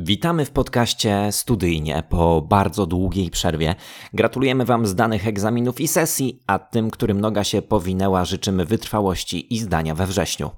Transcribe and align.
Witamy 0.00 0.44
w 0.44 0.50
podcaście 0.50 1.32
Studyjnie 1.32 2.02
po 2.08 2.42
bardzo 2.42 2.86
długiej 2.86 3.30
przerwie. 3.30 3.74
Gratulujemy 4.12 4.64
Wam 4.64 4.86
zdanych 4.86 5.26
egzaminów 5.26 5.80
i 5.80 5.88
sesji, 5.88 6.40
a 6.46 6.58
tym, 6.58 6.90
którym 6.90 7.20
noga 7.20 7.44
się 7.44 7.62
powinęła, 7.62 8.24
życzymy 8.24 8.64
wytrwałości 8.64 9.54
i 9.54 9.58
zdania 9.58 9.94
we 9.94 10.06
wrześniu. 10.06 10.50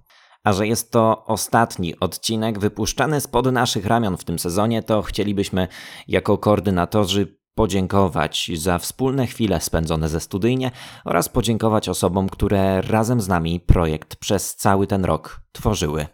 A 0.44 0.52
że 0.52 0.66
jest 0.66 0.92
to 0.92 1.24
ostatni 1.26 2.00
odcinek 2.00 2.58
wypuszczany 2.58 3.20
spod 3.20 3.52
naszych 3.52 3.86
ramion 3.86 4.16
w 4.16 4.24
tym 4.24 4.38
sezonie, 4.38 4.82
to 4.82 5.02
chcielibyśmy 5.02 5.68
jako 6.08 6.38
koordynatorzy 6.38 7.38
podziękować 7.54 8.50
za 8.54 8.78
wspólne 8.78 9.26
chwile 9.26 9.60
spędzone 9.60 10.08
ze 10.08 10.20
studyjnie 10.20 10.70
oraz 11.04 11.28
podziękować 11.28 11.88
osobom, 11.88 12.28
które 12.28 12.82
razem 12.82 13.20
z 13.20 13.28
nami 13.28 13.60
projekt 13.60 14.16
przez 14.16 14.56
cały 14.56 14.86
ten 14.86 15.04
rok 15.04 15.40
tworzyły. 15.52 16.06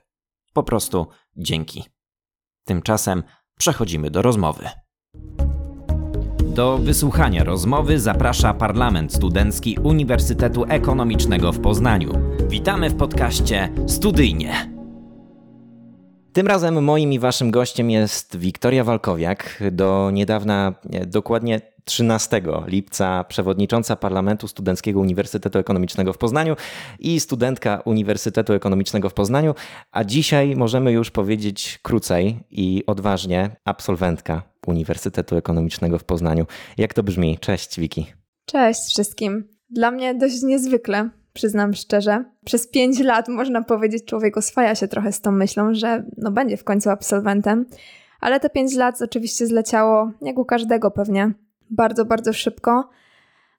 Po 0.52 0.62
prostu 0.62 1.06
dzięki. 1.36 1.95
Tymczasem 2.66 3.22
przechodzimy 3.58 4.10
do 4.10 4.22
rozmowy. 4.22 4.68
Do 6.40 6.78
wysłuchania 6.78 7.44
rozmowy 7.44 8.00
zaprasza 8.00 8.54
Parlament 8.54 9.12
Studencki 9.14 9.78
Uniwersytetu 9.82 10.64
Ekonomicznego 10.68 11.52
w 11.52 11.60
Poznaniu. 11.60 12.12
Witamy 12.48 12.90
w 12.90 12.96
podcaście 12.96 13.72
Studyjnie. 13.86 14.70
Tym 16.32 16.46
razem 16.46 16.84
moim 16.84 17.12
i 17.12 17.18
waszym 17.18 17.50
gościem 17.50 17.90
jest 17.90 18.36
Wiktoria 18.36 18.84
Walkowiak, 18.84 19.62
do 19.72 20.10
niedawna, 20.12 20.74
dokładnie 21.06 21.60
13 21.88 22.42
lipca 22.66 23.24
przewodnicząca 23.24 23.96
Parlamentu 23.96 24.48
Studenckiego 24.48 25.00
Uniwersytetu 25.00 25.58
Ekonomicznego 25.58 26.12
w 26.12 26.18
Poznaniu 26.18 26.56
i 26.98 27.20
studentka 27.20 27.82
Uniwersytetu 27.84 28.52
Ekonomicznego 28.52 29.08
w 29.08 29.14
Poznaniu, 29.14 29.54
a 29.92 30.04
dzisiaj 30.04 30.56
możemy 30.56 30.92
już 30.92 31.10
powiedzieć 31.10 31.78
krócej 31.82 32.40
i 32.50 32.84
odważnie 32.86 33.56
absolwentka 33.64 34.42
Uniwersytetu 34.66 35.36
Ekonomicznego 35.36 35.98
w 35.98 36.04
Poznaniu. 36.04 36.46
Jak 36.78 36.94
to 36.94 37.02
brzmi? 37.02 37.38
Cześć 37.38 37.80
Wiki. 37.80 38.06
Cześć 38.46 38.80
wszystkim. 38.90 39.48
Dla 39.70 39.90
mnie 39.90 40.14
dość 40.14 40.42
niezwykle, 40.42 41.10
przyznam 41.32 41.74
szczerze. 41.74 42.24
Przez 42.44 42.68
pięć 42.68 43.00
lat, 43.00 43.28
można 43.28 43.62
powiedzieć, 43.62 44.04
człowiek 44.04 44.36
oswaja 44.36 44.74
się 44.74 44.88
trochę 44.88 45.12
z 45.12 45.20
tą 45.20 45.32
myślą, 45.32 45.74
że 45.74 46.04
no 46.16 46.30
będzie 46.30 46.56
w 46.56 46.64
końcu 46.64 46.90
absolwentem. 46.90 47.66
Ale 48.20 48.40
te 48.40 48.50
pięć 48.50 48.74
lat 48.74 49.02
oczywiście 49.02 49.46
zleciało, 49.46 50.10
jak 50.22 50.38
u 50.38 50.44
każdego 50.44 50.90
pewnie, 50.90 51.32
bardzo, 51.70 52.04
bardzo 52.04 52.32
szybko. 52.32 52.70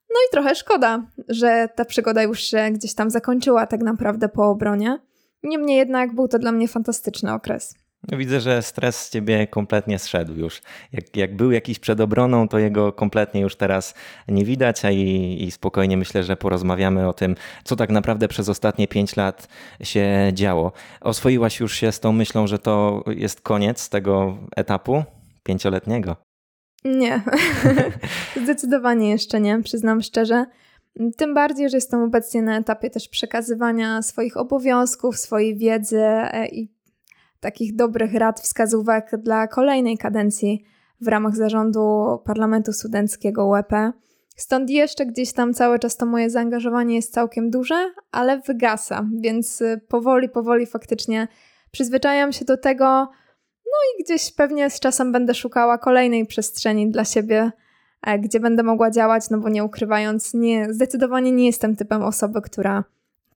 No 0.10 0.16
i 0.28 0.32
trochę 0.32 0.56
szkoda, 0.56 1.06
że 1.30 1.70
ta 1.76 1.86
przygoda 1.86 2.24
już 2.24 2.40
się 2.40 2.70
gdzieś 2.72 2.94
tam 2.94 3.10
zakończyła 3.10 3.68
tak 3.68 3.82
naprawdę 3.82 4.30
po 4.30 4.50
obronie. 4.50 5.00
Niemniej 5.44 5.78
jednak 5.78 6.16
był 6.16 6.28
to 6.28 6.40
dla 6.40 6.52
mnie 6.52 6.68
fantastyczny 6.68 7.34
okres. 7.34 7.76
Widzę, 8.12 8.42
że 8.42 8.62
stres 8.62 9.00
z 9.00 9.10
ciebie 9.10 9.48
kompletnie 9.48 10.00
zszedł 10.00 10.34
już. 10.34 10.62
Jak, 10.94 11.16
jak 11.16 11.36
był 11.36 11.52
jakiś 11.52 11.80
przed 11.80 12.02
obroną, 12.02 12.48
to 12.48 12.60
jego 12.60 12.94
kompletnie 12.94 13.42
już 13.42 13.56
teraz 13.56 13.94
nie 14.28 14.46
widać, 14.46 14.86
a 14.86 14.92
i, 14.92 15.38
i 15.44 15.52
spokojnie 15.52 15.98
myślę, 15.98 16.24
że 16.24 16.38
porozmawiamy 16.38 17.08
o 17.08 17.14
tym, 17.14 17.36
co 17.64 17.76
tak 17.76 17.90
naprawdę 17.90 18.28
przez 18.28 18.50
ostatnie 18.50 18.88
pięć 18.88 19.16
lat 19.16 19.48
się 19.84 20.32
działo. 20.34 20.72
Oswoiłaś 21.02 21.60
już 21.60 21.76
się 21.76 21.92
z 21.92 22.00
tą 22.00 22.12
myślą, 22.12 22.48
że 22.48 22.60
to 22.60 23.04
jest 23.08 23.42
koniec 23.42 23.90
tego 23.90 24.38
etapu 24.56 25.04
pięcioletniego? 25.44 26.27
Nie, 26.86 27.22
zdecydowanie 28.44 29.10
jeszcze 29.10 29.42
nie, 29.42 29.64
przyznam 29.64 30.02
szczerze. 30.02 30.46
Tym 31.18 31.34
bardziej, 31.34 31.70
że 31.70 31.78
jestem 31.78 32.04
obecnie 32.04 32.42
na 32.42 32.58
etapie 32.58 32.90
też 32.90 33.10
przekazywania 33.10 34.02
swoich 34.02 34.38
obowiązków, 34.38 35.18
swojej 35.18 35.58
wiedzy 35.58 36.02
e, 36.02 36.48
i 36.48 36.72
takich 37.40 37.76
dobrych 37.76 38.14
rad, 38.14 38.40
wskazówek 38.40 39.12
dla 39.18 39.48
kolejnej 39.48 39.98
kadencji 39.98 40.64
w 41.02 41.08
ramach 41.08 41.36
zarządu 41.36 42.06
Parlamentu 42.26 42.74
Studenckiego 42.74 43.48
UEP. 43.48 43.72
Stąd 44.36 44.70
jeszcze 44.70 45.06
gdzieś 45.06 45.34
tam 45.34 45.54
cały 45.54 45.80
czas 45.80 45.98
to 45.98 46.06
moje 46.06 46.30
zaangażowanie 46.30 46.96
jest 46.96 47.14
całkiem 47.14 47.50
duże, 47.50 47.92
ale 48.12 48.42
wygasa, 48.42 49.06
więc 49.20 49.62
y, 49.62 49.82
powoli, 49.88 50.30
powoli 50.30 50.66
faktycznie 50.66 51.28
przyzwyczajam 51.72 52.32
się 52.32 52.46
do 52.46 52.58
tego, 52.58 53.10
no 53.72 53.78
i 54.00 54.04
gdzieś 54.04 54.32
pewnie 54.32 54.70
z 54.70 54.80
czasem 54.80 55.12
będę 55.12 55.34
szukała 55.34 55.78
kolejnej 55.78 56.26
przestrzeni 56.26 56.92
dla 56.92 57.06
siebie, 57.06 57.52
e, 58.02 58.20
gdzie 58.20 58.40
będę 58.40 58.64
mogła 58.64 58.92
działać, 58.92 59.30
no 59.30 59.38
bo 59.38 59.50
nie 59.50 59.64
ukrywając, 59.64 60.34
nie, 60.34 60.74
zdecydowanie 60.74 61.32
nie 61.32 61.46
jestem 61.46 61.76
typem 61.76 62.04
osoby, 62.04 62.42
która 62.42 62.84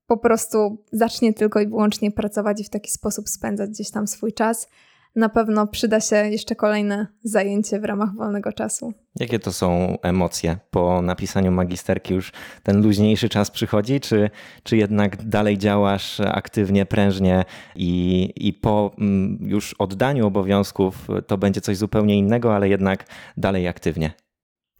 po 0.07 0.17
prostu 0.17 0.77
zacznie 0.91 1.33
tylko 1.33 1.59
i 1.59 1.67
wyłącznie 1.67 2.11
pracować 2.11 2.61
i 2.61 2.63
w 2.63 2.69
taki 2.69 2.91
sposób 2.91 3.29
spędzać 3.29 3.69
gdzieś 3.69 3.91
tam 3.91 4.07
swój 4.07 4.33
czas. 4.33 4.69
Na 5.15 5.29
pewno 5.29 5.67
przyda 5.67 5.99
się 5.99 6.15
jeszcze 6.15 6.55
kolejne 6.55 7.07
zajęcie 7.23 7.79
w 7.79 7.85
ramach 7.85 8.15
wolnego 8.15 8.53
czasu. 8.53 8.93
Jakie 9.19 9.39
to 9.39 9.53
są 9.53 9.97
emocje 10.01 10.57
po 10.69 11.01
napisaniu 11.01 11.51
magisterki? 11.51 12.13
Już 12.13 12.31
ten 12.63 12.83
luźniejszy 12.83 13.29
czas 13.29 13.51
przychodzi, 13.51 13.99
czy, 13.99 14.29
czy 14.63 14.77
jednak 14.77 15.23
dalej 15.23 15.57
działasz 15.57 16.19
aktywnie, 16.19 16.85
prężnie 16.85 17.45
i, 17.75 18.33
i 18.35 18.53
po 18.53 18.91
mm, 18.97 19.37
już 19.41 19.75
oddaniu 19.79 20.27
obowiązków 20.27 21.07
to 21.27 21.37
będzie 21.37 21.61
coś 21.61 21.77
zupełnie 21.77 22.17
innego, 22.17 22.55
ale 22.55 22.69
jednak 22.69 23.05
dalej 23.37 23.67
aktywnie? 23.67 24.13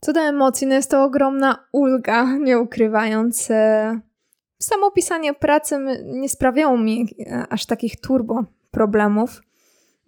Co 0.02 0.14
do 0.14 0.20
emocji, 0.20 0.68
no 0.68 0.76
jest 0.76 0.92
to 0.92 1.04
ogromna 1.04 1.68
ulga, 1.72 2.38
nie 2.38 2.60
ukrywając. 2.60 3.52
E, 3.52 4.00
samo 4.62 4.92
pisanie 4.92 5.34
pracy 5.34 5.78
nie 6.06 6.30
sprawiało 6.30 6.78
mi 6.78 7.08
e, 7.20 7.46
aż 7.50 7.66
takich 7.66 8.02
turbo 8.02 8.44
problemów. 8.72 9.42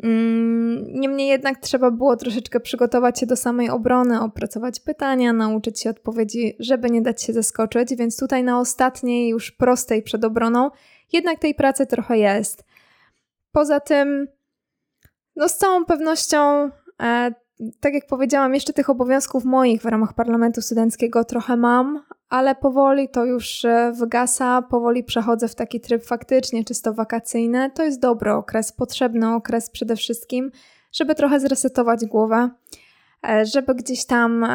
Mm, 0.04 0.86
niemniej 1.00 1.28
jednak 1.28 1.60
trzeba 1.60 1.92
było 1.92 2.16
troszeczkę 2.16 2.60
przygotować 2.60 3.20
się 3.20 3.26
do 3.26 3.36
samej 3.36 3.70
obrony, 3.70 4.22
opracować 4.22 4.80
pytania, 4.80 5.34
nauczyć 5.34 5.80
się 5.80 5.90
odpowiedzi, 5.90 6.56
żeby 6.60 6.90
nie 6.90 7.02
dać 7.02 7.24
się 7.24 7.34
zaskoczyć, 7.34 7.96
więc 7.96 8.18
tutaj 8.18 8.44
na 8.44 8.60
ostatniej, 8.60 9.30
już 9.30 9.52
prostej 9.52 10.04
przed 10.04 10.26
obroną, 10.26 10.72
jednak 11.14 11.40
tej 11.40 11.56
pracy 11.56 11.86
trochę 11.86 12.18
jest. 12.18 12.64
Poza 13.52 13.80
tym, 13.80 14.28
no 15.36 15.50
z 15.50 15.58
całą 15.58 15.86
pewnością 15.86 16.70
e, 17.02 17.32
tak 17.80 17.94
jak 17.94 18.08
powiedziałam, 18.08 18.54
jeszcze 18.54 18.74
tych 18.74 18.90
obowiązków 18.90 19.46
moich 19.46 19.82
w 19.82 19.86
ramach 19.86 20.14
parlamentu 20.14 20.62
studenckiego 20.62 21.24
trochę 21.24 21.58
mam, 21.58 22.04
ale 22.34 22.56
powoli 22.56 23.10
to 23.10 23.26
już 23.26 23.66
e, 23.66 23.94
wygasa, 24.00 24.62
powoli 24.62 25.04
przechodzę 25.04 25.48
w 25.48 25.56
taki 25.56 25.80
tryb 25.80 26.04
faktycznie 26.04 26.64
czysto 26.64 26.94
wakacyjny. 26.94 27.72
To 27.76 27.84
jest 27.84 28.02
dobry 28.02 28.32
okres, 28.32 28.72
potrzebny 28.72 29.36
okres 29.36 29.70
przede 29.70 29.96
wszystkim, 29.96 30.52
żeby 30.92 31.16
trochę 31.16 31.40
zresetować 31.40 32.06
głowę, 32.06 32.50
e, 33.30 33.46
żeby 33.46 33.76
gdzieś 33.76 34.06
tam 34.06 34.46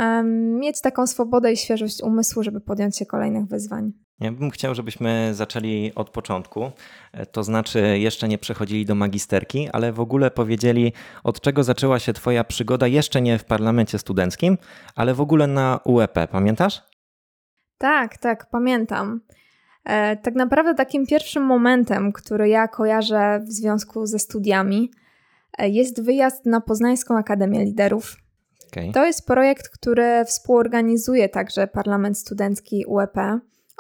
mieć 0.60 0.80
taką 0.80 1.06
swobodę 1.06 1.52
i 1.52 1.56
świeżość 1.56 2.02
umysłu, 2.02 2.42
żeby 2.42 2.60
podjąć 2.60 2.96
się 2.96 3.06
kolejnych 3.06 3.46
wyzwań. 3.46 3.92
Ja 4.20 4.32
bym 4.32 4.50
chciał, 4.50 4.74
żebyśmy 4.74 5.30
zaczęli 5.34 5.92
od 5.94 6.10
początku, 6.10 6.70
e, 7.12 7.26
to 7.26 7.44
znaczy 7.44 7.98
jeszcze 7.98 8.28
nie 8.28 8.38
przechodzili 8.38 8.86
do 8.86 8.94
magisterki, 8.94 9.68
ale 9.72 9.92
w 9.92 10.00
ogóle 10.00 10.30
powiedzieli, 10.30 10.92
od 11.24 11.40
czego 11.40 11.64
zaczęła 11.64 11.98
się 11.98 12.12
Twoja 12.12 12.44
przygoda, 12.44 12.86
jeszcze 12.86 13.22
nie 13.22 13.38
w 13.38 13.44
parlamencie 13.44 13.98
studenckim, 13.98 14.58
ale 14.94 15.14
w 15.14 15.20
ogóle 15.20 15.46
na 15.46 15.80
UEP. 15.84 16.18
Pamiętasz? 16.30 16.87
Tak, 17.78 18.18
tak, 18.18 18.46
pamiętam. 18.50 19.20
E, 19.84 20.16
tak 20.16 20.34
naprawdę 20.34 20.74
takim 20.74 21.06
pierwszym 21.06 21.42
momentem, 21.42 22.12
który 22.12 22.48
ja 22.48 22.68
kojarzę 22.68 23.40
w 23.44 23.52
związku 23.52 24.06
ze 24.06 24.18
studiami, 24.18 24.90
e, 25.58 25.68
jest 25.68 26.02
wyjazd 26.02 26.46
na 26.46 26.60
Poznańską 26.60 27.18
Akademię 27.18 27.64
Liderów. 27.64 28.16
Okay. 28.72 28.92
To 28.92 29.06
jest 29.06 29.26
projekt, 29.26 29.68
który 29.68 30.24
współorganizuje 30.24 31.28
także 31.28 31.66
Parlament 31.66 32.18
Studencki 32.18 32.84
UEP 32.86 33.16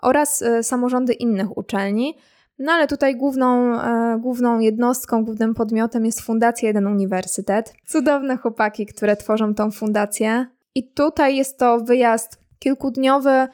oraz 0.02 0.42
e, 0.42 0.62
samorządy 0.62 1.12
innych 1.12 1.58
uczelni. 1.58 2.14
No 2.58 2.72
ale 2.72 2.86
tutaj 2.86 3.16
główną, 3.16 3.80
e, 3.80 4.18
główną 4.20 4.58
jednostką, 4.58 5.24
głównym 5.24 5.54
podmiotem 5.54 6.06
jest 6.06 6.20
Fundacja 6.20 6.68
Jeden 6.68 6.86
Uniwersytet. 6.86 7.74
Cudowne 7.86 8.36
chłopaki, 8.36 8.86
które 8.86 9.16
tworzą 9.16 9.54
tą 9.54 9.70
fundację. 9.70 10.46
I 10.74 10.90
tutaj 10.90 11.36
jest 11.36 11.58
to 11.58 11.80
wyjazd 11.80 12.40
kilkudniowy, 12.58 13.48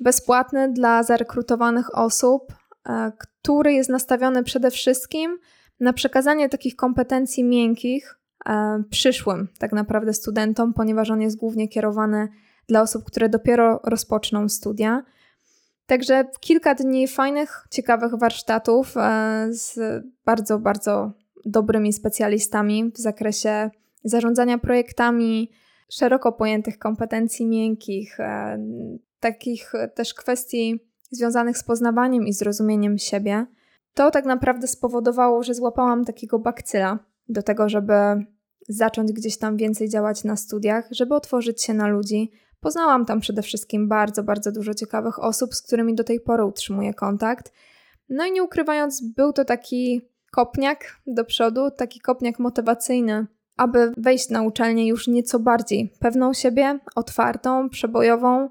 bezpłatny 0.00 0.72
dla 0.72 1.02
zarekrutowanych 1.02 1.98
osób, 1.98 2.52
e, 2.88 3.12
który 3.18 3.72
jest 3.72 3.90
nastawiony 3.90 4.44
przede 4.44 4.70
wszystkim 4.70 5.38
na 5.80 5.92
przekazanie 5.92 6.48
takich 6.48 6.76
kompetencji 6.76 7.44
miękkich 7.44 8.18
przyszłym 8.90 9.48
tak 9.58 9.72
naprawdę 9.72 10.12
studentom, 10.12 10.74
ponieważ 10.74 11.10
on 11.10 11.20
jest 11.20 11.36
głównie 11.36 11.68
kierowany 11.68 12.28
dla 12.68 12.82
osób, 12.82 13.04
które 13.04 13.28
dopiero 13.28 13.80
rozpoczną 13.84 14.48
studia. 14.48 15.02
Także 15.86 16.24
kilka 16.40 16.74
dni 16.74 17.08
fajnych, 17.08 17.66
ciekawych 17.70 18.14
warsztatów 18.14 18.96
e, 18.96 19.46
z 19.50 19.78
bardzo, 20.24 20.58
bardzo 20.58 21.12
dobrymi 21.44 21.92
specjalistami 21.92 22.92
w 22.94 22.98
zakresie 22.98 23.70
zarządzania 24.04 24.58
projektami, 24.58 25.50
szeroko 25.90 26.32
pojętych 26.32 26.78
kompetencji 26.78 27.46
miękkich, 27.46 28.20
e, 28.20 28.58
takich 29.20 29.72
też 29.94 30.14
kwestii 30.14 30.80
związanych 31.10 31.58
z 31.58 31.64
poznawaniem 31.64 32.26
i 32.26 32.32
zrozumieniem 32.32 32.98
siebie. 32.98 33.46
To 33.94 34.10
tak 34.10 34.24
naprawdę 34.24 34.66
spowodowało, 34.66 35.42
że 35.42 35.54
złapałam 35.54 36.04
takiego 36.04 36.38
bakcyla 36.38 36.98
do 37.28 37.42
tego, 37.42 37.68
żeby 37.68 37.94
zacząć 38.68 39.12
gdzieś 39.12 39.38
tam 39.38 39.56
więcej 39.56 39.88
działać 39.88 40.24
na 40.24 40.36
studiach, 40.36 40.88
żeby 40.90 41.14
otworzyć 41.14 41.62
się 41.62 41.74
na 41.74 41.88
ludzi. 41.88 42.30
Poznałam 42.60 43.06
tam 43.06 43.20
przede 43.20 43.42
wszystkim 43.42 43.88
bardzo, 43.88 44.22
bardzo 44.22 44.52
dużo 44.52 44.74
ciekawych 44.74 45.18
osób, 45.18 45.54
z 45.54 45.62
którymi 45.62 45.94
do 45.94 46.04
tej 46.04 46.20
pory 46.20 46.44
utrzymuję 46.44 46.94
kontakt. 46.94 47.52
No 48.08 48.26
i 48.26 48.32
nie 48.32 48.42
ukrywając, 48.42 49.02
był 49.16 49.32
to 49.32 49.44
taki 49.44 50.00
kopniak 50.32 51.00
do 51.06 51.24
przodu, 51.24 51.70
taki 51.70 52.00
kopniak 52.00 52.38
motywacyjny, 52.38 53.26
aby 53.56 53.92
wejść 53.96 54.30
na 54.30 54.42
uczelnię 54.42 54.88
już 54.88 55.08
nieco 55.08 55.38
bardziej 55.38 55.92
pewną 56.00 56.34
siebie, 56.34 56.78
otwartą, 56.94 57.68
przebojową, 57.68 58.44
e, 58.44 58.50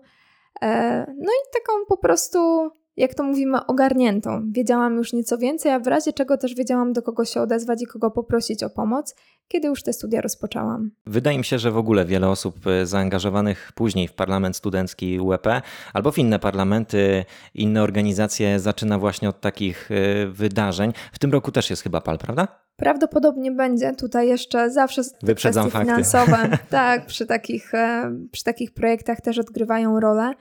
no 1.07 1.31
i 1.31 1.51
taką 1.54 1.86
po 1.88 1.98
prostu 1.98 2.71
jak 2.97 3.15
to 3.15 3.23
mówimy, 3.23 3.65
ogarniętą. 3.65 4.44
Wiedziałam 4.51 4.97
już 4.97 5.13
nieco 5.13 5.38
więcej, 5.38 5.71
a 5.71 5.79
w 5.79 5.88
razie 5.88 6.13
czego 6.13 6.38
też 6.38 6.55
wiedziałam, 6.55 6.94
do 6.94 7.01
kogo 7.01 7.25
się 7.25 7.41
odezwać 7.41 7.81
i 7.81 7.85
kogo 7.85 8.11
poprosić 8.11 8.63
o 8.63 8.69
pomoc, 8.69 9.15
kiedy 9.47 9.67
już 9.67 9.83
te 9.83 9.94
studia 9.94 10.21
rozpoczęłam. 10.21 10.91
Wydaje 11.05 11.38
mi 11.38 11.45
się, 11.45 11.59
że 11.59 11.71
w 11.71 11.77
ogóle 11.77 12.05
wiele 12.05 12.29
osób 12.29 12.67
e, 12.67 12.85
zaangażowanych 12.85 13.71
później 13.75 14.07
w 14.07 14.13
parlament 14.13 14.55
studencki 14.55 15.19
UEP 15.19 15.47
albo 15.94 16.11
w 16.11 16.17
inne 16.17 16.39
parlamenty, 16.39 17.25
inne 17.53 17.83
organizacje 17.83 18.59
zaczyna 18.59 18.99
właśnie 18.99 19.29
od 19.29 19.41
takich 19.41 19.89
e, 19.91 20.27
wydarzeń. 20.27 20.94
W 21.13 21.19
tym 21.19 21.31
roku 21.31 21.51
też 21.51 21.69
jest 21.69 21.83
chyba 21.83 22.01
PAL, 22.01 22.17
prawda? 22.17 22.47
Prawdopodobnie 22.75 23.51
będzie 23.51 23.94
tutaj 23.94 24.27
jeszcze 24.27 24.71
zawsze 24.71 25.01
Wyprzedzam 25.23 25.69
kwestie 25.69 25.77
fakty. 25.88 26.03
finansowe. 26.03 26.57
tak, 26.69 27.05
przy 27.05 27.25
takich, 27.25 27.73
e, 27.73 28.11
przy 28.31 28.44
takich 28.44 28.73
projektach 28.73 29.21
też 29.21 29.38
odgrywają 29.39 29.99
rolę. 29.99 30.33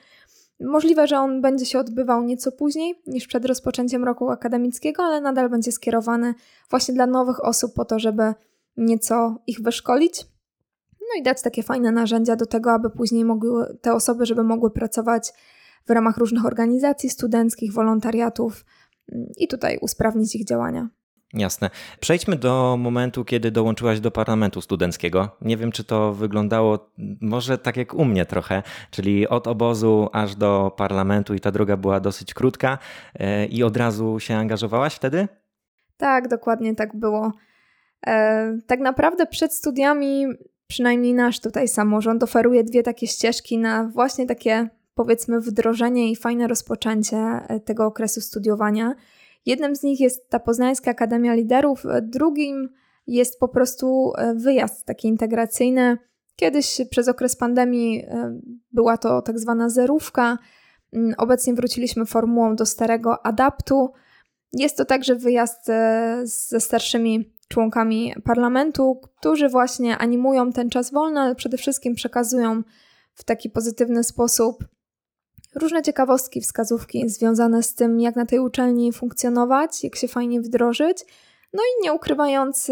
Możliwe, 0.61 1.07
że 1.07 1.19
on 1.19 1.41
będzie 1.41 1.67
się 1.67 1.79
odbywał 1.79 2.23
nieco 2.23 2.53
później 2.53 3.03
niż 3.07 3.27
przed 3.27 3.45
rozpoczęciem 3.45 4.05
roku 4.05 4.31
akademickiego, 4.31 5.03
ale 5.03 5.21
nadal 5.21 5.51
będzie 5.51 5.73
skierowany 5.73 6.35
właśnie 6.71 6.95
dla 6.95 7.07
nowych 7.07 7.45
osób 7.45 7.75
po 7.75 7.85
to, 7.85 7.99
żeby 7.99 8.35
nieco 8.77 9.43
ich 9.47 9.63
wyszkolić. 9.63 10.27
No 11.01 11.21
i 11.21 11.23
dać 11.23 11.43
takie 11.43 11.63
fajne 11.63 11.93
narzędzia 11.93 12.37
do 12.37 12.47
tego, 12.47 12.73
aby 12.73 12.91
później 12.91 13.25
mogły 13.25 13.79
te 13.81 13.95
osoby, 13.95 14.27
żeby 14.27 14.45
mogły 14.45 14.71
pracować 14.71 15.33
w 15.87 15.91
ramach 15.91 16.17
różnych 16.17 16.47
organizacji 16.47 17.11
studenckich, 17.11 17.73
wolontariatów 17.73 18.65
mm, 19.13 19.29
i 19.37 19.49
tutaj 19.49 19.79
usprawnić 19.81 20.35
ich 20.35 20.45
działania. 20.45 20.89
Jasne. 21.35 21.71
Przejdźmy 22.01 22.37
do 22.37 22.77
momentu, 22.79 23.25
kiedy 23.25 23.51
dołączyłaś 23.51 24.01
do 24.01 24.11
parlamentu 24.11 24.61
studenckiego. 24.61 25.29
Nie 25.41 25.57
wiem, 25.57 25.73
czy 25.73 25.85
to 25.85 26.13
wyglądało 26.13 26.91
może 27.21 27.59
tak 27.59 27.77
jak 27.77 27.95
u 27.95 28.05
mnie 28.05 28.27
trochę, 28.27 28.63
czyli 28.91 29.29
od 29.29 29.47
obozu 29.47 30.09
aż 30.13 30.35
do 30.35 30.75
parlamentu 30.77 31.35
i 31.35 31.41
ta 31.41 31.53
droga 31.53 31.77
była 31.77 32.01
dosyć 32.01 32.35
krótka 32.35 32.79
e, 33.15 33.47
i 33.47 33.63
od 33.63 33.77
razu 33.77 34.21
się 34.21 34.35
angażowałaś 34.35 34.95
wtedy? 34.95 35.29
Tak, 35.97 36.29
dokładnie 36.29 36.75
tak 36.75 36.97
było. 36.97 37.33
E, 38.07 38.59
tak 38.67 38.81
naprawdę 38.81 39.27
przed 39.27 39.55
studiami, 39.55 40.27
przynajmniej 40.67 41.15
nasz 41.15 41.41
tutaj 41.41 41.69
samorząd 41.69 42.23
oferuje 42.23 42.65
dwie 42.65 42.83
takie 42.83 43.07
ścieżki 43.07 43.59
na 43.59 43.85
właśnie 43.85 44.27
takie 44.27 44.69
powiedzmy 44.95 45.41
wdrożenie 45.41 46.11
i 46.11 46.17
fajne 46.17 46.49
rozpoczęcie 46.49 47.17
e, 47.17 47.61
tego 47.61 47.87
okresu 47.87 48.21
studiowania. 48.21 48.95
Jednym 49.47 49.77
z 49.77 49.83
nich 49.83 50.01
jest 50.01 50.31
ta 50.31 50.41
Poznańska 50.41 50.91
Akademia 50.91 51.35
Liderów, 51.35 51.85
drugim 52.03 52.69
jest 53.07 53.41
po 53.41 53.49
prostu 53.49 54.13
e, 54.19 54.35
wyjazd 54.35 54.87
taki 54.87 55.09
integracyjny. 55.09 55.99
Kiedyś 56.37 56.81
przez 56.91 57.09
okres 57.09 57.37
pandemii 57.37 58.05
e, 58.05 58.41
była 58.73 58.97
to 58.97 59.23
tak 59.23 59.39
zwana 59.39 59.69
zerówka. 59.69 60.39
Mm, 60.93 61.15
obecnie 61.19 61.55
wróciliśmy 61.55 62.07
formułą 62.07 62.57
do 62.57 62.67
starego 62.67 63.27
adaptu. 63.27 63.93
Jest 64.53 64.77
to 64.77 64.85
także 64.85 65.17
wyjazd 65.17 65.69
e, 65.69 66.21
ze 66.25 66.61
starszymi 66.61 67.33
członkami 67.49 68.15
parlamentu, 68.25 69.01
którzy 69.03 69.49
właśnie 69.49 69.99
animują 69.99 70.53
ten 70.53 70.71
czas 70.71 70.93
wolny, 70.93 71.21
ale 71.21 71.35
przede 71.35 71.57
wszystkim 71.57 71.95
przekazują 71.95 72.63
w 73.15 73.25
taki 73.25 73.51
pozytywny 73.51 74.05
sposób 74.05 74.65
różne 75.57 75.83
ciekawostki, 75.83 76.41
wskazówki 76.41 77.09
związane 77.09 77.63
z 77.63 77.75
tym, 77.75 78.01
jak 78.01 78.17
na 78.17 78.27
tej 78.27 78.39
uczelni 78.39 78.93
funkcjonować, 78.93 79.85
jak 79.85 79.97
się 79.97 80.09
fajnie 80.09 80.41
wdrożyć. 80.41 81.05
No 81.53 81.63
i 81.63 81.85
nie 81.85 81.93
ukrywając, 81.93 82.71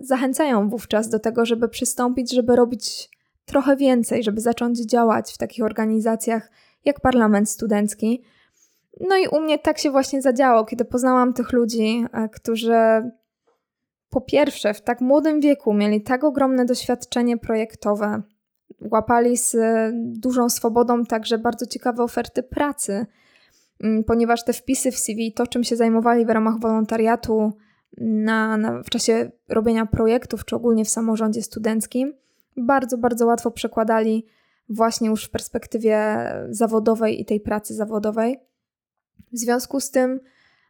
zachęcają 0.00 0.68
wówczas 0.68 1.08
do 1.08 1.18
tego, 1.18 1.46
żeby 1.46 1.68
przystąpić, 1.68 2.32
żeby 2.32 2.56
robić 2.56 3.10
trochę 3.44 3.76
więcej, 3.76 4.22
żeby 4.22 4.40
zacząć 4.40 4.78
działać 4.78 5.32
w 5.32 5.38
takich 5.38 5.64
organizacjach 5.64 6.50
jak 6.84 7.00
Parlament 7.00 7.50
Studencki. 7.50 8.22
No 9.00 9.16
i 9.16 9.28
u 9.28 9.40
mnie 9.40 9.58
tak 9.58 9.78
się 9.78 9.90
właśnie 9.90 10.22
zadziało, 10.22 10.64
kiedy 10.64 10.84
poznałam 10.84 11.32
tych 11.32 11.52
ludzi, 11.52 12.04
e, 12.12 12.28
którzy 12.28 12.74
po 14.10 14.20
pierwsze 14.20 14.74
w 14.74 14.82
tak 14.82 15.00
młodym 15.00 15.40
wieku 15.40 15.74
mieli 15.74 16.02
tak 16.02 16.24
ogromne 16.24 16.64
doświadczenie 16.64 17.38
projektowe, 17.38 18.22
łapali 18.80 19.36
z 19.36 19.54
e, 19.54 19.90
dużą 19.94 20.48
swobodą 20.48 21.04
także 21.04 21.38
bardzo 21.38 21.66
ciekawe 21.66 22.02
oferty 22.02 22.42
pracy, 22.42 23.06
mm, 23.80 24.04
ponieważ 24.04 24.44
te 24.44 24.52
wpisy 24.52 24.92
w 24.92 24.98
CV, 24.98 25.32
to 25.32 25.46
czym 25.46 25.64
się 25.64 25.76
zajmowali 25.76 26.26
w 26.26 26.30
ramach 26.30 26.60
wolontariatu 26.60 27.52
na, 27.98 28.56
na, 28.56 28.82
w 28.82 28.90
czasie 28.90 29.30
robienia 29.48 29.86
projektów, 29.86 30.44
czy 30.44 30.56
ogólnie 30.56 30.84
w 30.84 30.88
samorządzie 30.88 31.42
studenckim, 31.42 32.14
bardzo, 32.56 32.98
bardzo 32.98 33.26
łatwo 33.26 33.50
przekładali 33.50 34.26
właśnie 34.68 35.08
już 35.08 35.24
w 35.24 35.30
perspektywie 35.30 36.16
zawodowej 36.50 37.20
i 37.20 37.24
tej 37.24 37.40
pracy 37.40 37.74
zawodowej. 37.74 38.40
W 39.32 39.38
związku 39.38 39.80
z 39.80 39.90
tym, 39.90 40.20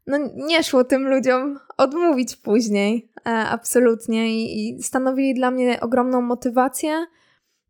no 0.07 0.19
nie 0.35 0.63
szło 0.63 0.85
tym 0.85 1.09
ludziom 1.09 1.59
odmówić 1.77 2.37
później, 2.37 3.11
e, 3.27 3.31
absolutnie, 3.31 4.35
I, 4.35 4.69
i 4.69 4.83
stanowili 4.83 5.35
dla 5.35 5.51
mnie 5.51 5.81
ogromną 5.81 6.21
motywację 6.21 6.91
Mm, 6.91 7.07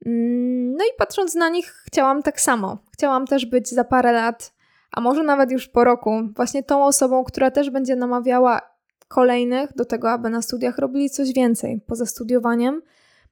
no 0.06 0.84
i 0.84 0.96
patrząc 0.98 1.34
na 1.34 1.48
nich, 1.48 1.74
chciałam 1.86 2.22
tak 2.22 2.40
samo. 2.40 2.78
Chciałam 2.92 3.26
też 3.26 3.46
być 3.46 3.70
za 3.70 3.84
parę 3.84 4.12
lat, 4.12 4.52
a 4.92 5.00
może 5.00 5.22
nawet 5.22 5.50
już 5.50 5.68
po 5.68 5.84
roku, 5.84 6.22
właśnie 6.36 6.62
tą 6.62 6.84
osobą, 6.84 7.24
która 7.24 7.50
też 7.50 7.70
będzie 7.70 7.96
namawiała 7.96 8.60
kolejnych 9.08 9.74
do 9.74 9.84
tego, 9.84 10.10
aby 10.10 10.30
na 10.30 10.42
studiach 10.42 10.78
robili 10.78 11.10
coś 11.10 11.32
więcej 11.32 11.80
poza 11.86 12.06
studiowaniem. 12.06 12.82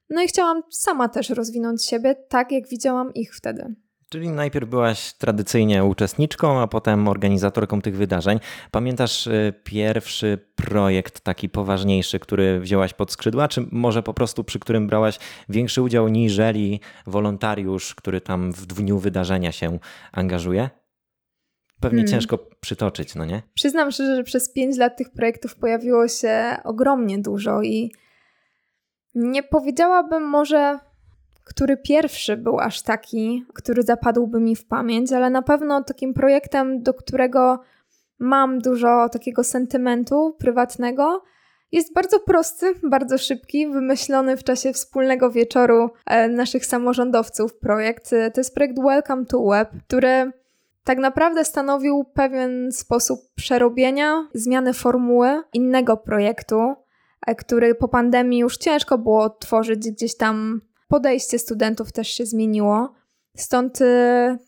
No 0.09 0.21
i 0.21 0.27
chciałam 0.27 0.63
sama 0.69 1.09
też 1.09 1.29
rozwinąć 1.29 1.85
siebie 1.85 2.15
tak, 2.15 2.51
jak 2.51 2.67
widziałam 2.67 3.13
ich 3.13 3.35
wtedy. 3.35 3.75
Czyli 4.09 4.29
najpierw 4.29 4.69
byłaś 4.69 5.13
tradycyjnie 5.13 5.85
uczestniczką, 5.85 6.59
a 6.59 6.67
potem 6.67 7.07
organizatorką 7.07 7.81
tych 7.81 7.97
wydarzeń. 7.97 8.39
Pamiętasz 8.71 9.27
y, 9.27 9.53
pierwszy 9.63 10.37
projekt 10.55 11.19
taki 11.19 11.49
poważniejszy, 11.49 12.19
który 12.19 12.59
wzięłaś 12.59 12.93
pod 12.93 13.11
skrzydła, 13.11 13.47
czy 13.47 13.65
może 13.71 14.03
po 14.03 14.13
prostu 14.13 14.43
przy 14.43 14.59
którym 14.59 14.87
brałaś 14.87 15.19
większy 15.49 15.81
udział 15.81 16.07
niżeli 16.07 16.79
wolontariusz, 17.07 17.95
który 17.95 18.21
tam 18.21 18.51
w 18.51 18.65
dniu 18.65 18.99
wydarzenia 18.99 19.51
się 19.51 19.79
angażuje? 20.11 20.69
Pewnie 21.79 22.01
hmm. 22.01 22.11
ciężko 22.11 22.37
przytoczyć, 22.59 23.15
no 23.15 23.25
nie? 23.25 23.41
Przyznam 23.53 23.91
szczerze, 23.91 24.15
że 24.15 24.23
przez 24.23 24.53
pięć 24.53 24.77
lat 24.77 24.97
tych 24.97 25.09
projektów 25.09 25.55
pojawiło 25.55 26.07
się 26.07 26.57
ogromnie 26.63 27.19
dużo 27.19 27.61
i 27.61 27.91
nie 29.15 29.43
powiedziałabym 29.43 30.23
może 30.23 30.79
który 31.49 31.77
pierwszy 31.77 32.37
był 32.37 32.59
aż 32.59 32.81
taki, 32.81 33.45
który 33.53 33.83
zapadłby 33.83 34.39
mi 34.39 34.55
w 34.55 34.65
pamięć, 34.67 35.11
ale 35.11 35.29
na 35.29 35.41
pewno 35.41 35.83
takim 35.83 36.13
projektem, 36.13 36.83
do 36.83 36.93
którego 36.93 37.59
mam 38.19 38.59
dużo 38.59 39.09
takiego 39.09 39.43
sentymentu 39.43 40.35
prywatnego, 40.39 41.23
jest 41.71 41.93
bardzo 41.93 42.19
prosty, 42.19 42.73
bardzo 42.83 43.17
szybki, 43.17 43.67
wymyślony 43.67 44.37
w 44.37 44.43
czasie 44.43 44.73
wspólnego 44.73 45.31
wieczoru 45.31 45.89
e, 46.05 46.29
naszych 46.29 46.65
samorządowców 46.65 47.59
projekt. 47.59 48.09
To 48.09 48.39
jest 48.39 48.55
projekt 48.55 48.79
Welcome 48.83 49.25
to 49.25 49.45
Web, 49.45 49.69
który 49.87 50.31
tak 50.83 50.97
naprawdę 50.97 51.45
stanowił 51.45 52.05
pewien 52.13 52.71
sposób 52.71 53.19
przerobienia, 53.35 54.27
zmiany 54.33 54.73
formuły 54.73 55.43
innego 55.53 55.97
projektu, 55.97 56.73
e, 57.27 57.35
który 57.35 57.75
po 57.75 57.87
pandemii 57.87 58.39
już 58.39 58.57
ciężko 58.57 58.97
było 58.97 59.29
tworzyć 59.29 59.91
gdzieś 59.91 60.17
tam 60.17 60.61
podejście 60.89 61.39
studentów 61.39 61.91
też 61.91 62.07
się 62.07 62.25
zmieniło. 62.25 62.93
Stąd 63.37 63.81
y, 63.81 63.85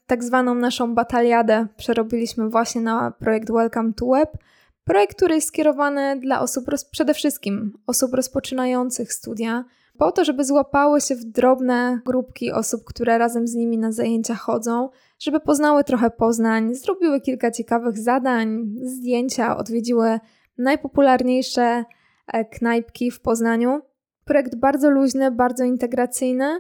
tak 0.06 0.24
zwaną 0.24 0.56
naszą 0.56 0.96
bataliadę 0.96 1.68
przerobiliśmy 1.78 2.50
właśnie 2.50 2.82
na 2.82 3.12
projekt 3.12 3.52
Welcome 3.52 3.94
to 3.94 4.06
Web. 4.06 4.38
Projekt, 4.84 5.16
który 5.16 5.36
jest 5.36 5.48
skierowany 5.48 6.20
dla 6.20 6.42
osób, 6.42 6.66
przede 6.92 7.14
wszystkim 7.14 7.74
osób 7.88 8.14
rozpoczynających 8.14 9.14
studia, 9.14 9.66
po 9.98 10.12
to, 10.12 10.26
żeby 10.26 10.46
złapały 10.46 11.02
się 11.02 11.16
w 11.16 11.26
drobne 11.26 12.00
grupki 12.06 12.52
osób, 12.52 12.84
które 12.86 13.18
razem 13.18 13.48
z 13.48 13.54
nimi 13.54 13.78
na 13.78 13.92
zajęcia 13.92 14.36
chodzą, 14.36 14.90
żeby 15.20 15.40
poznały 15.40 15.84
trochę 15.84 16.10
Poznań, 16.10 16.76
zrobiły 16.76 17.22
kilka 17.22 17.52
ciekawych 17.52 18.00
zadań, 18.00 18.76
zdjęcia, 18.84 19.58
odwiedziły 19.58 20.20
najpopularniejsze 20.58 21.84
e, 22.28 22.46
knajpki 22.46 23.12
w 23.12 23.22
Poznaniu. 23.22 23.82
Projekt 24.26 24.56
bardzo 24.56 24.90
luźny, 24.90 25.32
bardzo 25.32 25.64
integracyjny, 25.64 26.60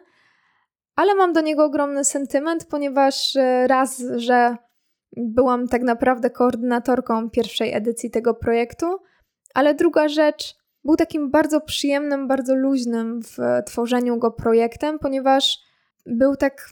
ale 0.95 1.15
mam 1.15 1.33
do 1.33 1.41
niego 1.41 1.65
ogromny 1.65 2.05
sentyment, 2.05 2.65
ponieważ 2.65 3.35
e, 3.35 3.67
raz, 3.67 4.03
że 4.15 4.57
byłam 5.17 5.67
tak 5.67 5.81
naprawdę 5.81 6.29
koordynatorką 6.29 7.29
pierwszej 7.29 7.73
edycji 7.73 8.11
tego 8.11 8.33
projektu, 8.33 8.85
ale 9.53 9.75
druga 9.75 10.07
rzecz, 10.09 10.55
był 10.83 10.95
takim 10.95 11.31
bardzo 11.31 11.61
przyjemnym, 11.61 12.27
bardzo 12.27 12.55
luźnym 12.55 13.21
w 13.21 13.37
tworzeniu 13.65 14.17
go 14.17 14.31
projektem, 14.31 14.99
ponieważ 14.99 15.59
był 16.05 16.35
tak. 16.35 16.69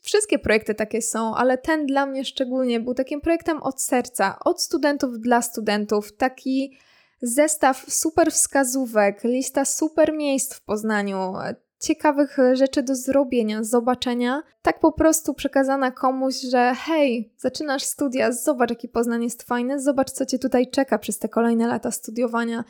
Wszystkie 0.00 0.38
projekty 0.38 0.74
takie 0.74 1.02
są, 1.02 1.34
ale 1.34 1.58
ten 1.58 1.86
dla 1.86 2.06
mnie 2.06 2.24
szczególnie 2.24 2.80
był 2.80 2.94
takim 2.94 3.20
projektem 3.20 3.62
od 3.62 3.82
serca, 3.82 4.38
od 4.44 4.62
studentów 4.62 5.18
dla 5.18 5.42
studentów. 5.42 6.16
Taki 6.16 6.78
zestaw 7.24 7.84
super 7.88 8.32
wskazówek, 8.32 9.24
lista 9.24 9.64
super 9.64 10.12
miejsc 10.12 10.54
w 10.54 10.64
Poznaniu, 10.64 11.32
ciekawych 11.80 12.36
rzeczy 12.52 12.82
do 12.82 12.94
zrobienia, 12.94 13.64
zobaczenia, 13.64 14.42
tak 14.62 14.80
po 14.80 14.92
prostu 14.92 15.34
przekazana 15.34 15.90
komuś, 15.90 16.40
że 16.40 16.74
hej, 16.74 17.34
zaczynasz 17.38 17.82
studia, 17.82 18.32
zobacz 18.32 18.70
jaki 18.70 18.88
Poznań 18.88 19.24
jest 19.24 19.42
fajny, 19.42 19.80
zobacz 19.80 20.10
co 20.10 20.26
cię 20.26 20.38
tutaj 20.38 20.70
czeka 20.70 20.98
przez 20.98 21.18
te 21.18 21.28
kolejne 21.28 21.66
lata 21.66 21.90
studiowania. 21.90 22.64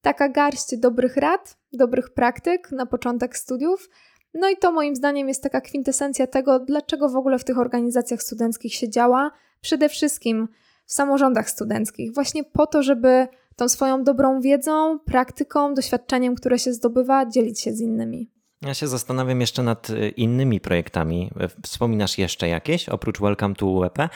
Taka 0.00 0.28
garść 0.28 0.76
dobrych 0.76 1.16
rad, 1.16 1.56
dobrych 1.72 2.10
praktyk 2.10 2.72
na 2.72 2.86
początek 2.86 3.36
studiów. 3.36 3.88
No 4.34 4.48
i 4.48 4.56
to 4.56 4.72
moim 4.72 4.96
zdaniem 4.96 5.28
jest 5.28 5.42
taka 5.42 5.60
kwintesencja 5.60 6.26
tego, 6.26 6.58
dlaczego 6.60 7.08
w 7.08 7.16
ogóle 7.16 7.38
w 7.38 7.44
tych 7.44 7.58
organizacjach 7.58 8.22
studenckich 8.22 8.74
się 8.74 8.88
działa. 8.88 9.30
Przede 9.60 9.88
wszystkim 9.88 10.48
w 10.86 10.92
samorządach 10.92 11.50
studenckich, 11.50 12.14
właśnie 12.14 12.44
po 12.44 12.66
to, 12.66 12.82
żeby 12.82 13.28
tą 13.56 13.68
swoją 13.68 14.04
dobrą 14.04 14.40
wiedzą, 14.40 14.98
praktyką, 14.98 15.74
doświadczeniem, 15.74 16.34
które 16.34 16.58
się 16.58 16.72
zdobywa, 16.72 17.26
dzielić 17.26 17.60
się 17.60 17.72
z 17.72 17.80
innymi. 17.80 18.30
Ja 18.66 18.74
się 18.74 18.88
zastanawiam 18.88 19.40
jeszcze 19.40 19.62
nad 19.62 19.90
y, 19.90 20.08
innymi 20.08 20.60
projektami. 20.60 21.30
E, 21.40 21.48
wspominasz 21.62 22.18
jeszcze 22.18 22.48
jakieś 22.48 22.88
oprócz 22.88 23.20
Welcome 23.20 23.54
to 23.54 23.66
UEP? 23.66 23.98
E, 23.98 24.08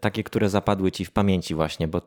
takie, 0.00 0.24
które 0.24 0.48
zapadły 0.48 0.92
ci 0.92 1.04
w 1.04 1.10
pamięci 1.10 1.54
właśnie, 1.54 1.88
bo 1.88 2.02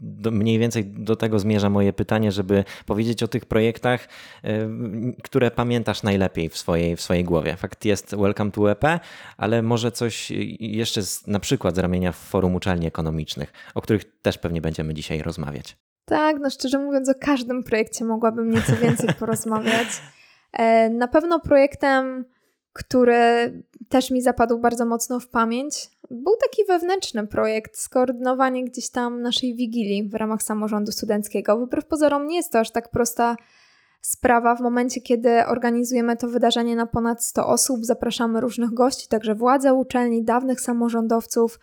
do, 0.00 0.30
mniej 0.30 0.58
więcej 0.58 0.84
do 0.84 1.16
tego 1.16 1.38
zmierza 1.38 1.70
moje 1.70 1.92
pytanie, 1.92 2.32
żeby 2.32 2.64
powiedzieć 2.86 3.22
o 3.22 3.28
tych 3.28 3.46
projektach, 3.46 4.08
e, 4.44 4.68
które 5.22 5.50
pamiętasz 5.50 6.02
najlepiej 6.02 6.48
w 6.48 6.58
swojej, 6.58 6.96
w 6.96 7.00
swojej 7.00 7.24
głowie. 7.24 7.56
Fakt 7.56 7.84
jest 7.84 8.16
Welcome 8.16 8.50
to 8.50 8.60
UEP, 8.60 8.84
ale 9.36 9.62
może 9.62 9.92
coś 9.92 10.30
jeszcze 10.60 11.02
z, 11.02 11.26
na 11.26 11.40
przykład 11.40 11.76
z 11.76 11.78
ramienia 11.78 12.12
Forum 12.12 12.54
Uczelni 12.54 12.86
Ekonomicznych, 12.86 13.52
o 13.74 13.82
których 13.82 14.20
też 14.22 14.38
pewnie 14.38 14.60
będziemy 14.60 14.94
dzisiaj 14.94 15.22
rozmawiać. 15.22 15.76
Tak, 16.04 16.36
no 16.40 16.50
szczerze 16.50 16.78
mówiąc 16.78 17.08
o 17.08 17.14
każdym 17.20 17.62
projekcie 17.62 18.04
mogłabym 18.04 18.50
nieco 18.50 18.76
więcej 18.76 19.08
porozmawiać. 19.20 19.88
E, 20.52 20.90
na 20.90 21.08
pewno 21.08 21.40
projektem, 21.40 22.24
który 22.72 23.14
też 23.88 24.10
mi 24.10 24.22
zapadł 24.22 24.58
bardzo 24.58 24.86
mocno 24.86 25.20
w 25.20 25.28
pamięć, 25.28 25.90
był 26.10 26.36
taki 26.36 26.64
wewnętrzny 26.64 27.26
projekt, 27.26 27.78
skoordynowanie 27.78 28.64
gdzieś 28.64 28.90
tam 28.90 29.22
naszej 29.22 29.54
wigilii 29.54 30.08
w 30.08 30.14
ramach 30.14 30.42
samorządu 30.42 30.92
studenckiego. 30.92 31.66
Wbrew 31.66 31.86
pozorom 31.86 32.26
nie 32.26 32.36
jest 32.36 32.52
to 32.52 32.58
aż 32.58 32.70
tak 32.70 32.90
prosta 32.90 33.36
sprawa 34.00 34.54
w 34.56 34.60
momencie, 34.60 35.00
kiedy 35.00 35.46
organizujemy 35.46 36.16
to 36.16 36.28
wydarzenie 36.28 36.76
na 36.76 36.86
ponad 36.86 37.24
100 37.24 37.46
osób, 37.46 37.84
zapraszamy 37.84 38.40
różnych 38.40 38.74
gości, 38.74 39.08
także 39.08 39.34
władze 39.34 39.74
uczelni, 39.74 40.24
dawnych 40.24 40.60
samorządowców, 40.60 41.58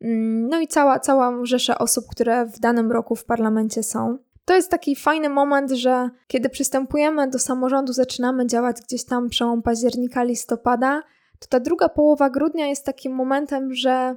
no 0.00 0.60
i 0.60 0.68
cała, 0.68 1.00
cała 1.00 1.46
rzesza 1.46 1.78
osób, 1.78 2.04
które 2.10 2.46
w 2.46 2.58
danym 2.60 2.92
roku 2.92 3.16
w 3.16 3.24
parlamencie 3.24 3.82
są. 3.82 4.18
To 4.44 4.54
jest 4.54 4.70
taki 4.70 4.96
fajny 4.96 5.28
moment, 5.28 5.70
że 5.70 6.10
kiedy 6.26 6.48
przystępujemy 6.48 7.30
do 7.30 7.38
samorządu, 7.38 7.92
zaczynamy 7.92 8.46
działać 8.46 8.76
gdzieś 8.82 9.04
tam 9.04 9.28
przełom 9.28 9.62
października, 9.62 10.22
listopada, 10.22 11.02
to 11.38 11.46
ta 11.48 11.60
druga 11.60 11.88
połowa 11.88 12.30
grudnia 12.30 12.66
jest 12.66 12.84
takim 12.84 13.12
momentem, 13.12 13.74
że 13.74 14.16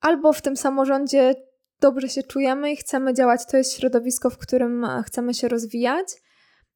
albo 0.00 0.32
w 0.32 0.42
tym 0.42 0.56
samorządzie 0.56 1.34
dobrze 1.80 2.08
się 2.08 2.22
czujemy 2.22 2.72
i 2.72 2.76
chcemy 2.76 3.14
działać, 3.14 3.40
to 3.46 3.56
jest 3.56 3.72
środowisko, 3.72 4.30
w 4.30 4.38
którym 4.38 4.84
e, 4.84 5.02
chcemy 5.06 5.34
się 5.34 5.48
rozwijać, 5.48 6.08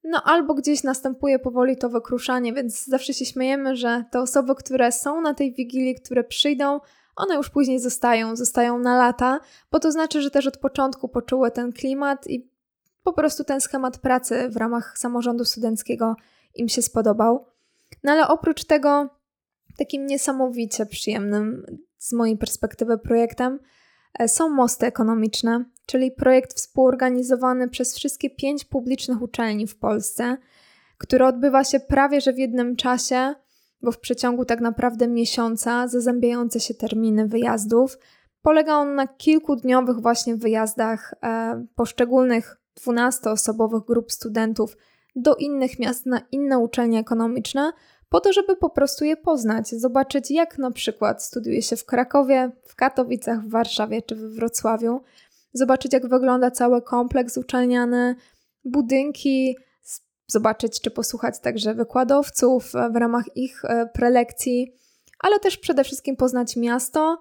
no 0.05 0.23
albo 0.25 0.55
gdzieś 0.55 0.83
następuje 0.83 1.39
powoli 1.39 1.77
to 1.77 1.89
wykruszanie, 1.89 2.53
więc 2.53 2.85
zawsze 2.85 3.15
się 3.15 3.25
śmiejemy, 3.25 3.77
że 3.77 4.05
te 4.11 4.21
osoby, 4.21 4.55
które 4.55 4.93
są 4.93 5.21
na 5.21 5.35
tej 5.35 5.55
wigilii, 5.55 5.95
które 5.95 6.25
przyjdą, 6.25 6.81
one 7.17 7.35
już 7.35 7.51
później 7.51 7.81
zostają, 7.81 8.37
zostają 8.37 8.79
na 8.79 8.97
lata, 8.97 9.41
bo 9.71 9.81
to 9.81 9.93
znaczy, 9.93 10.23
że 10.23 10.31
też 10.31 10.47
od 10.47 10.57
początku 10.57 11.09
poczuły 11.09 11.51
ten 11.51 11.73
klimat 11.73 12.27
i 12.27 12.51
po 13.03 13.13
prostu 13.13 13.45
ten 13.45 13.61
schemat 13.61 13.99
pracy 13.99 14.49
w 14.49 14.57
ramach 14.57 14.99
samorządu 14.99 15.45
studenckiego 15.45 16.17
im 16.55 16.69
się 16.69 16.83
spodobał. 16.83 17.47
No 18.03 18.13
ale 18.13 18.29
oprócz 18.29 18.65
tego, 18.65 19.09
takim 19.77 20.07
niesamowicie 20.07 20.87
przyjemnym 20.87 21.67
z 21.99 22.13
mojej 22.13 22.39
perspektywy 22.39 22.99
projektem 22.99 23.59
e, 24.19 24.29
są 24.29 24.49
mosty 24.49 24.87
ekonomiczne, 24.87 25.65
czyli 25.87 26.11
projekt 26.11 26.55
współorganizowany 26.55 27.69
przez 27.69 27.97
wszystkie 27.97 28.31
pięć 28.31 28.65
publicznych 28.65 29.23
uczelni 29.23 29.67
w 29.67 29.77
Polsce, 29.77 30.37
który 30.99 31.25
odbywa 31.25 31.65
się 31.65 31.81
prawie 31.81 32.21
że 32.21 32.33
w 32.33 32.39
jednym 32.39 32.77
czasie, 32.77 33.35
bo 33.85 33.93
w 33.93 33.99
przeciągu 33.99 34.45
tak 34.45 34.61
naprawdę 34.61 35.09
miesiąca, 35.09 35.89
zazębiające 35.89 36.61
się 36.61 36.75
terminy 36.75 37.29
wyjazdów. 37.29 37.99
Polega 38.43 38.75
on 38.75 38.95
na 38.95 39.07
kilkudniowych 39.07 40.01
właśnie 40.01 40.37
wyjazdach 40.37 41.15
e, 41.23 41.67
poszczególnych 41.75 42.57
12-osobowych 42.81 43.85
grup 43.87 44.13
studentów 44.13 44.77
do 45.17 45.35
innych 45.35 45.79
miast 45.79 46.07
na 46.07 46.21
inne 46.33 46.59
uczelnie 46.59 46.99
ekonomiczne, 46.99 47.73
po 48.09 48.21
to, 48.21 48.33
żeby 48.33 48.57
po 48.57 48.71
prostu 48.71 49.05
je 49.05 49.17
poznać, 49.17 49.69
zobaczyć, 49.69 50.31
jak 50.31 50.59
na 50.59 50.71
przykład 50.71 51.23
studiuje 51.23 51.63
się 51.63 51.77
w 51.77 51.85
Krakowie, 51.85 52.51
w 52.63 52.75
Katowicach, 52.75 53.41
w 53.41 53.51
Warszawie 53.51 54.03
czy 54.03 54.17
w 54.17 54.35
Wrocławiu, 54.35 55.01
zobaczyć, 55.53 55.93
jak 55.93 56.09
wygląda 56.09 56.51
cały 56.51 56.83
kompleks 56.83 57.39
uczelniany, 57.39 58.17
budynki, 58.65 59.57
zobaczyć 60.27 60.81
czy 60.81 60.91
posłuchać 60.91 61.41
także 61.41 61.75
wykładowców 61.75 62.73
w 62.93 62.97
ramach 62.97 63.37
ich 63.37 63.65
e, 63.65 63.87
prelekcji, 63.87 64.77
ale 65.19 65.39
też 65.39 65.59
przede 65.59 65.85
wszystkim 65.85 66.17
poznać 66.17 66.57
miasto 66.57 67.19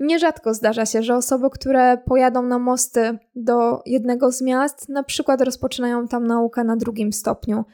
Nierzadko 0.00 0.54
zdarza 0.54 0.86
się, 0.86 1.02
że 1.02 1.16
osoby, 1.16 1.50
które 1.50 1.98
pojadą 1.98 2.42
na 2.42 2.58
mosty 2.58 3.18
do 3.36 3.82
jednego 3.86 4.32
z 4.32 4.42
miast, 4.42 4.88
na 4.88 5.02
przykład 5.02 5.40
rozpoczynają 5.40 6.08
tam 6.08 6.26
naukę 6.26 6.64
na 6.64 6.76
drugim 6.76 7.12
stopniu. 7.12 7.64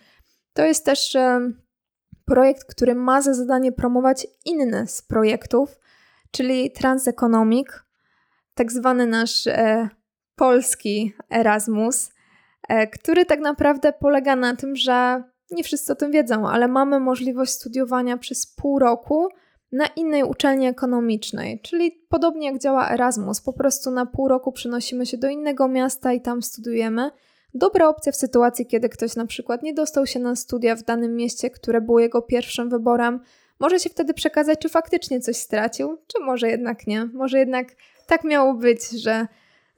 To 0.52 0.64
jest 0.64 0.84
też 0.84 1.16
e, 1.16 1.50
projekt, 2.25 2.64
który 2.64 2.94
ma 2.94 3.23
za 3.23 3.34
zadanie 3.34 3.73
promować 3.73 4.26
inny 4.44 4.87
z 4.87 5.02
projektów, 5.02 5.78
czyli 6.30 6.70
Transeconomic, 6.70 7.68
tak 8.54 8.73
zwany 8.73 9.06
nasz 9.06 9.46
e, 9.46 9.88
polski 10.37 11.12
Erasmus, 11.30 12.08
e, 12.08 12.13
który 12.92 13.25
tak 13.25 13.40
naprawdę 13.40 13.92
polega 13.92 14.37
na 14.37 14.56
tym, 14.56 14.76
że 14.76 15.23
nie 15.50 15.64
wszyscy 15.64 15.92
o 15.92 15.97
tym 15.97 16.11
wiedzą, 16.11 16.49
ale 16.49 16.68
mamy 16.68 17.00
możliwość 17.00 17.52
studiowania 17.52 18.16
przez 18.16 18.47
pół 18.47 18.78
roku 18.78 19.28
na 19.73 19.87
innej 19.87 20.25
uczelni 20.25 20.66
ekonomicznej, 20.66 21.61
czyli 21.61 21.92
podobnie 22.09 22.47
jak 22.47 22.59
działa 22.59 22.90
Erasmus, 22.90 23.40
po 23.40 23.52
prostu 23.52 23.90
na 23.90 24.06
pół 24.06 24.28
roku 24.28 24.52
przenosimy 24.52 25.06
się 25.06 25.18
do 25.18 25.28
innego 25.28 25.68
miasta 25.68 26.12
i 26.12 26.21
tam 26.21 26.42
studiujemy. 26.42 27.11
Dobra 27.54 27.88
opcja 27.88 28.12
w 28.12 28.16
sytuacji, 28.16 28.66
kiedy 28.66 28.88
ktoś 28.88 29.16
na 29.16 29.26
przykład 29.26 29.62
nie 29.62 29.75
dostał 29.75 30.06
się 30.06 30.21
na 30.21 30.37
studia 30.37 30.76
w 30.76 30.83
danym 30.83 31.16
mieście, 31.16 31.50
które 31.50 31.80
było 31.80 32.00
jego 32.00 32.23
pierwszym 32.23 32.71
wyborem, 32.71 33.21
może 33.61 33.80
się 33.80 33.90
wtedy 33.90 34.14
przekazać, 34.14 34.59
czy 34.59 34.68
faktycznie 34.68 35.21
coś 35.21 35.37
stracił, 35.37 35.99
czy 36.06 36.25
może 36.25 36.49
jednak 36.49 36.87
nie. 36.87 37.04
Może 37.04 37.38
jednak 37.38 37.66
tak 38.06 38.25
miało 38.25 38.54
być, 38.54 38.90
że 38.90 39.26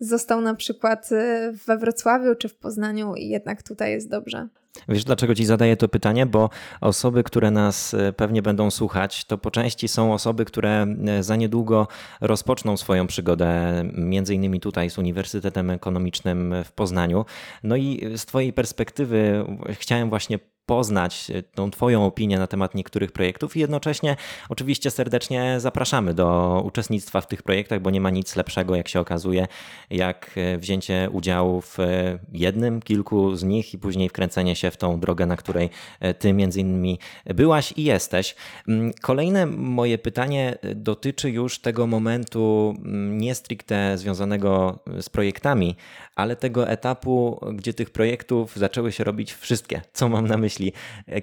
został 0.00 0.40
na 0.40 0.54
przykład 0.54 1.12
y, 1.12 1.52
we 1.66 1.78
Wrocławiu 1.78 2.34
czy 2.34 2.48
w 2.48 2.54
Poznaniu 2.54 3.14
i 3.14 3.28
jednak 3.28 3.62
tutaj 3.62 3.90
jest 3.90 4.10
dobrze. 4.10 4.48
Wiesz, 4.88 5.04
dlaczego 5.04 5.34
ci 5.34 5.44
zadaję 5.44 5.76
to 5.76 5.88
pytanie? 5.88 6.26
Bo 6.26 6.50
osoby, 6.80 7.22
które 7.22 7.50
nas 7.50 7.94
e, 7.94 8.12
pewnie 8.12 8.42
będą 8.42 8.70
słuchać, 8.70 9.24
to 9.24 9.38
po 9.38 9.50
części 9.50 9.88
są 9.88 10.12
osoby, 10.12 10.44
które 10.44 10.86
e, 11.06 11.22
za 11.22 11.36
niedługo 11.36 11.88
rozpoczną 12.20 12.76
swoją 12.76 13.06
przygodę, 13.06 13.82
między 13.94 14.34
innymi 14.34 14.60
tutaj 14.60 14.90
z 14.90 14.98
Uniwersytetem 14.98 15.70
Ekonomicznym 15.70 16.54
w 16.64 16.72
Poznaniu. 16.72 17.24
No 17.62 17.76
i 17.76 18.12
z 18.16 18.26
Twojej 18.26 18.52
perspektywy 18.52 19.44
chciałem 19.70 20.08
właśnie 20.08 20.38
poznać 20.66 21.30
e, 21.30 21.42
tą 21.42 21.70
Twoją 21.70 22.06
opinię 22.06 22.38
na 22.38 22.46
temat 22.46 22.74
niektórych 22.74 23.12
projektów 23.12 23.56
i 23.56 23.60
jednocześnie 23.60 24.16
oczywiście 24.48 24.90
serdecznie 24.90 25.60
zapraszamy 25.60 26.14
do 26.14 26.62
uczestnictwa 26.64 27.20
w 27.20 27.26
tych 27.26 27.42
projektach, 27.42 27.80
bo 27.80 27.90
nie 27.90 28.00
ma 28.00 28.10
nic 28.10 28.36
lepszego, 28.36 28.76
jak 28.76 28.88
się 28.88 29.00
okazuje, 29.00 29.46
jak 29.90 30.30
e, 30.36 30.58
wzięcie 30.58 31.08
udziału 31.12 31.60
w 31.60 31.80
e, 31.80 32.18
jednym, 32.32 32.82
kilku 32.82 33.36
z 33.36 33.42
nich 33.42 33.74
i 33.74 33.78
później 33.78 34.08
wkręcenie 34.08 34.56
się 34.56 34.70
w 34.70 34.76
tą 34.76 35.00
drogę, 35.00 35.26
na 35.26 35.36
której 35.36 35.70
Ty 36.18 36.32
między 36.32 36.60
innymi 36.60 36.98
byłaś 37.24 37.72
i 37.76 37.84
jesteś. 37.84 38.34
Mm, 38.68 38.92
kolejne 39.02 39.46
moje 39.46 39.98
pytanie 39.98 40.58
dotyczy 40.74 41.30
już 41.30 41.58
tego 41.58 41.86
momentu 41.86 42.74
mm, 42.78 43.18
nie 43.18 43.34
stricte 43.34 43.98
związanego 43.98 44.78
z 45.00 45.08
projektami, 45.08 45.76
ale 46.16 46.36
tego 46.36 46.68
etapu, 46.68 47.40
gdzie 47.54 47.74
tych 47.74 47.90
projektów 47.90 48.56
zaczęły 48.56 48.92
się 48.92 49.04
robić 49.04 49.34
wszystkie. 49.34 49.82
Co 49.92 50.08
mam 50.08 50.26
na 50.26 50.36
myśli? 50.36 50.72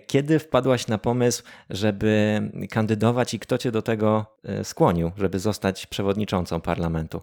Kiedy 0.07 0.39
wpadłaś 0.39 0.87
na 0.87 0.97
pomysł, 0.97 1.43
żeby 1.69 2.41
kandydować 2.69 3.33
i 3.33 3.39
kto 3.39 3.57
cię 3.57 3.71
do 3.71 3.81
tego 3.81 4.25
e, 4.43 4.63
skłonił, 4.63 5.11
żeby 5.17 5.39
zostać 5.39 5.85
przewodniczącą 5.85 6.61
parlamentu? 6.61 7.21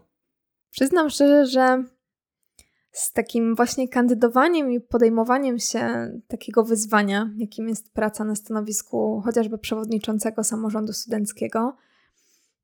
Przyznam 0.71 1.11
szczerze, 1.11 1.47
że 1.47 1.85
z 2.93 3.13
takim 3.13 3.55
właśnie 3.55 3.89
kandydowaniem 3.89 4.73
i 4.73 4.81
podejmowaniem 4.81 5.59
się 5.59 6.11
takiego 6.29 6.65
wyzwania, 6.65 7.31
jakim 7.37 7.69
jest 7.69 7.93
praca 7.93 8.25
na 8.25 8.35
stanowisku 8.35 9.23
chociażby 9.25 9.59
przewodniczącego 9.59 10.45
samorządu 10.45 10.93
studenckiego, 10.93 11.77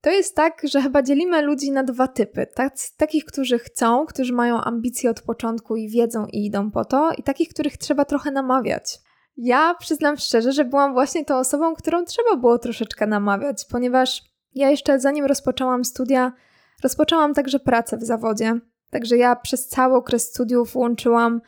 to 0.01 0.09
jest 0.09 0.35
tak, 0.35 0.61
że 0.63 0.81
chyba 0.81 1.01
dzielimy 1.01 1.41
ludzi 1.41 1.71
na 1.71 1.83
dwa 1.83 2.07
typy. 2.07 2.47
Tak, 2.55 2.73
takich, 2.97 3.25
którzy 3.25 3.59
chcą, 3.59 4.05
którzy 4.05 4.33
mają 4.33 4.61
ambicje 4.61 5.09
od 5.09 5.21
początku 5.21 5.75
i 5.75 5.89
wiedzą 5.89 6.25
i 6.25 6.45
idą 6.45 6.71
po 6.71 6.85
to, 6.85 7.11
i 7.17 7.23
takich, 7.23 7.49
których 7.49 7.77
trzeba 7.77 8.05
trochę 8.05 8.31
namawiać. 8.31 8.99
Ja 9.37 9.75
przyznam 9.79 10.17
szczerze, 10.17 10.51
że 10.51 10.65
byłam 10.65 10.93
właśnie 10.93 11.25
tą 11.25 11.37
osobą, 11.37 11.75
którą 11.75 12.05
trzeba 12.05 12.35
było 12.35 12.59
troszeczkę 12.59 13.07
namawiać, 13.07 13.65
ponieważ 13.71 14.23
ja 14.55 14.69
jeszcze 14.69 14.99
zanim 14.99 15.25
rozpoczęłam 15.25 15.85
studia, 15.85 16.33
rozpoczęłam 16.83 17.33
także 17.33 17.59
pracę 17.59 17.97
w 17.97 18.03
zawodzie. 18.03 18.59
Także 18.89 19.17
ja 19.17 19.35
przez 19.35 19.67
cały 19.67 19.95
okres 19.95 20.23
studiów 20.23 20.75
łączyłam 20.75 21.41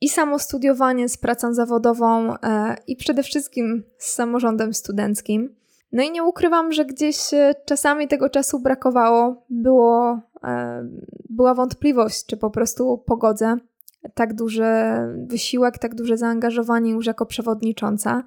i 0.00 0.08
samo 0.08 0.38
studiowanie 0.38 1.08
z 1.08 1.16
pracą 1.16 1.54
zawodową 1.54 2.34
e, 2.34 2.76
i 2.86 2.96
przede 2.96 3.22
wszystkim 3.22 3.84
z 3.98 4.14
samorządem 4.14 4.74
studenckim. 4.74 5.56
No 5.94 6.02
i 6.02 6.10
nie 6.10 6.24
ukrywam, 6.24 6.72
że 6.72 6.84
gdzieś 6.84 7.34
e, 7.34 7.54
czasami 7.64 8.08
tego 8.08 8.30
czasu 8.30 8.60
brakowało. 8.60 9.44
Było, 9.50 10.20
e, 10.44 10.88
była 11.30 11.54
wątpliwość, 11.54 12.26
czy 12.26 12.36
po 12.36 12.50
prostu 12.50 12.98
pogodzę 12.98 13.56
tak 14.14 14.34
duży 14.34 14.64
wysiłek, 15.26 15.78
tak 15.78 15.94
duże 15.94 16.16
zaangażowanie 16.16 16.90
już 16.90 17.06
jako 17.06 17.26
przewodnicząca. 17.26 18.22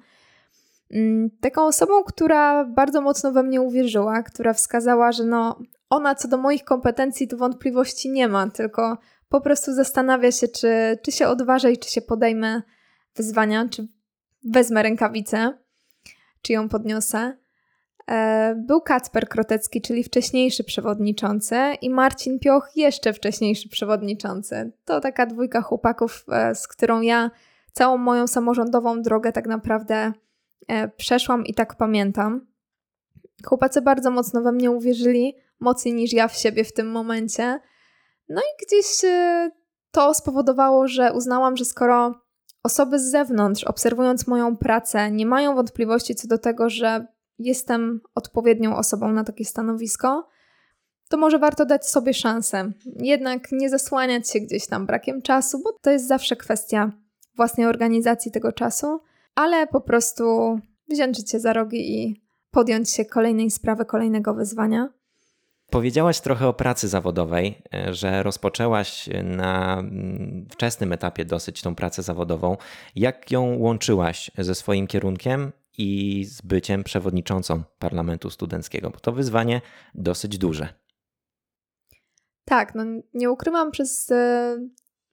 Mm, 0.90 1.30
taką 1.40 1.66
osobą, 1.66 2.02
która 2.04 2.64
bardzo 2.64 3.00
mocno 3.00 3.32
we 3.32 3.42
mnie 3.42 3.60
uwierzyła, 3.60 4.22
która 4.22 4.52
wskazała, 4.52 5.12
że 5.12 5.24
no, 5.24 5.58
ona 5.90 6.14
co 6.14 6.28
do 6.28 6.36
moich 6.36 6.64
kompetencji 6.64 7.28
to 7.28 7.36
wątpliwości 7.36 8.10
nie 8.10 8.28
ma, 8.28 8.50
tylko 8.50 8.98
po 9.28 9.40
prostu 9.40 9.72
zastanawia 9.72 10.32
się, 10.32 10.48
czy, 10.48 10.98
czy 11.02 11.12
się 11.12 11.28
odważę 11.28 11.72
i 11.72 11.78
czy 11.78 11.90
się 11.90 12.02
podejmę 12.02 12.62
wyzwania, 13.16 13.68
czy 13.68 13.88
wezmę 14.44 14.82
rękawicę, 14.82 15.58
czy 16.42 16.52
ją 16.52 16.68
podniosę. 16.68 17.36
E, 18.08 18.54
był 18.66 18.80
Kacper 18.80 19.28
Krotecki, 19.28 19.80
czyli 19.80 20.04
wcześniejszy 20.04 20.64
przewodniczący, 20.64 21.56
i 21.82 21.90
Marcin 21.90 22.38
Pioch, 22.38 22.70
jeszcze 22.76 23.12
wcześniejszy 23.12 23.68
przewodniczący. 23.68 24.72
To 24.84 25.00
taka 25.00 25.26
dwójka 25.26 25.62
chłopaków, 25.62 26.24
e, 26.32 26.54
z 26.54 26.68
którą 26.68 27.00
ja 27.00 27.30
całą 27.72 27.98
moją 27.98 28.26
samorządową 28.26 29.02
drogę 29.02 29.32
tak 29.32 29.46
naprawdę 29.46 30.12
e, 30.68 30.88
przeszłam 30.88 31.46
i 31.46 31.54
tak 31.54 31.74
pamiętam. 31.74 32.46
Chłopacy 33.46 33.82
bardzo 33.82 34.10
mocno 34.10 34.42
we 34.42 34.52
mnie 34.52 34.70
uwierzyli, 34.70 35.36
mocniej 35.60 35.94
niż 35.94 36.12
ja 36.12 36.28
w 36.28 36.36
siebie 36.36 36.64
w 36.64 36.72
tym 36.72 36.90
momencie. 36.90 37.60
No 38.28 38.40
i 38.40 38.66
gdzieś 38.66 38.86
to 39.90 40.14
spowodowało, 40.14 40.88
że 40.88 41.12
uznałam, 41.12 41.56
że 41.56 41.64
skoro 41.64 42.14
osoby 42.62 42.98
z 42.98 43.10
zewnątrz, 43.10 43.64
obserwując 43.64 44.26
moją 44.26 44.56
pracę, 44.56 45.10
nie 45.10 45.26
mają 45.26 45.54
wątpliwości 45.54 46.14
co 46.14 46.28
do 46.28 46.38
tego, 46.38 46.70
że 46.70 47.06
jestem 47.38 48.00
odpowiednią 48.14 48.76
osobą 48.76 49.12
na 49.12 49.24
takie 49.24 49.44
stanowisko, 49.44 50.28
to 51.08 51.16
może 51.16 51.38
warto 51.38 51.66
dać 51.66 51.86
sobie 51.86 52.14
szansę. 52.14 52.72
Jednak 52.96 53.52
nie 53.52 53.70
zasłaniać 53.70 54.30
się 54.30 54.40
gdzieś 54.40 54.66
tam 54.66 54.86
brakiem 54.86 55.22
czasu, 55.22 55.62
bo 55.64 55.72
to 55.82 55.90
jest 55.90 56.08
zawsze 56.08 56.36
kwestia 56.36 56.92
własnej 57.36 57.66
organizacji 57.66 58.32
tego 58.32 58.52
czasu, 58.52 59.00
ale 59.34 59.66
po 59.66 59.80
prostu 59.80 60.58
wziąć 60.88 61.16
życie 61.16 61.40
za 61.40 61.52
rogi 61.52 62.02
i 62.02 62.22
podjąć 62.50 62.90
się 62.90 63.04
kolejnej 63.04 63.50
sprawy, 63.50 63.84
kolejnego 63.84 64.34
wyzwania. 64.34 64.88
Powiedziałaś 65.70 66.20
trochę 66.20 66.48
o 66.48 66.52
pracy 66.52 66.88
zawodowej, 66.88 67.62
że 67.90 68.22
rozpoczęłaś 68.22 69.08
na 69.24 69.78
mm, 69.78 70.46
wczesnym 70.50 70.92
etapie 70.92 71.24
dosyć 71.24 71.62
tą 71.62 71.74
pracę 71.74 72.02
zawodową. 72.02 72.56
Jak 72.96 73.30
ją 73.30 73.58
łączyłaś 73.58 74.30
ze 74.38 74.54
swoim 74.54 74.86
kierunkiem 74.86 75.52
i 75.78 76.24
z 76.24 76.42
byciem 76.42 76.84
przewodniczącą 76.84 77.62
parlamentu 77.78 78.30
studenckiego, 78.30 78.90
bo 78.90 79.00
to 79.00 79.12
wyzwanie 79.12 79.60
dosyć 79.94 80.38
duże. 80.38 80.68
Tak, 82.44 82.74
no 82.74 82.84
nie 83.14 83.30
ukrywam, 83.30 83.70
przez 83.70 84.10
e, 84.10 84.58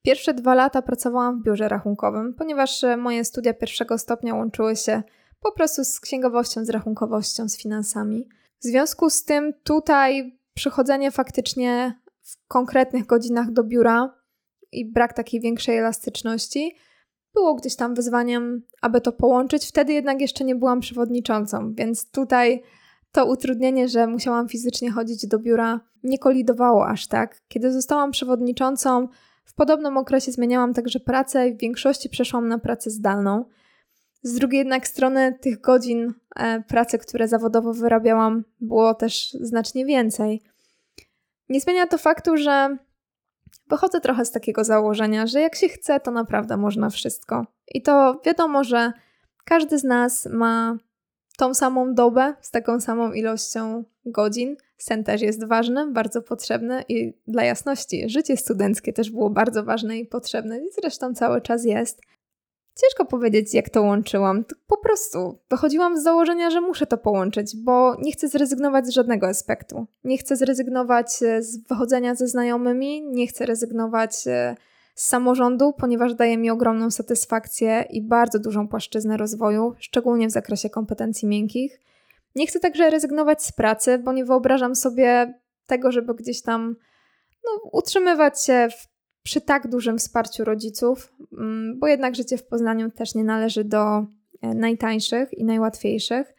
pierwsze 0.02 0.34
dwa 0.34 0.56
lata 0.56 0.82
pracowałam 0.82 1.40
w 1.40 1.44
biurze 1.44 1.70
rachunkowym, 1.70 2.34
ponieważ 2.34 2.84
e, 2.84 2.98
moje 2.98 3.26
studia 3.26 3.54
pierwszego 3.54 3.98
stopnia 3.98 4.36
łączyły 4.36 4.76
się 4.76 5.04
po 5.40 5.52
prostu 5.52 5.84
z 5.84 6.00
księgowością, 6.00 6.66
z 6.66 6.70
rachunkowością, 6.70 7.50
z 7.50 7.58
finansami. 7.58 8.30
W 8.60 8.64
związku 8.64 9.10
z 9.10 9.24
tym 9.24 9.54
tutaj 9.64 10.40
przychodzenie 10.54 11.12
faktycznie 11.12 12.00
w 12.22 12.48
konkretnych 12.48 13.06
godzinach 13.06 13.52
do 13.52 13.64
biura 13.64 14.16
i 14.72 14.92
brak 14.92 15.14
takiej 15.14 15.42
większej 15.42 15.78
elastyczności 15.78 16.76
było 17.36 17.56
gdzieś 17.56 17.76
tam 17.76 17.96
wyzwaniem, 17.96 18.62
aby 18.82 19.02
to 19.02 19.12
połączyć. 19.12 19.66
Wtedy 19.66 19.94
jednak 19.94 20.22
jeszcze 20.22 20.44
nie 20.44 20.56
byłam 20.56 20.80
przewodniczącą, 20.80 21.74
więc 21.74 22.12
tutaj 22.12 22.64
to 23.12 23.26
utrudnienie, 23.26 23.88
że 23.88 24.08
musiałam 24.08 24.50
fizycznie 24.50 24.92
chodzić 24.92 25.28
do 25.28 25.40
biura, 25.40 25.80
nie 26.04 26.20
kolidowało 26.20 26.88
aż 26.88 27.08
tak. 27.08 27.42
Kiedy 27.48 27.72
zostałam 27.72 28.12
przewodniczącą, 28.12 29.08
w 29.46 29.54
podobnym 29.54 29.98
okresie 29.98 30.32
zmieniałam 30.32 30.74
także 30.74 31.00
pracę 31.00 31.48
i 31.48 31.54
w 31.54 31.58
większości 31.58 32.10
przeszłam 32.10 32.48
na 32.48 32.60
pracę 32.60 32.90
zdalną. 32.90 33.46
Z 34.24 34.34
drugiej 34.36 34.58
jednak 34.58 34.88
strony 34.88 35.38
tych 35.42 35.62
godzin 35.62 36.14
e, 36.36 36.62
pracy, 36.62 36.98
które 36.98 37.28
zawodowo 37.28 37.74
wyrabiałam, 37.74 38.44
było 38.62 38.94
też 38.94 39.32
znacznie 39.32 39.86
więcej. 39.86 40.42
Nie 41.50 41.62
zmienia 41.62 41.88
to 41.88 41.98
faktu, 41.98 42.38
że 42.38 42.78
Wychodzę 43.70 44.02
trochę 44.02 44.26
z 44.26 44.32
takiego 44.32 44.64
założenia, 44.64 45.28
że 45.28 45.42
jak 45.42 45.56
się 45.56 45.70
chce, 45.70 46.00
to 46.00 46.12
naprawdę 46.12 46.58
można 46.58 46.90
wszystko. 46.90 47.46
I 47.68 47.82
to 47.82 48.22
wiadomo, 48.26 48.64
że 48.64 48.94
każdy 49.46 49.80
z 49.80 49.84
nas 49.84 50.28
ma 50.32 50.78
tą 51.38 51.54
samą 51.54 51.94
dobę 51.94 52.34
z 52.42 52.52
taką 52.52 52.80
samą 52.80 53.12
ilością 53.12 53.84
godzin. 54.06 54.56
Sen 54.78 55.04
też 55.04 55.22
jest 55.22 55.48
ważny, 55.48 55.92
bardzo 55.92 56.22
potrzebny 56.22 56.84
i 56.90 57.14
dla 57.28 57.44
jasności, 57.44 58.10
życie 58.10 58.38
studenckie 58.38 58.94
też 58.94 59.12
było 59.12 59.30
bardzo 59.30 59.64
ważne 59.64 59.98
i 59.98 60.06
potrzebne 60.06 60.60
i 60.60 60.72
zresztą 60.72 61.14
cały 61.14 61.42
czas 61.42 61.66
jest. 61.66 62.02
Ciężko 62.82 63.06
powiedzieć, 63.06 63.54
jak 63.54 63.70
to 63.70 63.82
łączyłam. 63.82 64.46
Po 64.68 64.78
prostu 64.78 65.40
wychodziłam 65.50 66.00
z 66.00 66.04
założenia, 66.04 66.50
że 66.50 66.62
muszę 66.62 66.86
to 66.86 66.98
połączyć, 66.98 67.56
bo 67.58 67.96
nie 68.02 68.12
chcę 68.12 68.28
zrezygnować 68.28 68.88
z 68.88 68.90
żadnego 68.90 69.28
aspektu. 69.28 69.88
Nie 70.04 70.18
chcę 70.18 70.36
zrezygnować 70.36 71.24
e, 71.24 71.44
z 71.44 71.68
wychodzenia 71.68 72.16
ze 72.16 72.28
znajomymi, 72.28 73.02
nie 73.02 73.28
chcę 73.28 73.46
rezygnować 73.46 74.28
e, 74.28 74.56
z 74.96 75.06
samorządu, 75.06 75.74
ponieważ 75.74 76.14
daje 76.14 76.38
mi 76.38 76.50
ogromną 76.50 76.92
satysfakcję 76.92 77.86
i 77.90 78.02
bardzo 78.02 78.40
dużą 78.40 78.68
płaszczyznę 78.68 79.18
rozwoju, 79.18 79.74
szczególnie 79.80 80.28
w 80.28 80.32
zakresie 80.32 80.70
kompetencji 80.70 81.28
miękkich. 81.28 81.80
Nie 82.36 82.48
chcę 82.48 82.60
także 82.60 82.90
rezygnować 82.90 83.44
z 83.44 83.52
pracy, 83.52 83.98
bo 83.98 84.14
nie 84.14 84.26
wyobrażam 84.26 84.76
sobie 84.76 85.34
tego, 85.66 85.92
żeby 85.92 86.16
gdzieś 86.16 86.42
tam 86.42 86.76
no, 87.46 87.70
utrzymywać 87.72 88.44
się 88.44 88.68
w 88.72 88.95
przy 89.26 89.42
tak 89.42 89.68
dużym 89.68 89.98
wsparciu 89.98 90.44
rodziców, 90.44 91.14
mm, 91.38 91.80
bo 91.80 91.88
jednak 91.88 92.16
życie 92.16 92.38
w 92.38 92.48
Poznaniu 92.48 92.92
też 92.92 93.16
nie 93.16 93.24
należy 93.24 93.64
do 93.64 93.98
e, 93.98 94.06
najtańszych 94.42 95.34
i 95.34 95.44
najłatwiejszych. 95.44 96.34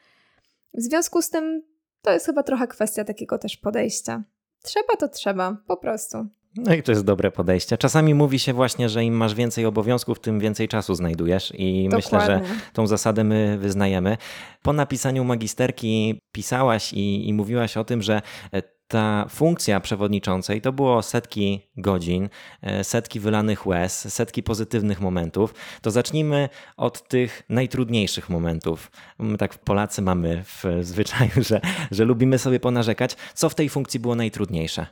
W 0.75 0.83
związku 0.83 1.23
z 1.23 1.31
tym 1.31 1.63
to 2.03 2.13
jest 2.13 2.27
chyba 2.27 2.43
trochę 2.43 2.67
kwestia 2.67 3.05
takiego 3.05 3.39
też 3.39 3.57
podejścia. 3.57 4.23
Trzeba 4.63 4.97
to 4.99 5.09
trzeba, 5.09 5.57
po 5.67 5.77
prostu. 5.77 6.27
No 6.57 6.75
i 6.75 6.83
to 6.83 6.93
jest 6.93 7.05
dobre 7.05 7.31
podejście. 7.31 7.79
Czasami 7.79 8.15
mówi 8.15 8.39
się 8.39 8.53
właśnie, 8.53 8.89
że 8.89 9.05
im 9.05 9.15
masz 9.15 9.35
więcej 9.35 9.67
obowiązków, 9.67 10.21
tym 10.21 10.41
więcej 10.41 10.69
czasu 10.69 10.95
znajdujesz 10.95 11.53
i 11.55 11.89
Dokładnie. 11.91 11.97
myślę, 11.97 12.21
że 12.21 12.41
tą 12.73 12.87
zasadę 12.87 13.25
my 13.25 13.59
wyznajemy. 13.59 14.17
Po 14.63 14.73
napisaniu 14.73 15.25
magisterki 15.25 16.21
pisałaś 16.33 16.93
i, 16.93 17.29
i 17.29 17.35
mówiłaś 17.35 17.77
o 17.77 17.85
tym, 17.85 18.03
że 18.03 18.23
e, 18.53 18.63
ta 18.89 19.27
funkcja 19.29 19.81
przewodniczącej 19.81 20.61
to 20.61 20.73
było 20.73 21.03
setki 21.03 21.71
godzin, 21.77 22.29
e, 22.63 22.85
setki 22.85 23.21
wylanych 23.21 23.67
łez, 23.67 24.15
setki 24.15 24.43
pozytywnych 24.43 25.01
momentów. 25.01 25.55
To 25.83 25.91
zacznijmy 25.91 26.49
od 26.77 27.09
tych 27.09 27.43
najtrudniejszych 27.49 28.29
momentów. 28.29 28.91
My 29.19 29.39
tak 29.39 29.59
Polacy 29.59 30.03
mamy 30.03 30.45
w 30.45 30.65
zwyczaju, 30.81 31.31
że, 31.37 31.61
że 31.91 32.05
lubimy 32.05 32.39
sobie 32.39 32.61
ponarzekać. 32.61 33.17
Co 33.35 33.49
w 33.49 33.55
tej 33.55 33.69
funkcji 33.69 34.01
było 34.01 34.15
najtrudniejsze? 34.15 34.87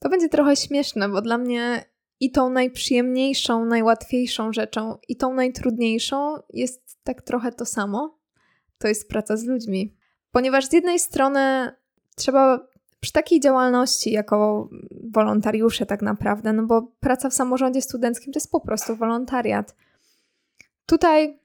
To 0.00 0.08
będzie 0.08 0.28
trochę 0.28 0.56
śmieszne, 0.56 1.08
bo 1.08 1.22
dla 1.22 1.38
mnie 1.38 1.84
i 2.20 2.30
tą 2.30 2.50
najprzyjemniejszą, 2.50 3.64
najłatwiejszą 3.64 4.52
rzeczą, 4.52 4.98
i 5.08 5.16
tą 5.16 5.34
najtrudniejszą 5.34 6.34
jest 6.50 6.98
tak 7.04 7.22
trochę 7.22 7.52
to 7.52 7.66
samo. 7.66 8.18
To 8.78 8.88
jest 8.88 9.08
praca 9.08 9.36
z 9.36 9.44
ludźmi. 9.44 9.96
Ponieważ 10.30 10.66
z 10.66 10.72
jednej 10.72 10.98
strony 10.98 11.72
trzeba 12.16 12.69
przy 13.00 13.12
takiej 13.12 13.40
działalności 13.40 14.12
jako 14.12 14.68
wolontariusze 15.12 15.86
tak 15.86 16.02
naprawdę, 16.02 16.52
no 16.52 16.62
bo 16.62 16.82
praca 17.00 17.30
w 17.30 17.34
samorządzie 17.34 17.82
studenckim 17.82 18.32
to 18.32 18.36
jest 18.36 18.50
po 18.50 18.60
prostu 18.60 18.96
wolontariat. 18.96 19.74
Tutaj 20.86 21.40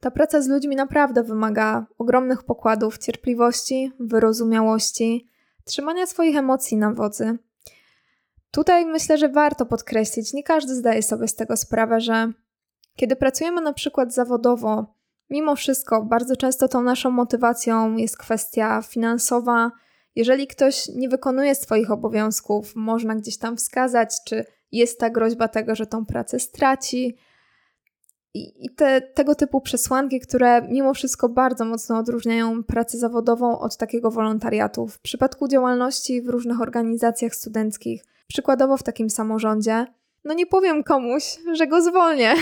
ta 0.00 0.10
praca 0.10 0.42
z 0.42 0.48
ludźmi 0.48 0.76
naprawdę 0.76 1.22
wymaga 1.22 1.86
ogromnych 1.98 2.42
pokładów 2.42 2.98
cierpliwości, 2.98 3.92
wyrozumiałości, 4.00 5.28
trzymania 5.64 6.06
swoich 6.06 6.36
emocji 6.36 6.76
na 6.76 6.92
wodzy. 6.92 7.38
Tutaj 8.50 8.86
myślę, 8.86 9.18
że 9.18 9.28
warto 9.28 9.66
podkreślić, 9.66 10.32
nie 10.32 10.42
każdy 10.42 10.74
zdaje 10.74 11.02
sobie 11.02 11.28
z 11.28 11.34
tego 11.34 11.56
sprawę, 11.56 12.00
że 12.00 12.32
kiedy 12.96 13.16
pracujemy 13.16 13.60
na 13.60 13.72
przykład 13.72 14.14
zawodowo, 14.14 14.94
mimo 15.30 15.56
wszystko 15.56 16.02
bardzo 16.02 16.36
często 16.36 16.68
tą 16.68 16.82
naszą 16.82 17.10
motywacją 17.10 17.96
jest 17.96 18.18
kwestia 18.18 18.82
finansowa. 18.82 19.70
Jeżeli 20.16 20.46
ktoś 20.46 20.88
nie 20.88 21.08
wykonuje 21.08 21.54
swoich 21.54 21.90
obowiązków, 21.90 22.76
można 22.76 23.14
gdzieś 23.14 23.38
tam 23.38 23.56
wskazać, 23.56 24.16
czy 24.26 24.44
jest 24.72 25.00
ta 25.00 25.10
groźba 25.10 25.48
tego, 25.48 25.74
że 25.74 25.86
tą 25.86 26.06
pracę 26.06 26.40
straci. 26.40 27.16
I, 28.34 28.70
te, 28.76 29.00
tego 29.00 29.34
typu 29.34 29.60
przesłanki, 29.60 30.20
które 30.20 30.62
mimo 30.62 30.94
wszystko 30.94 31.28
bardzo 31.28 31.64
mocno 31.64 31.98
odróżniają 31.98 32.64
pracę 32.64 32.98
zawodową 32.98 33.58
od 33.58 33.76
takiego 33.76 34.10
wolontariatu. 34.10 34.86
W 34.86 35.00
przypadku 35.00 35.48
działalności 35.48 36.22
w 36.22 36.28
różnych 36.28 36.60
organizacjach 36.60 37.34
studenckich, 37.34 38.04
przykładowo 38.28 38.76
w 38.76 38.82
takim 38.82 39.10
samorządzie, 39.10 39.86
no 40.24 40.34
nie 40.34 40.46
powiem 40.46 40.84
komuś, 40.84 41.38
że 41.52 41.66
go 41.66 41.82
zwolnię. 41.82 42.34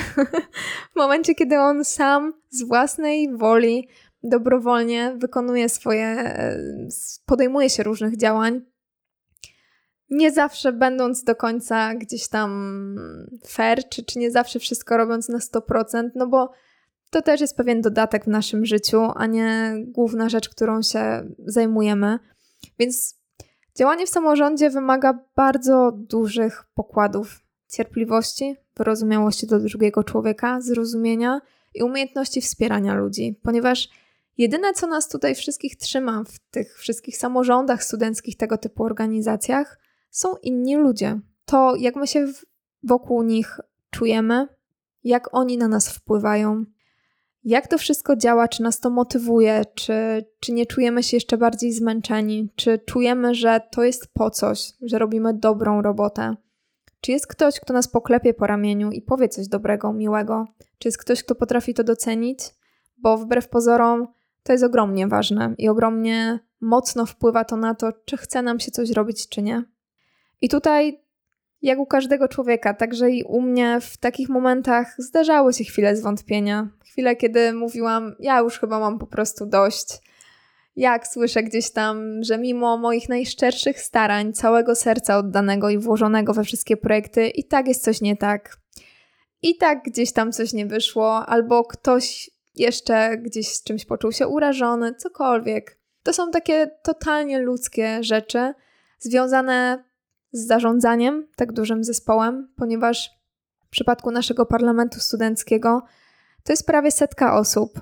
w 0.92 0.96
momencie, 0.96 1.34
kiedy 1.34 1.58
on 1.58 1.84
sam 1.84 2.32
z 2.50 2.62
własnej 2.62 3.36
woli 3.36 3.88
dobrowolnie 4.28 5.14
wykonuje 5.16 5.68
swoje, 5.68 6.36
podejmuje 7.26 7.70
się 7.70 7.82
różnych 7.82 8.16
działań, 8.16 8.62
nie 10.10 10.32
zawsze 10.32 10.72
będąc 10.72 11.24
do 11.24 11.36
końca 11.36 11.94
gdzieś 11.94 12.28
tam 12.28 12.50
fair, 13.46 13.88
czy, 13.88 14.04
czy 14.04 14.18
nie 14.18 14.30
zawsze 14.30 14.58
wszystko 14.58 14.96
robiąc 14.96 15.28
na 15.28 15.38
100%, 15.38 16.10
no 16.14 16.26
bo 16.26 16.50
to 17.10 17.22
też 17.22 17.40
jest 17.40 17.56
pewien 17.56 17.80
dodatek 17.80 18.24
w 18.24 18.28
naszym 18.28 18.66
życiu, 18.66 19.00
a 19.14 19.26
nie 19.26 19.74
główna 19.86 20.28
rzecz, 20.28 20.48
którą 20.48 20.82
się 20.82 21.28
zajmujemy. 21.46 22.18
Więc 22.78 23.14
działanie 23.74 24.06
w 24.06 24.10
samorządzie 24.10 24.70
wymaga 24.70 25.18
bardzo 25.36 25.92
dużych 25.92 26.64
pokładów 26.74 27.40
cierpliwości, 27.72 28.56
wyrozumiałości 28.76 29.46
do 29.46 29.60
drugiego 29.60 30.04
człowieka, 30.04 30.60
zrozumienia 30.60 31.40
i 31.74 31.82
umiejętności 31.82 32.40
wspierania 32.40 32.94
ludzi, 32.94 33.38
ponieważ 33.42 33.88
jedyne, 34.38 34.72
co 34.72 34.86
nas 34.86 35.08
tutaj 35.08 35.34
wszystkich 35.34 35.76
trzyma 35.76 36.24
w 36.24 36.38
tych 36.50 36.78
wszystkich 36.78 37.16
samorządach 37.16 37.84
studenckich, 37.84 38.36
tego 38.36 38.58
typu 38.58 38.84
organizacjach, 38.84 39.78
są 40.10 40.36
inni 40.42 40.76
ludzie. 40.76 41.20
To, 41.44 41.76
jak 41.76 41.96
my 41.96 42.06
się 42.06 42.26
wokół 42.82 43.22
nich 43.22 43.60
czujemy, 43.90 44.48
jak 45.04 45.34
oni 45.34 45.58
na 45.58 45.68
nas 45.68 45.88
wpływają, 45.88 46.64
jak 47.44 47.68
to 47.68 47.78
wszystko 47.78 48.16
działa, 48.16 48.48
czy 48.48 48.62
nas 48.62 48.80
to 48.80 48.90
motywuje, 48.90 49.64
czy, 49.74 50.24
czy 50.40 50.52
nie 50.52 50.66
czujemy 50.66 51.02
się 51.02 51.16
jeszcze 51.16 51.38
bardziej 51.38 51.72
zmęczeni, 51.72 52.52
czy 52.56 52.78
czujemy, 52.78 53.34
że 53.34 53.60
to 53.70 53.84
jest 53.84 54.06
po 54.12 54.30
coś, 54.30 54.72
że 54.82 54.98
robimy 54.98 55.34
dobrą 55.34 55.82
robotę. 55.82 56.36
Czy 57.00 57.12
jest 57.12 57.26
ktoś, 57.26 57.60
kto 57.60 57.72
nas 57.72 57.88
poklepie 57.88 58.34
po 58.34 58.46
ramieniu 58.46 58.90
i 58.90 59.02
powie 59.02 59.28
coś 59.28 59.48
dobrego, 59.48 59.92
miłego? 59.92 60.44
Czy 60.78 60.88
jest 60.88 60.98
ktoś, 60.98 61.22
kto 61.22 61.34
potrafi 61.34 61.74
to 61.74 61.84
docenić? 61.84 62.40
Bo 62.98 63.18
wbrew 63.18 63.48
pozorom 63.48 64.06
to 64.46 64.52
jest 64.52 64.64
ogromnie 64.64 65.06
ważne 65.06 65.54
i 65.58 65.68
ogromnie 65.68 66.38
mocno 66.60 67.06
wpływa 67.06 67.44
to 67.44 67.56
na 67.56 67.74
to, 67.74 67.92
czy 68.04 68.16
chce 68.16 68.42
nam 68.42 68.60
się 68.60 68.70
coś 68.70 68.90
robić, 68.90 69.28
czy 69.28 69.42
nie. 69.42 69.64
I 70.40 70.48
tutaj, 70.48 71.00
jak 71.62 71.78
u 71.78 71.86
każdego 71.86 72.28
człowieka, 72.28 72.74
także 72.74 73.10
i 73.10 73.22
u 73.24 73.40
mnie 73.40 73.78
w 73.80 73.96
takich 73.96 74.28
momentach 74.28 74.94
zdarzały 74.98 75.52
się 75.52 75.64
chwile 75.64 75.96
zwątpienia. 75.96 76.68
Chwile, 76.84 77.16
kiedy 77.16 77.52
mówiłam, 77.52 78.14
ja 78.20 78.38
już 78.38 78.58
chyba 78.58 78.78
mam 78.78 78.98
po 78.98 79.06
prostu 79.06 79.46
dość. 79.46 79.86
Jak 80.76 81.06
słyszę 81.06 81.42
gdzieś 81.42 81.70
tam, 81.70 82.24
że 82.24 82.38
mimo 82.38 82.76
moich 82.76 83.08
najszczerszych 83.08 83.80
starań, 83.80 84.32
całego 84.32 84.74
serca 84.74 85.18
oddanego 85.18 85.70
i 85.70 85.78
włożonego 85.78 86.34
we 86.34 86.44
wszystkie 86.44 86.76
projekty, 86.76 87.28
i 87.28 87.44
tak 87.44 87.68
jest 87.68 87.84
coś 87.84 88.00
nie 88.00 88.16
tak. 88.16 88.56
I 89.42 89.56
tak 89.56 89.82
gdzieś 89.82 90.12
tam 90.12 90.32
coś 90.32 90.52
nie 90.52 90.66
wyszło, 90.66 91.26
albo 91.26 91.64
ktoś 91.64 92.35
jeszcze 92.56 93.18
gdzieś 93.18 93.48
z 93.48 93.62
czymś 93.62 93.84
poczuł 93.84 94.12
się 94.12 94.28
urażony, 94.28 94.94
cokolwiek. 94.94 95.78
To 96.02 96.12
są 96.12 96.30
takie 96.30 96.70
totalnie 96.82 97.38
ludzkie 97.38 98.04
rzeczy, 98.04 98.54
związane 98.98 99.84
z 100.32 100.46
zarządzaniem 100.46 101.26
tak 101.36 101.52
dużym 101.52 101.84
zespołem, 101.84 102.48
ponieważ 102.56 103.10
w 103.66 103.68
przypadku 103.68 104.10
naszego 104.10 104.46
parlamentu 104.46 105.00
studenckiego 105.00 105.82
to 106.44 106.52
jest 106.52 106.66
prawie 106.66 106.90
setka 106.90 107.38
osób. 107.38 107.80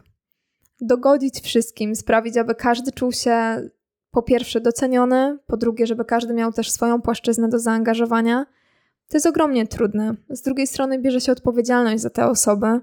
Dogodzić 0.80 1.40
wszystkim, 1.40 1.94
sprawić, 1.94 2.36
aby 2.36 2.54
każdy 2.54 2.92
czuł 2.92 3.12
się 3.12 3.68
po 4.10 4.22
pierwsze 4.22 4.60
doceniony, 4.60 5.38
po 5.46 5.56
drugie, 5.56 5.86
żeby 5.86 6.04
każdy 6.04 6.34
miał 6.34 6.52
też 6.52 6.70
swoją 6.70 7.02
płaszczyznę 7.02 7.48
do 7.48 7.58
zaangażowania. 7.58 8.46
To 9.08 9.16
jest 9.16 9.26
ogromnie 9.26 9.66
trudne. 9.66 10.14
Z 10.30 10.42
drugiej 10.42 10.66
strony 10.66 10.98
bierze 10.98 11.20
się 11.20 11.32
odpowiedzialność 11.32 12.02
za 12.02 12.10
te 12.10 12.26
osoby, 12.26 12.80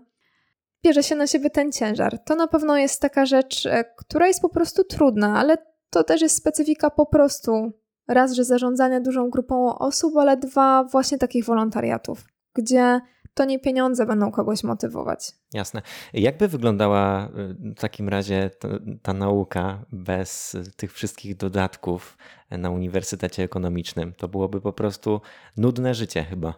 bierze 0.83 1.03
się 1.03 1.15
na 1.15 1.27
siebie 1.27 1.49
ten 1.49 1.71
ciężar. 1.71 2.19
To 2.19 2.35
na 2.35 2.47
pewno 2.47 2.77
jest 2.77 3.01
taka 3.01 3.25
rzecz, 3.25 3.65
e, 3.65 3.83
która 3.97 4.27
jest 4.27 4.41
po 4.41 4.49
prostu 4.49 4.83
trudna, 4.83 5.39
ale 5.39 5.57
to 5.89 6.03
też 6.03 6.21
jest 6.21 6.37
specyfika 6.37 6.89
po 6.89 7.05
prostu 7.05 7.71
raz, 8.07 8.33
że 8.33 8.43
zarządzania 8.43 8.99
dużą 8.99 9.29
grupą 9.29 9.77
osób, 9.77 10.17
ale 10.17 10.37
dwa, 10.37 10.83
właśnie 10.83 11.17
takich 11.17 11.45
wolontariatów, 11.45 12.25
gdzie 12.53 13.01
to 13.33 13.45
nie 13.45 13.59
pieniądze 13.59 14.05
będą 14.05 14.31
kogoś 14.31 14.63
motywować. 14.63 15.31
Jasne. 15.53 15.81
Jakby 16.13 16.47
wyglądała 16.47 17.25
y, 17.25 17.73
w 17.75 17.79
takim 17.79 18.09
razie 18.09 18.49
ta, 18.59 18.67
ta, 19.01 19.13
nauka 19.13 19.85
bez 19.91 20.57
tych 20.75 20.93
wszystkich 20.93 21.37
dodatków 21.37 22.17
na 22.51 22.69
Uniwersytecie 22.69 23.43
Ekonomicznym? 23.43 24.13
To 24.13 24.27
byłoby 24.27 24.61
po 24.61 24.73
prostu 24.73 25.21
nudne 25.57 25.93
życie 25.93 26.23
chyba. 26.23 26.53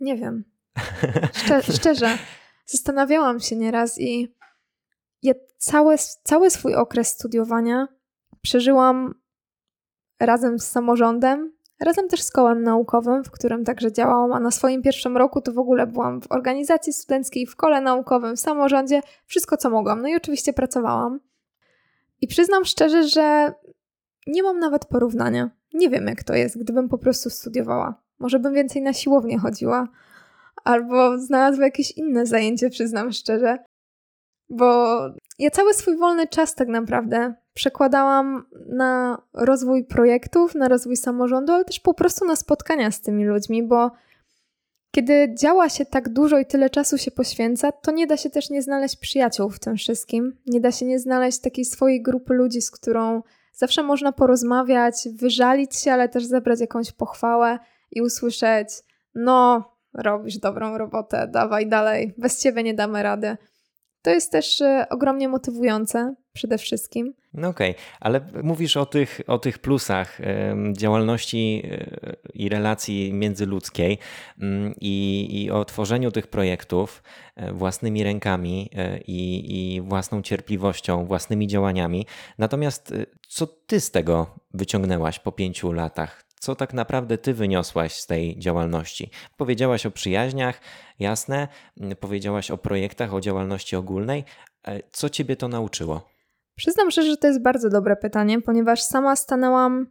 Nie 0.00 0.16
wiem. 0.16 0.44
Szczer 1.44 1.64
szczerze, 1.64 2.18
zastanawiałam 2.66 3.40
się 3.40 3.56
nieraz 3.56 4.00
i 4.00 4.34
ja 5.22 5.34
cały, 5.58 5.96
cały 6.22 6.50
swój 6.50 6.74
okres 6.74 7.08
studiowania 7.08 7.88
przeżyłam 8.42 9.14
razem 10.20 10.58
z 10.58 10.66
samorządem, 10.66 11.52
razem 11.80 12.08
też 12.08 12.22
z 12.22 12.30
kołem 12.30 12.62
naukowym, 12.62 13.24
w 13.24 13.30
którym 13.30 13.64
także 13.64 13.92
działałam, 13.92 14.32
a 14.32 14.40
na 14.40 14.50
swoim 14.50 14.82
pierwszym 14.82 15.16
roku 15.16 15.40
to 15.40 15.52
w 15.52 15.58
ogóle 15.58 15.86
byłam 15.86 16.20
w 16.20 16.32
organizacji 16.32 16.92
studenckiej, 16.92 17.46
w 17.46 17.56
kole 17.56 17.80
naukowym, 17.80 18.36
w 18.36 18.40
samorządzie, 18.40 19.00
wszystko 19.26 19.56
co 19.56 19.70
mogłam. 19.70 20.02
No 20.02 20.08
i 20.08 20.16
oczywiście 20.16 20.52
pracowałam. 20.52 21.20
I 22.20 22.26
przyznam 22.26 22.64
szczerze, 22.64 23.08
że 23.08 23.52
nie 24.26 24.42
mam 24.42 24.58
nawet 24.58 24.84
porównania. 24.84 25.50
Nie 25.74 25.90
wiem, 25.90 26.06
jak 26.06 26.24
to 26.24 26.34
jest, 26.34 26.58
gdybym 26.58 26.88
po 26.88 26.98
prostu 26.98 27.30
studiowała. 27.30 28.02
Może 28.18 28.38
bym 28.38 28.54
więcej 28.54 28.82
na 28.82 28.92
siłownię 28.92 29.38
chodziła, 29.38 29.88
albo 30.64 31.18
znalazła 31.18 31.64
jakieś 31.64 31.90
inne 31.90 32.26
zajęcie, 32.26 32.70
przyznam 32.70 33.12
szczerze. 33.12 33.58
Bo 34.50 34.98
ja 35.38 35.50
cały 35.50 35.74
swój 35.74 35.96
wolny 35.96 36.26
czas 36.26 36.54
tak 36.54 36.68
naprawdę 36.68 37.34
przekładałam 37.54 38.46
na 38.68 39.22
rozwój 39.34 39.84
projektów, 39.84 40.54
na 40.54 40.68
rozwój 40.68 40.96
samorządu, 40.96 41.52
ale 41.52 41.64
też 41.64 41.80
po 41.80 41.94
prostu 41.94 42.24
na 42.24 42.36
spotkania 42.36 42.90
z 42.90 43.00
tymi 43.00 43.24
ludźmi, 43.24 43.62
bo 43.62 43.90
kiedy 44.94 45.34
działa 45.38 45.68
się 45.68 45.86
tak 45.86 46.08
dużo 46.08 46.38
i 46.38 46.46
tyle 46.46 46.70
czasu 46.70 46.98
się 46.98 47.10
poświęca, 47.10 47.72
to 47.72 47.90
nie 47.90 48.06
da 48.06 48.16
się 48.16 48.30
też 48.30 48.50
nie 48.50 48.62
znaleźć 48.62 48.96
przyjaciół 48.96 49.50
w 49.50 49.58
tym 49.58 49.76
wszystkim. 49.76 50.36
Nie 50.46 50.60
da 50.60 50.72
się 50.72 50.86
nie 50.86 50.98
znaleźć 50.98 51.38
takiej 51.38 51.64
swojej 51.64 52.02
grupy 52.02 52.34
ludzi, 52.34 52.62
z 52.62 52.70
którą 52.70 53.22
zawsze 53.52 53.82
można 53.82 54.12
porozmawiać, 54.12 54.94
wyżalić 55.12 55.76
się, 55.76 55.92
ale 55.92 56.08
też 56.08 56.24
zebrać 56.24 56.60
jakąś 56.60 56.92
pochwałę 56.92 57.58
i 57.90 58.02
usłyszeć: 58.02 58.68
No, 59.14 59.64
robisz 59.94 60.38
dobrą 60.38 60.78
robotę, 60.78 61.28
dawaj 61.32 61.68
dalej, 61.68 62.14
bez 62.18 62.42
ciebie 62.42 62.62
nie 62.62 62.74
damy 62.74 63.02
rady. 63.02 63.36
To 64.04 64.10
jest 64.10 64.32
też 64.32 64.60
e, 64.60 64.86
ogromnie 64.90 65.28
motywujące 65.28 66.14
przede 66.32 66.58
wszystkim. 66.58 67.14
No 67.34 67.48
okej, 67.48 67.70
okay. 67.70 67.82
ale 68.00 68.20
mówisz 68.42 68.76
o 68.76 68.86
tych, 68.86 69.20
o 69.26 69.38
tych 69.38 69.58
plusach 69.58 70.18
działalności 70.72 71.62
e, 71.64 72.16
i 72.34 72.48
relacji 72.48 73.12
międzyludzkiej 73.12 73.98
mm, 74.40 74.74
i, 74.80 75.28
i 75.42 75.50
o 75.50 75.64
tworzeniu 75.64 76.10
tych 76.10 76.26
projektów 76.26 77.02
e, 77.36 77.52
własnymi 77.52 78.04
rękami 78.04 78.70
i, 79.06 79.74
i 79.76 79.80
własną 79.80 80.22
cierpliwością, 80.22 81.04
własnymi 81.06 81.46
działaniami. 81.46 82.06
Natomiast 82.38 82.94
co 83.28 83.46
ty 83.46 83.80
z 83.80 83.90
tego 83.90 84.38
wyciągnęłaś 84.54 85.18
po 85.18 85.32
pięciu 85.32 85.72
latach? 85.72 86.23
Co 86.44 86.54
tak 86.54 86.74
naprawdę 86.74 87.18
ty 87.18 87.34
wyniosłaś 87.34 87.92
z 87.92 88.06
tej 88.06 88.38
działalności. 88.38 89.10
Powiedziałaś 89.36 89.86
o 89.86 89.90
przyjaźniach, 89.90 90.60
jasne, 90.98 91.48
powiedziałaś 92.00 92.50
o 92.50 92.58
projektach, 92.58 93.14
o 93.14 93.20
działalności 93.20 93.76
ogólnej. 93.76 94.24
E, 94.68 94.80
co 94.92 95.08
ciebie 95.08 95.36
to 95.36 95.48
nauczyło? 95.48 96.08
Przyznam 96.54 96.90
szczerze, 96.90 97.10
że 97.10 97.16
to 97.16 97.26
jest 97.26 97.42
bardzo 97.42 97.70
dobre 97.70 97.96
pytanie, 97.96 98.40
ponieważ 98.40 98.82
sama 98.82 99.16
stanęłam 99.16 99.86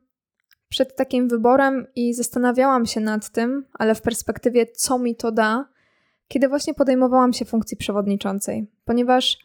przed 0.69 0.95
takim 0.95 1.29
wyborem 1.29 1.87
i 1.95 2.13
zastanawiałam 2.13 2.85
się 2.85 2.99
nad 2.99 3.29
tym, 3.29 3.65
ale 3.73 3.95
w 3.95 4.01
perspektywie, 4.01 4.65
co 4.65 4.99
mi 4.99 5.15
to 5.15 5.31
da, 5.31 5.69
kiedy 6.27 6.47
właśnie 6.47 6.73
podejmowałam 6.73 7.33
się 7.33 7.45
funkcji 7.45 7.77
przewodniczącej, 7.77 8.67
ponieważ 8.85 9.37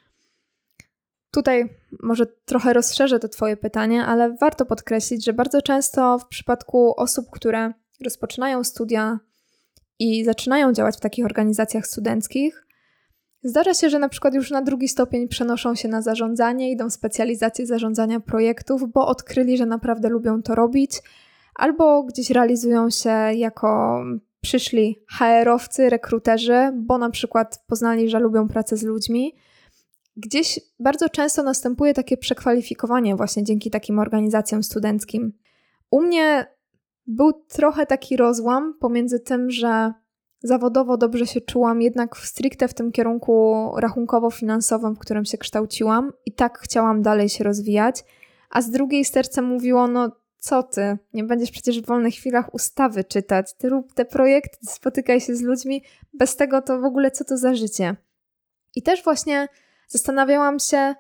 Tutaj 1.31 1.77
może 2.03 2.27
trochę 2.27 2.73
rozszerzę 2.73 3.19
to 3.19 3.29
Twoje 3.29 3.57
pytanie, 3.57 4.05
ale 4.05 4.37
warto 4.41 4.67
podkreślić, 4.67 5.25
że 5.25 5.33
bardzo 5.33 5.63
często 5.63 6.19
w 6.19 6.27
przypadku 6.27 6.95
osób, 6.97 7.31
które 7.31 7.73
rozpoczynają 8.05 8.65
studia 8.65 9.19
i 9.99 10.25
zaczynają 10.25 10.73
działać 10.73 10.97
w 10.97 11.01
takich 11.01 11.25
organizacjach 11.25 11.87
studenckich, 11.87 12.67
zdarza 13.43 13.75
się, 13.75 13.91
że 13.91 13.99
na 13.99 14.09
przykład 14.09 14.35
już 14.35 14.51
na 14.51 14.63
drugi 14.63 14.89
stopień 14.89 15.29
przenoszą 15.29 15.75
się 15.75 15.89
na 15.89 16.03
zarządzanie, 16.03 16.71
idą 16.71 16.91
specjalizacje 16.91 17.67
zarządzania 17.67 18.21
projektów, 18.21 18.93
bo 18.93 19.07
odkryli, 19.07 19.57
że 19.57 19.67
naprawdę 19.67 20.09
lubią 20.09 20.43
to 20.43 20.55
robić, 20.55 21.03
albo 21.55 22.03
gdzieś 22.03 22.31
realizują 22.31 22.91
się 22.91 23.11
jako 23.35 24.01
przyszli 24.41 24.99
HR-owcy, 25.19 25.91
rekruterzy, 25.91 26.71
bo 26.75 26.99
na 26.99 27.11
przykład 27.11 27.65
poznali, 27.67 28.09
że 28.11 28.19
lubią 28.19 28.49
pracę 28.49 28.77
z 28.77 28.83
ludźmi. 28.83 29.35
Gdzieś 30.19 30.61
bardzo 30.81 31.09
często 31.09 31.43
następuje 31.43 31.95
takie 31.95 32.17
przekwalifikowanie 32.17 33.17
właśnie 33.17 33.45
dzięki 33.45 33.71
takim 33.71 33.99
organizacjom 33.99 34.63
studenckim. 34.63 35.33
U 35.91 36.01
mnie 36.01 36.47
był 37.07 37.33
trochę 37.33 37.87
taki 37.87 38.17
rozłam 38.17 38.75
pomiędzy 38.81 39.21
tym, 39.21 39.51
że 39.51 39.93
zawodowo 40.43 40.97
dobrze 40.97 41.27
się 41.27 41.41
czułam, 41.41 41.83
jednak 41.83 42.17
stricte 42.17 42.69
w 42.69 42.75
tym 42.75 42.93
kierunku 42.93 43.55
rachunkowo-finansowym, 43.77 44.95
w 44.95 44.99
którym 44.99 45.25
się 45.25 45.39
kształciłam 45.39 46.13
i 46.27 46.33
tak 46.33 46.59
chciałam 46.59 47.03
dalej 47.03 47.29
się 47.29 47.45
rozwijać, 47.45 48.05
a 48.51 48.63
z 48.63 48.71
drugiej 48.71 49.05
serce 49.05 49.43
mówiło, 49.43 49.87
no 49.87 50.11
co 50.39 50.63
ty, 50.63 50.99
nie 51.15 51.25
będziesz 51.25 51.51
przecież 51.51 51.81
w 51.81 51.87
wolnych 51.87 52.15
chwilach 52.15 52.55
ustawy 52.55 53.05
czytać, 53.05 53.55
ty 53.55 53.69
rób 53.69 53.95
te 53.95 54.05
projekty, 54.05 54.59
spotykaj 54.63 55.21
się 55.21 55.37
z 55.37 55.43
ludźmi, 55.43 55.83
bez 56.13 56.37
tego 56.37 56.63
to 56.63 56.81
w 56.81 56.85
ogóle 56.85 57.11
co 57.11 57.25
to 57.25 57.37
za 57.37 57.55
życie. 57.55 57.97
I 58.75 58.83
też 58.83 59.05
właśnie 59.05 59.49
zastanawiałam 59.89 60.59
się, 60.59 60.95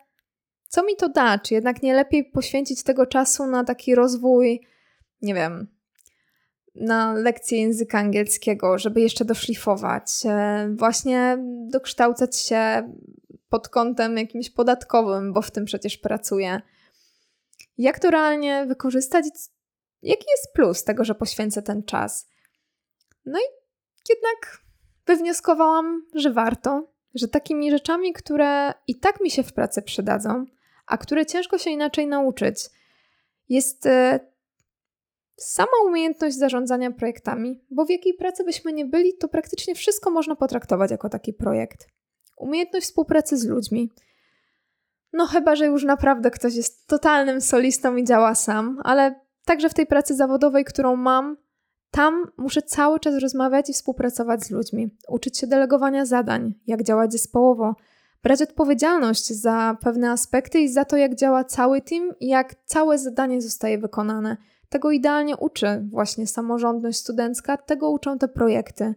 co 0.68 0.83
mi 0.83 0.96
to 0.96 1.09
da, 1.09 1.38
czy 1.38 1.55
jednak 1.55 1.83
nie 1.83 1.94
lepiej 1.94 2.24
poświęcić 2.24 2.83
tego 2.83 3.07
czasu 3.07 3.46
na 3.46 3.64
taki 3.64 3.94
rozwój, 3.94 4.66
nie 5.22 5.35
wiem, 5.35 5.79
na 6.74 7.12
lekcje 7.12 7.61
języka 7.61 7.98
angielskiego, 7.98 8.79
żeby 8.79 9.01
jeszcze 9.01 9.24
doszlifować, 9.24 10.11
e, 10.24 10.68
właśnie 10.77 11.38
dokształcać 11.70 12.37
się 12.37 12.92
pod 13.48 13.68
kątem 13.68 14.16
jakimś 14.16 14.51
podatkowym, 14.51 15.33
bo 15.33 15.42
w 15.42 15.51
tym 15.51 15.64
przecież 15.64 15.96
pracuję. 15.96 16.61
Jak 17.79 17.98
to 17.98 18.11
realnie 18.11 18.66
wykorzystać? 18.66 19.24
Jaki 20.03 20.24
jest 20.31 20.53
plus 20.55 20.85
tego, 20.85 21.05
że 21.05 21.14
poświęcę 21.14 21.62
ten 21.62 21.83
czas? 21.83 22.29
No 23.27 23.38
i 23.38 23.42
jednak 24.09 24.59
wywnioskowałam, 25.07 26.07
że 26.14 26.33
warto, 26.33 26.92
że 27.19 27.29
takimi 27.29 27.71
rzeczami, 27.71 28.13
które 28.13 28.75
i 28.87 28.99
tak 28.99 29.21
mi 29.21 29.31
się 29.31 29.43
w 29.43 29.53
pracy 29.53 29.83
przydadzą, 29.83 30.47
a 30.87 30.99
które 30.99 31.27
ciężko 31.27 31.59
się 31.59 31.71
inaczej 31.71 32.07
nauczyć, 32.07 32.57
jest 33.49 33.87
e, 33.87 34.21
sama 35.37 35.73
umiejętność 35.87 36.37
zarządzania 36.37 36.91
projektami, 36.91 37.65
bo 37.71 37.85
w 37.85 37.91
jakiej 37.91 38.15
pracy 38.15 38.45
byśmy 38.45 38.73
nie 38.73 38.85
byli, 38.85 39.17
to 39.17 39.29
praktycznie 39.29 39.75
wszystko 39.75 40.11
można 40.11 40.37
potraktować 40.37 40.91
jako 40.91 41.09
taki 41.09 41.33
projekt. 41.33 41.87
Umiejętność 42.37 42.87
współpracy 42.87 43.37
z 43.37 43.47
ludźmi. 43.47 43.93
No 45.13 45.27
chyba, 45.27 45.57
że 45.57 45.67
już 45.67 45.85
naprawdę 45.85 46.31
ktoś 46.31 46.55
jest 46.55 46.87
totalnym 46.87 47.41
solistą 47.41 47.97
i 47.97 48.05
działa 48.05 48.35
sam, 48.35 48.81
ale 48.85 49.21
także 49.45 49.69
w 49.69 49.75
tej 49.75 49.87
pracy 49.87 50.15
zawodowej, 50.15 50.65
którą 50.65 50.97
mam, 50.97 51.37
tam 51.90 52.31
muszę 52.37 52.62
cały 52.62 53.01
czas 53.01 53.22
rozmawiać 53.22 53.70
i 53.70 53.72
współpracować 53.72 54.44
z 54.44 54.51
ludźmi, 54.51 54.90
uczyć 55.09 55.38
się 55.38 55.46
delegowania 55.46 56.07
zadań, 56.07 56.55
jak 56.66 56.83
działać 56.83 57.12
zespołowo, 57.12 57.74
brać 58.22 58.42
odpowiedzialność 58.42 59.27
za 59.27 59.77
pewne 59.81 60.11
aspekty 60.11 60.61
i 60.61 60.68
za 60.68 60.85
to, 60.85 60.96
jak 60.96 61.14
działa 61.14 61.44
cały 61.44 61.81
team 61.81 62.11
i 62.20 62.27
jak 62.27 62.55
całe 62.64 62.98
zadanie 62.98 63.42
zostaje 63.42 63.79
wykonane. 63.79 64.37
Tego 64.68 64.90
idealnie 64.90 65.37
uczy 65.37 65.85
właśnie 65.90 66.27
samorządność 66.27 66.98
studencka, 66.98 67.57
tego 67.57 67.90
uczą 67.90 68.18
te 68.18 68.29
projekty. 68.29 68.94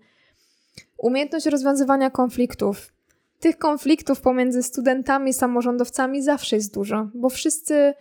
Umiejętność 0.97 1.45
rozwiązywania 1.45 2.09
konfliktów. 2.09 2.93
Tych 3.39 3.57
konfliktów 3.57 4.21
pomiędzy 4.21 4.63
studentami 4.63 5.29
i 5.29 5.33
samorządowcami 5.33 6.21
zawsze 6.21 6.55
jest 6.55 6.73
dużo, 6.73 7.09
bo 7.13 7.29
wszyscy 7.29 7.93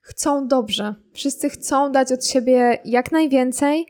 chcą 0.00 0.48
dobrze, 0.48 0.94
wszyscy 1.12 1.50
chcą 1.50 1.92
dać 1.92 2.12
od 2.12 2.26
siebie 2.26 2.78
jak 2.84 3.12
najwięcej, 3.12 3.86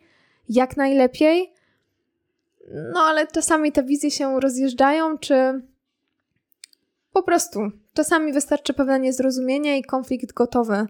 jak 0.48 0.76
najlepiej. 0.76 1.52
No 2.92 3.00
ale 3.00 3.26
czasami 3.26 3.72
te 3.72 3.82
wizje 3.82 4.10
się 4.10 4.40
rozjeżdżają, 4.40 5.18
czy 5.18 5.62
po 7.12 7.22
prostu 7.22 7.60
czasami 7.94 8.32
wystarczy 8.32 8.74
pewne 8.74 9.00
niezrozumienie 9.00 9.78
i 9.78 9.84
konflikt 9.84 10.32
gotowy 10.32 10.86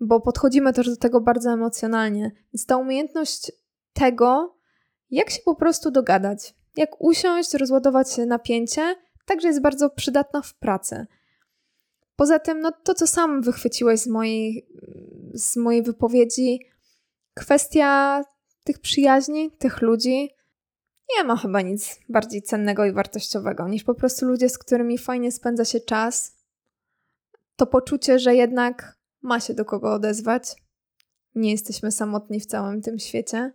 bo 0.00 0.20
podchodzimy 0.20 0.72
też 0.72 0.90
do 0.90 0.96
tego 0.96 1.20
bardzo 1.20 1.50
emocjonalnie. 1.50 2.32
Więc 2.52 2.66
ta 2.66 2.76
umiejętność 2.76 3.52
tego, 3.92 4.56
jak 5.10 5.30
się 5.30 5.40
po 5.44 5.54
prostu 5.54 5.90
dogadać, 5.90 6.54
jak 6.76 7.00
usiąść, 7.00 7.54
rozładować 7.54 8.16
napięcie, 8.26 8.94
także 9.26 9.48
jest 9.48 9.62
bardzo 9.62 9.90
przydatna 9.90 10.42
w 10.42 10.54
pracy. 10.54 11.06
Poza 12.16 12.38
tym, 12.38 12.60
no 12.60 12.72
to 12.84 12.94
co 12.94 13.06
sam 13.06 13.42
wychwyciłeś 13.42 14.00
z 14.00 14.06
mojej, 14.06 14.66
z 15.34 15.56
mojej 15.56 15.82
wypowiedzi, 15.82 16.60
kwestia 17.34 18.20
tych 18.64 18.78
przyjaźni, 18.78 19.50
tych 19.50 19.82
ludzi, 19.82 20.30
nie 21.16 21.24
ma 21.24 21.36
chyba 21.36 21.60
nic 21.60 22.00
bardziej 22.08 22.42
cennego 22.42 22.84
i 22.84 22.92
wartościowego 22.92 23.68
niż 23.68 23.84
po 23.84 23.94
prostu 23.94 24.26
ludzie, 24.26 24.48
z 24.48 24.58
którymi 24.58 24.98
fajnie 24.98 25.32
spędza 25.32 25.64
się 25.64 25.80
czas. 25.80 26.36
To 27.56 27.66
poczucie, 27.66 28.18
że 28.18 28.34
jednak 28.34 28.98
ma 29.22 29.40
się 29.40 29.54
do 29.54 29.64
kogo 29.64 29.92
odezwać. 29.92 30.56
Nie 31.34 31.50
jesteśmy 31.50 31.92
samotni 31.92 32.40
w 32.40 32.46
całym 32.46 32.82
tym 32.82 32.98
świecie. 32.98 33.52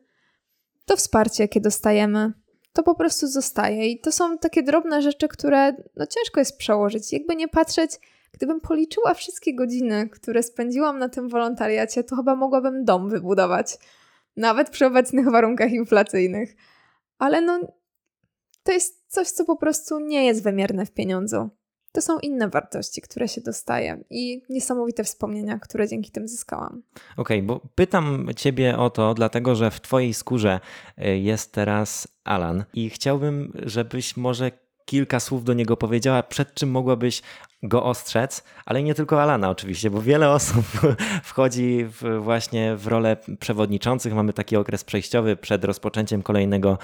To 0.85 0.97
wsparcie, 0.97 1.43
jakie 1.43 1.61
dostajemy, 1.61 2.33
to 2.73 2.83
po 2.83 2.95
prostu 2.95 3.27
zostaje. 3.27 3.87
I 3.87 3.99
to 3.99 4.11
są 4.11 4.37
takie 4.37 4.63
drobne 4.63 5.01
rzeczy, 5.01 5.27
które 5.27 5.73
no, 5.95 6.05
ciężko 6.05 6.39
jest 6.39 6.57
przełożyć. 6.57 7.13
Jakby 7.13 7.35
nie 7.35 7.47
patrzeć, 7.47 7.91
gdybym 8.31 8.61
policzyła 8.61 9.13
wszystkie 9.13 9.55
godziny, 9.55 10.09
które 10.09 10.43
spędziłam 10.43 10.99
na 10.99 11.09
tym 11.09 11.29
wolontariacie, 11.29 12.03
to 12.03 12.15
chyba 12.15 12.35
mogłabym 12.35 12.85
dom 12.85 13.09
wybudować. 13.09 13.77
Nawet 14.39 14.69
przy 14.69 14.85
obecnych 14.85 15.31
warunkach 15.31 15.71
inflacyjnych. 15.71 16.55
Ale 17.17 17.41
no, 17.41 17.59
to 18.63 18.71
jest 18.71 19.03
coś, 19.07 19.27
co 19.27 19.45
po 19.45 19.55
prostu 19.55 19.99
nie 19.99 20.25
jest 20.25 20.43
wymierne 20.43 20.85
w 20.85 20.91
pieniądzu 20.91 21.49
to 21.91 22.01
są 22.01 22.19
inne 22.19 22.49
wartości, 22.49 23.01
które 23.01 23.27
się 23.27 23.41
dostaje 23.41 24.03
i 24.09 24.41
niesamowite 24.49 25.03
wspomnienia, 25.03 25.59
które 25.59 25.87
dzięki 25.87 26.11
tym 26.11 26.27
zyskałam. 26.27 26.83
Okej, 27.17 27.37
okay, 27.37 27.41
bo 27.41 27.61
pytam 27.75 28.27
Ciebie 28.35 28.77
o 28.77 28.89
to, 28.89 29.13
dlatego 29.13 29.55
że 29.55 29.71
w 29.71 29.81
Twojej 29.81 30.13
skórze 30.13 30.59
y, 30.97 31.17
jest 31.17 31.53
teraz 31.53 32.07
Alan 32.23 32.63
i 32.73 32.89
chciałbym, 32.89 33.53
żebyś 33.65 34.17
może 34.17 34.51
kilka 34.85 35.19
słów 35.19 35.43
do 35.43 35.53
niego 35.53 35.77
powiedziała, 35.77 36.23
przed 36.23 36.53
czym 36.53 36.71
mogłabyś 36.71 37.21
go 37.63 37.83
ostrzec, 37.83 38.43
ale 38.65 38.83
nie 38.83 38.95
tylko 38.95 39.21
Alana 39.21 39.49
oczywiście, 39.49 39.89
bo 39.89 40.01
wiele 40.01 40.29
osób 40.31 40.65
wchodzi 41.23 41.85
w, 41.85 42.19
właśnie 42.21 42.75
w 42.75 42.87
rolę 42.87 43.17
przewodniczących. 43.39 44.13
Mamy 44.13 44.33
taki 44.33 44.55
okres 44.55 44.83
przejściowy 44.83 45.35
przed 45.35 45.63
rozpoczęciem 45.63 46.23
kolejnego 46.23 46.77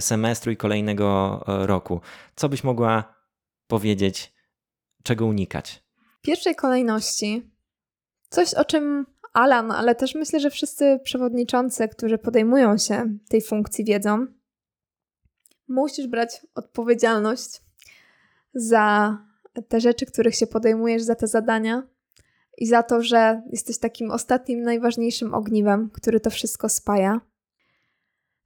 semestru 0.00 0.52
i 0.52 0.56
kolejnego 0.56 1.40
e, 1.48 1.66
roku. 1.66 2.00
Co 2.36 2.48
byś 2.48 2.64
mogła 2.64 3.14
powiedzieć 3.66 4.32
czego 5.02 5.26
unikać? 5.26 5.82
W 6.18 6.22
pierwszej 6.22 6.54
kolejności 6.54 7.50
coś, 8.28 8.54
o 8.54 8.64
czym 8.64 9.06
Alan, 9.32 9.70
ale 9.70 9.94
też 9.94 10.14
myślę, 10.14 10.40
że 10.40 10.50
wszyscy 10.50 11.00
przewodniczący, 11.04 11.88
którzy 11.88 12.18
podejmują 12.18 12.78
się 12.78 13.18
tej 13.28 13.42
funkcji, 13.42 13.84
wiedzą. 13.84 14.26
Musisz 15.68 16.06
brać 16.06 16.46
odpowiedzialność 16.54 17.62
za 18.54 19.18
te 19.68 19.80
rzeczy, 19.80 20.06
których 20.06 20.34
się 20.34 20.46
podejmujesz, 20.46 21.02
za 21.02 21.14
te 21.14 21.26
zadania 21.26 21.82
i 22.58 22.66
za 22.66 22.82
to, 22.82 23.02
że 23.02 23.42
jesteś 23.50 23.78
takim 23.78 24.10
ostatnim, 24.10 24.62
najważniejszym 24.62 25.34
ogniwem, 25.34 25.90
który 25.90 26.20
to 26.20 26.30
wszystko 26.30 26.68
spaja. 26.68 27.20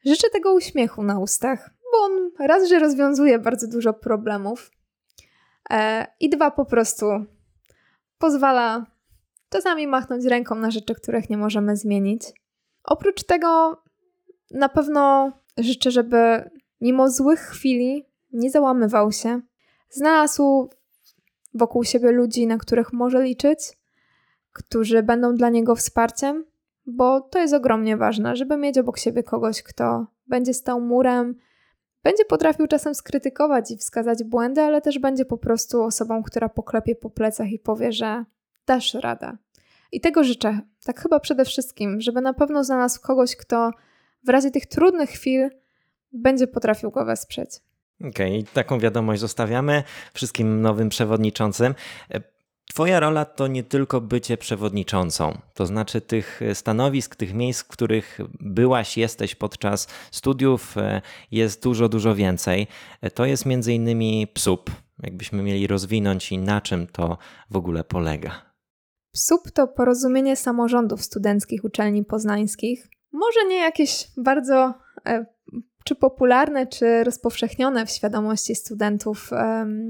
Życzę 0.05 0.31
tego 0.31 0.55
uśmiechu 0.55 1.03
na 1.03 1.19
ustach, 1.19 1.71
bo 1.93 2.05
on 2.05 2.31
raz, 2.49 2.69
że 2.69 2.79
rozwiązuje 2.79 3.39
bardzo 3.39 3.69
dużo 3.69 3.93
problemów, 3.93 4.71
E, 5.71 6.07
I 6.21 6.31
dwa, 6.31 6.51
po 6.51 6.65
prostu 6.65 7.07
pozwala 8.19 8.87
czasami 9.49 9.87
machnąć 9.87 10.25
ręką 10.25 10.55
na 10.55 10.71
rzeczy, 10.71 10.95
których 10.95 11.31
nie 11.31 11.37
możemy 11.37 11.77
zmienić. 11.77 12.23
Oprócz 12.85 13.25
tego, 13.25 13.83
na 14.51 14.69
pewno 14.69 15.33
życzę, 15.59 15.91
żeby 15.91 16.51
mimo 16.81 17.11
złych 17.11 17.41
chwili 17.41 18.07
nie 18.33 18.51
załamywał 18.51 19.13
się. 19.13 19.41
Znalazł 19.91 20.71
wokół 21.57 21.85
siebie 21.85 22.13
ludzi, 22.13 22.47
na 22.47 22.59
których 22.59 22.93
może 22.93 23.23
liczyć, 23.23 23.59
którzy 24.53 25.03
będą 25.03 25.35
dla 25.35 25.49
niego 25.49 25.77
wsparciem, 25.77 26.45
bo 26.87 27.21
to 27.21 27.39
jest 27.39 27.55
ogromnie 27.55 27.97
ważne, 27.97 28.37
żeby 28.37 28.57
mieć 28.57 28.79
obok 28.79 28.99
siebie 28.99 29.23
kogoś, 29.23 29.63
kto 29.63 30.07
będzie 30.27 30.55
stał 30.55 30.81
murem, 30.81 31.35
będzie 32.03 32.25
potrafił 32.25 32.67
czasem 32.67 32.95
skrytykować 32.95 33.71
i 33.71 33.77
wskazać 33.77 34.25
błędy, 34.25 34.61
ale 34.61 34.81
też 34.81 34.99
będzie 34.99 35.25
po 35.25 35.39
prostu 35.39 35.83
osobą, 35.83 36.23
która 36.23 36.49
poklepie 36.49 36.95
po 36.95 37.11
plecach 37.11 37.51
i 37.51 37.59
powie, 37.59 37.93
że 37.93 38.25
dasz 38.67 38.95
radę. 38.95 39.37
I 39.93 40.01
tego 40.01 40.25
życzę, 40.25 40.61
tak 40.85 41.01
chyba 41.01 41.21
przede 41.21 41.45
wszystkim, 41.45 42.01
żeby 42.01 42.21
na 42.21 42.35
pewno 42.35 42.65
znalazł 42.65 43.01
kogoś, 43.01 43.37
kto 43.37 43.71
w 44.25 44.29
razie 44.29 44.51
tych 44.51 44.67
trudnych 44.67 45.11
chwil 45.11 45.51
będzie 46.13 46.47
potrafił 46.47 46.91
go 46.91 47.05
wesprzeć. 47.05 47.61
Okej, 48.01 48.39
okay, 48.41 48.53
taką 48.53 48.79
wiadomość 48.79 49.21
zostawiamy 49.21 49.83
wszystkim 50.15 50.63
nowym 50.63 50.89
przewodniczącym. 50.89 51.75
Twoja 52.69 53.01
rola 53.01 53.25
to 53.25 53.47
nie 53.47 53.65
tylko 53.65 54.01
bycie 54.01 54.37
przewodniczącą, 54.37 55.39
to 55.55 55.67
znaczy 55.67 56.01
tych 56.01 56.41
stanowisk, 56.55 57.17
tych 57.17 57.35
miejsc, 57.35 57.63
w 57.63 57.69
których 57.69 58.19
byłaś, 58.41 58.97
jesteś 58.97 59.35
podczas 59.35 59.89
studiów, 60.11 60.79
e, 60.79 61.03
jest 61.31 61.63
dużo, 61.63 61.89
dużo 61.89 62.15
więcej. 62.15 62.67
E, 63.01 63.11
to 63.11 63.25
jest 63.25 63.47
między 63.47 63.73
innymi 63.73 64.27
PSUP. 64.27 64.71
Jakbyśmy 65.03 65.43
mieli 65.43 65.67
rozwinąć 65.67 66.33
i 66.33 66.39
na 66.39 66.61
czym 66.61 66.87
to 66.87 67.19
w 67.51 67.57
ogóle 67.57 67.85
polega. 67.85 68.43
PSUP 69.13 69.51
to 69.51 69.69
porozumienie 69.69 70.37
samorządów 70.37 71.03
studenckich 71.03 71.65
uczelni 71.65 72.05
poznańskich. 72.05 72.89
Może 73.13 73.45
nie 73.49 73.59
jakieś 73.59 74.09
bardzo 74.17 74.75
e, 75.07 75.27
czy 75.87 75.95
popularne, 75.95 76.67
czy 76.67 77.05
rozpowszechnione 77.05 77.87
w 77.87 77.91
świadomości 77.91 78.55
studentów 78.55 79.31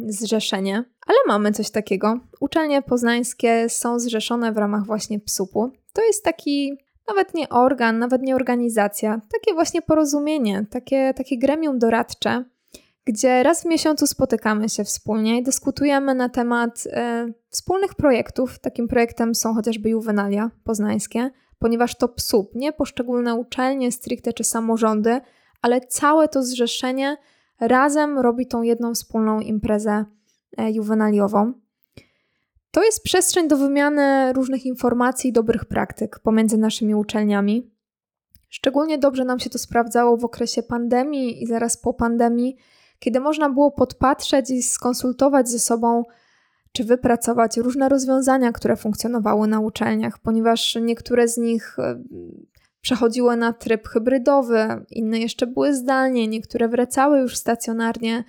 zrzeszenie, 0.06 0.84
ale 1.06 1.18
mamy 1.26 1.52
coś 1.52 1.70
takiego. 1.70 2.20
Uczelnie 2.40 2.82
poznańskie 2.82 3.68
są 3.68 3.98
zrzeszone 3.98 4.52
w 4.52 4.56
ramach 4.56 4.86
właśnie 4.86 5.20
PSUP-u. 5.20 5.72
To 5.92 6.02
jest 6.02 6.24
taki 6.24 6.78
nawet 7.08 7.34
nie 7.34 7.48
organ, 7.48 7.98
nawet 7.98 8.22
nie 8.22 8.36
organizacja, 8.36 9.20
takie 9.32 9.54
właśnie 9.54 9.82
porozumienie, 9.82 10.66
takie, 10.70 11.14
takie 11.16 11.38
gremium 11.38 11.78
doradcze, 11.78 12.44
gdzie 13.04 13.42
raz 13.42 13.62
w 13.62 13.66
miesiącu 13.66 14.06
spotykamy 14.06 14.68
się 14.68 14.84
wspólnie 14.84 15.38
i 15.38 15.42
dyskutujemy 15.42 16.14
na 16.14 16.28
temat 16.28 16.84
e, 16.90 17.26
wspólnych 17.50 17.94
projektów. 17.94 18.58
Takim 18.58 18.88
projektem 18.88 19.34
są 19.34 19.54
chociażby 19.54 19.88
juwenalia 19.88 20.50
poznańskie, 20.64 21.30
ponieważ 21.58 21.94
to 21.94 22.08
PSUP, 22.08 22.54
nie 22.54 22.72
poszczególne 22.72 23.34
uczelnie 23.34 23.92
stricte 23.92 24.32
czy 24.32 24.44
samorządy, 24.44 25.20
ale 25.66 25.80
całe 25.80 26.28
to 26.28 26.42
zrzeszenie 26.42 27.16
razem 27.60 28.18
robi 28.18 28.46
tą 28.46 28.62
jedną 28.62 28.94
wspólną 28.94 29.40
imprezę 29.40 30.04
e, 30.56 30.70
juwenaliową. 30.70 31.52
To 32.70 32.82
jest 32.82 33.02
przestrzeń 33.02 33.48
do 33.48 33.56
wymiany 33.56 34.32
różnych 34.32 34.66
informacji 34.66 35.30
i 35.30 35.32
dobrych 35.32 35.64
praktyk 35.64 36.18
pomiędzy 36.18 36.58
naszymi 36.58 36.94
uczelniami. 36.94 37.70
Szczególnie 38.48 38.98
dobrze 38.98 39.24
nam 39.24 39.38
się 39.38 39.50
to 39.50 39.58
sprawdzało 39.58 40.16
w 40.16 40.24
okresie 40.24 40.62
pandemii 40.62 41.42
i 41.42 41.46
zaraz 41.46 41.76
po 41.76 41.94
pandemii, 41.94 42.56
kiedy 42.98 43.20
można 43.20 43.50
było 43.50 43.70
podpatrzeć 43.70 44.50
i 44.50 44.62
skonsultować 44.62 45.48
ze 45.48 45.58
sobą, 45.58 46.02
czy 46.72 46.84
wypracować 46.84 47.56
różne 47.56 47.88
rozwiązania, 47.88 48.52
które 48.52 48.76
funkcjonowały 48.76 49.48
na 49.48 49.60
uczelniach, 49.60 50.18
ponieważ 50.18 50.78
niektóre 50.82 51.28
z 51.28 51.36
nich 51.36 51.78
e, 51.78 52.02
przechodziły 52.86 53.36
na 53.36 53.52
tryb 53.52 53.88
hybrydowy, 53.88 54.84
inne 54.90 55.18
jeszcze 55.18 55.46
były 55.46 55.74
zdalnie, 55.74 56.28
niektóre 56.28 56.68
wracały 56.68 57.18
już 57.18 57.36
stacjonarnie. 57.36 58.24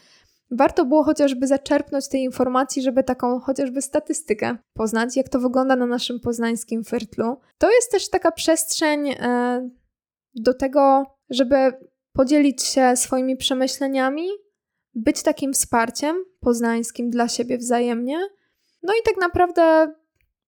Warto 0.52 0.86
było 0.86 1.04
chociażby 1.04 1.48
zaczerpnąć 1.48 2.08
tej 2.08 2.24
informacji, 2.24 2.82
żeby 2.82 3.04
taką 3.04 3.40
chociażby 3.40 3.82
statystykę 3.82 4.58
poznać, 4.74 5.18
jak 5.18 5.30
to 5.30 5.40
wygląda 5.40 5.76
na 5.76 5.86
naszym 5.86 6.20
poznańskim 6.20 6.84
firtlu. 6.84 7.38
To 7.58 7.72
jest 7.72 7.92
też 7.92 8.10
taka 8.10 8.32
przestrzeń 8.32 9.10
e, 9.10 9.70
do 10.36 10.54
tego, 10.54 11.06
żeby 11.30 11.56
podzielić 12.14 12.64
się 12.64 12.96
swoimi 12.96 13.38
przemyśleniami, 13.38 14.28
być 14.96 15.24
takim 15.24 15.54
wsparciem 15.54 16.16
poznańskim 16.40 17.10
dla 17.10 17.28
siebie 17.28 17.58
wzajemnie, 17.58 18.18
no 18.84 18.94
i 18.94 19.04
tak 19.06 19.16
naprawdę 19.22 19.94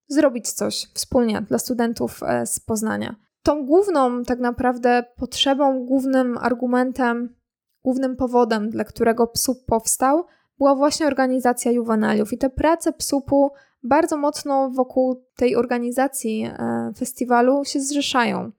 zrobić 0.08 0.52
coś 0.52 0.88
wspólnie 0.94 1.42
dla 1.42 1.60
studentów 1.60 2.24
e, 2.24 2.46
z 2.46 2.60
Poznania 2.60 3.29
tą 3.44 3.66
główną 3.66 4.24
tak 4.24 4.40
naprawdę 4.40 5.04
potrzebą, 5.16 5.86
głównym 5.86 6.38
argumentem, 6.38 7.36
głównym 7.84 8.16
powodem, 8.16 8.70
dla 8.70 8.84
którego 8.84 9.28
PSUP 9.28 9.66
powstał, 9.66 10.26
była 10.58 10.76
właśnie 10.76 11.08
organizacja 11.08 11.72
juwenaliów. 11.72 12.34
I 12.34 12.38
te 12.38 12.50
prace 12.50 12.94
PSUP-u 12.94 13.52
bardzo 13.84 14.18
mocno 14.18 14.70
wokół 14.70 15.24
tej 15.36 15.56
organizacji 15.56 16.44
e, 16.44 16.92
festiwalu 16.98 17.66
się 17.66 17.80
zrzeszają. 17.80 18.52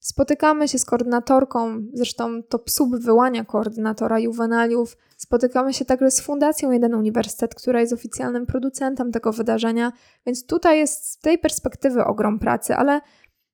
Spotykamy 0.00 0.68
się 0.68 0.78
z 0.78 0.84
koordynatorką, 0.84 1.82
zresztą 1.92 2.42
to 2.42 2.58
PSUP 2.58 2.96
wyłania 2.96 3.44
koordynatora 3.44 4.18
juwenaliów. 4.18 4.96
Spotykamy 5.16 5.74
się 5.74 5.84
także 5.84 6.10
z 6.10 6.20
Fundacją 6.20 6.70
Jeden 6.70 6.94
Uniwersytet, 6.94 7.54
która 7.54 7.80
jest 7.80 7.92
oficjalnym 7.92 8.46
producentem 8.46 9.12
tego 9.12 9.32
wydarzenia, 9.32 9.92
więc 10.26 10.46
tutaj 10.46 10.78
jest 10.78 11.10
z 11.10 11.18
tej 11.18 11.38
perspektywy 11.38 12.04
ogrom 12.04 12.38
pracy, 12.38 12.76
ale 12.76 13.00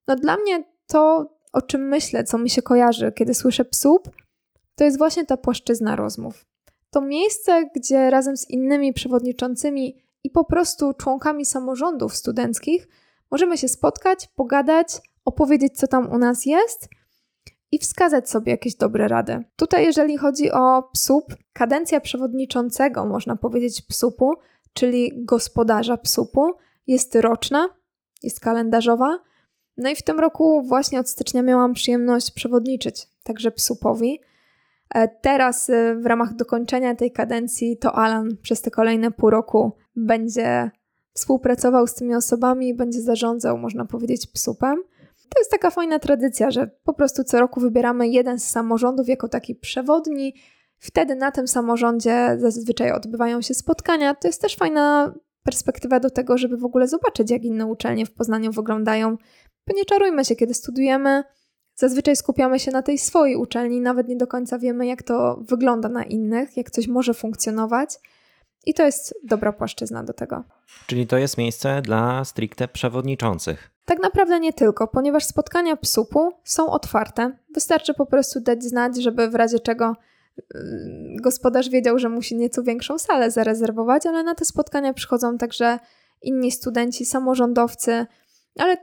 no 0.08 0.16
dla 0.16 0.36
mnie 0.36 0.64
to, 0.86 1.30
o 1.52 1.62
czym 1.62 1.88
myślę, 1.88 2.24
co 2.24 2.38
mi 2.38 2.50
się 2.50 2.62
kojarzy, 2.62 3.12
kiedy 3.12 3.34
słyszę 3.34 3.64
psup, 3.64 4.10
to 4.74 4.84
jest 4.84 4.98
właśnie 4.98 5.26
ta 5.26 5.36
płaszczyzna 5.36 5.96
rozmów. 5.96 6.46
To 6.90 7.00
miejsce, 7.00 7.70
gdzie 7.76 8.10
razem 8.10 8.36
z 8.36 8.50
innymi 8.50 8.92
przewodniczącymi 8.92 10.04
i 10.24 10.30
po 10.30 10.44
prostu 10.44 10.92
członkami 10.92 11.44
samorządów 11.44 12.16
studenckich 12.16 12.88
możemy 13.30 13.58
się 13.58 13.68
spotkać, 13.68 14.28
pogadać, 14.34 15.00
opowiedzieć, 15.24 15.76
co 15.76 15.86
tam 15.86 16.12
u 16.12 16.18
nas 16.18 16.46
jest 16.46 16.88
i 17.72 17.78
wskazać 17.78 18.30
sobie 18.30 18.52
jakieś 18.52 18.74
dobre 18.74 19.08
rady. 19.08 19.44
Tutaj, 19.56 19.84
jeżeli 19.84 20.16
chodzi 20.16 20.52
o 20.52 20.82
PSUP, 20.82 21.34
kadencja 21.52 22.00
przewodniczącego, 22.00 23.04
można 23.04 23.36
powiedzieć 23.36 23.82
PSUP-u, 23.82 24.34
czyli 24.72 25.12
gospodarza 25.24 25.96
PSUP-u, 25.96 26.52
jest 26.86 27.14
roczna, 27.14 27.68
jest 28.22 28.40
kalendarzowa 28.40 29.18
no 29.76 29.90
i 29.90 29.96
w 29.96 30.02
tym 30.02 30.20
roku 30.20 30.62
właśnie 30.62 31.00
od 31.00 31.08
stycznia 31.08 31.42
miałam 31.42 31.74
przyjemność 31.74 32.30
przewodniczyć 32.30 33.06
także 33.22 33.50
PSUP-owi. 33.50 34.20
E, 34.94 35.08
teraz 35.08 35.70
e, 35.70 35.94
w 35.94 36.06
ramach 36.06 36.34
dokończenia 36.34 36.94
tej 36.94 37.12
kadencji 37.12 37.76
to 37.76 37.92
Alan 37.92 38.36
przez 38.42 38.62
te 38.62 38.70
kolejne 38.70 39.10
pół 39.10 39.30
roku 39.30 39.72
będzie 39.96 40.70
współpracował 41.12 41.86
z 41.86 41.94
tymi 41.94 42.14
osobami 42.14 42.68
i 42.68 42.74
będzie 42.74 43.00
zarządzał, 43.00 43.58
można 43.58 43.84
powiedzieć, 43.84 44.26
PSUP-em. 44.26 44.82
To 45.28 45.40
jest 45.40 45.50
taka 45.50 45.70
fajna 45.70 45.98
tradycja, 45.98 46.50
że 46.50 46.70
po 46.84 46.94
prostu 46.94 47.24
co 47.24 47.40
roku 47.40 47.60
wybieramy 47.60 48.08
jeden 48.08 48.38
z 48.38 48.44
samorządów 48.44 49.08
jako 49.08 49.28
taki 49.28 49.54
przewodni. 49.54 50.34
Wtedy 50.78 51.14
na 51.14 51.30
tym 51.30 51.48
samorządzie 51.48 52.36
zazwyczaj 52.38 52.92
odbywają 52.92 53.42
się 53.42 53.54
spotkania. 53.54 54.14
To 54.14 54.28
jest 54.28 54.42
też 54.42 54.56
fajna 54.56 55.14
perspektywa 55.42 56.00
do 56.00 56.10
tego, 56.10 56.38
żeby 56.38 56.56
w 56.56 56.64
ogóle 56.64 56.88
zobaczyć, 56.88 57.30
jak 57.30 57.44
inne 57.44 57.66
uczelnie 57.66 58.06
w 58.06 58.12
Poznaniu 58.12 58.52
wyglądają, 58.52 59.16
bo 59.66 59.76
nie 59.76 59.84
czarujmy 59.84 60.24
się, 60.24 60.36
kiedy 60.36 60.54
studujemy, 60.54 61.24
zazwyczaj 61.74 62.16
skupiamy 62.16 62.58
się 62.58 62.70
na 62.70 62.82
tej 62.82 62.98
swojej 62.98 63.36
uczelni, 63.36 63.80
nawet 63.80 64.08
nie 64.08 64.16
do 64.16 64.26
końca 64.26 64.58
wiemy, 64.58 64.86
jak 64.86 65.02
to 65.02 65.36
wygląda 65.48 65.88
na 65.88 66.04
innych, 66.04 66.56
jak 66.56 66.70
coś 66.70 66.88
może 66.88 67.14
funkcjonować. 67.14 67.98
I 68.66 68.74
to 68.74 68.82
jest 68.82 69.14
dobra 69.24 69.52
płaszczyzna 69.52 70.04
do 70.04 70.12
tego. 70.12 70.44
Czyli 70.86 71.06
to 71.06 71.18
jest 71.18 71.38
miejsce 71.38 71.82
dla 71.82 72.24
stricte 72.24 72.68
przewodniczących. 72.68 73.70
Tak 73.84 74.02
naprawdę 74.02 74.40
nie 74.40 74.52
tylko, 74.52 74.88
ponieważ 74.88 75.24
spotkania 75.24 75.76
PSUP-u 75.76 76.32
są 76.44 76.70
otwarte. 76.70 77.36
Wystarczy 77.54 77.94
po 77.94 78.06
prostu 78.06 78.40
dać 78.40 78.64
znać, 78.64 79.02
żeby 79.02 79.30
w 79.30 79.34
razie 79.34 79.60
czego 79.60 79.96
yy, 80.36 80.44
gospodarz 81.20 81.68
wiedział, 81.68 81.98
że 81.98 82.08
musi 82.08 82.36
nieco 82.36 82.62
większą 82.62 82.98
salę 82.98 83.30
zarezerwować, 83.30 84.06
ale 84.06 84.22
na 84.22 84.34
te 84.34 84.44
spotkania 84.44 84.94
przychodzą 84.94 85.38
także 85.38 85.78
inni 86.22 86.52
studenci, 86.52 87.04
samorządowcy, 87.04 88.06
ale 88.58 88.76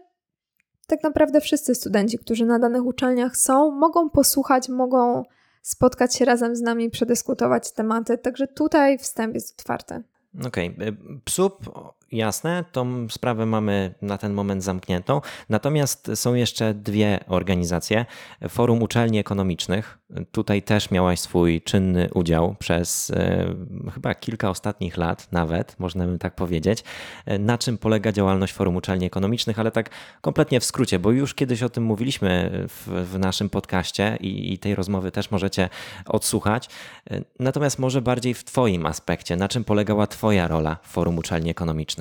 tak 0.91 1.03
naprawdę 1.03 1.41
wszyscy 1.41 1.75
studenci, 1.75 2.17
którzy 2.19 2.45
na 2.45 2.59
danych 2.59 2.85
uczelniach 2.85 3.37
są, 3.37 3.71
mogą 3.71 4.09
posłuchać, 4.09 4.69
mogą 4.69 5.23
spotkać 5.61 6.15
się 6.15 6.25
razem 6.25 6.55
z 6.55 6.61
nami, 6.61 6.89
przedyskutować 6.89 7.71
tematy. 7.71 8.17
Także 8.17 8.47
tutaj 8.47 8.97
wstęp 8.97 9.33
jest 9.33 9.59
otwarty. 9.59 10.03
Okej, 10.47 10.75
okay. 10.75 10.97
PSUP 11.25 11.69
jasne, 12.11 12.65
tą 12.71 13.09
sprawę 13.09 13.45
mamy 13.45 13.93
na 14.01 14.17
ten 14.17 14.33
moment 14.33 14.63
zamkniętą. 14.63 15.21
Natomiast 15.49 16.11
są 16.15 16.33
jeszcze 16.33 16.73
dwie 16.73 17.19
organizacje. 17.27 18.05
Forum 18.49 18.83
Uczelni 18.83 19.19
Ekonomicznych. 19.19 19.97
Tutaj 20.31 20.61
też 20.61 20.91
miałaś 20.91 21.19
swój 21.19 21.61
czynny 21.61 22.09
udział 22.13 22.55
przez 22.59 23.11
e, 23.11 23.55
chyba 23.93 24.15
kilka 24.15 24.49
ostatnich 24.49 24.97
lat, 24.97 25.31
nawet, 25.31 25.79
można 25.79 26.07
by 26.07 26.17
tak 26.17 26.35
powiedzieć. 26.35 26.83
E, 27.25 27.39
na 27.39 27.57
czym 27.57 27.77
polega 27.77 28.11
działalność 28.11 28.53
Forum 28.53 28.75
Uczelni 28.75 29.05
Ekonomicznych, 29.05 29.59
ale 29.59 29.71
tak 29.71 29.89
kompletnie 30.21 30.59
w 30.59 30.65
skrócie, 30.65 30.99
bo 30.99 31.11
już 31.11 31.33
kiedyś 31.33 31.63
o 31.63 31.69
tym 31.69 31.83
mówiliśmy 31.83 32.51
w, 32.67 33.07
w 33.11 33.19
naszym 33.19 33.49
podcaście 33.49 34.17
i, 34.19 34.53
i 34.53 34.57
tej 34.57 34.75
rozmowy 34.75 35.11
też 35.11 35.31
możecie 35.31 35.69
odsłuchać. 36.05 36.69
E, 37.11 37.21
natomiast 37.39 37.79
może 37.79 38.01
bardziej 38.01 38.33
w 38.33 38.43
Twoim 38.43 38.85
aspekcie, 38.85 39.35
na 39.35 39.47
czym 39.47 39.63
polegała 39.63 40.07
Twoja 40.07 40.47
rola 40.47 40.77
w 40.83 40.87
Forum 40.87 41.17
Uczelni 41.17 41.49
Ekonomicznych? 41.49 42.00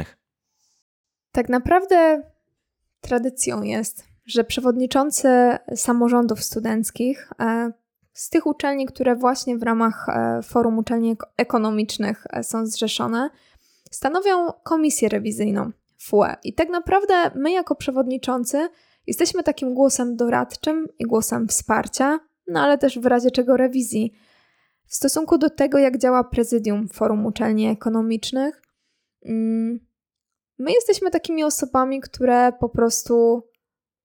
Tak 1.33 1.49
naprawdę 1.49 2.23
tradycją 3.01 3.63
jest, 3.63 4.05
że 4.27 4.45
przewodniczący 4.45 5.29
samorządów 5.75 6.45
studenckich 6.45 7.31
e, 7.41 7.73
z 8.13 8.31
tych 8.31 8.47
uczelni, 8.47 8.87
które 8.87 9.17
właśnie 9.17 9.59
w 9.59 9.63
ramach 9.63 10.09
e, 10.09 10.41
Forum 10.43 10.79
Uczelni 10.79 11.17
Ekonomicznych 11.37 12.27
e, 12.31 12.43
są 12.43 12.67
zrzeszone, 12.67 13.31
stanowią 13.91 14.53
komisję 14.65 15.09
rewizyjną 15.09 15.71
FUE. 15.99 16.37
I 16.45 16.55
tak 16.55 16.69
naprawdę 16.69 17.31
my, 17.35 17.51
jako 17.51 17.75
przewodniczący, 17.75 18.69
Jesteśmy 19.07 19.43
takim 19.43 19.75
głosem 19.75 20.17
doradczym 20.17 20.89
i 20.99 21.05
głosem 21.05 21.49
wsparcia, 21.49 22.21
no 22.47 22.61
ale 22.61 22.79
też 22.79 22.99
w 22.99 23.07
razie 23.07 23.31
czego 23.31 23.57
rewizji. 23.57 24.13
W 24.87 24.95
stosunku 24.95 25.39
do 25.39 25.51
tego, 25.51 25.79
jak 25.79 25.99
działa 25.99 26.25
prezydium 26.25 26.89
Forum 26.89 27.27
Uczelni 27.27 27.67
Ekonomicznych, 27.67 28.63
mm, 29.25 29.81
my 30.61 30.73
jesteśmy 30.73 31.11
takimi 31.11 31.45
osobami, 31.45 32.01
które 32.01 32.53
po 32.53 32.69
prostu 32.69 33.43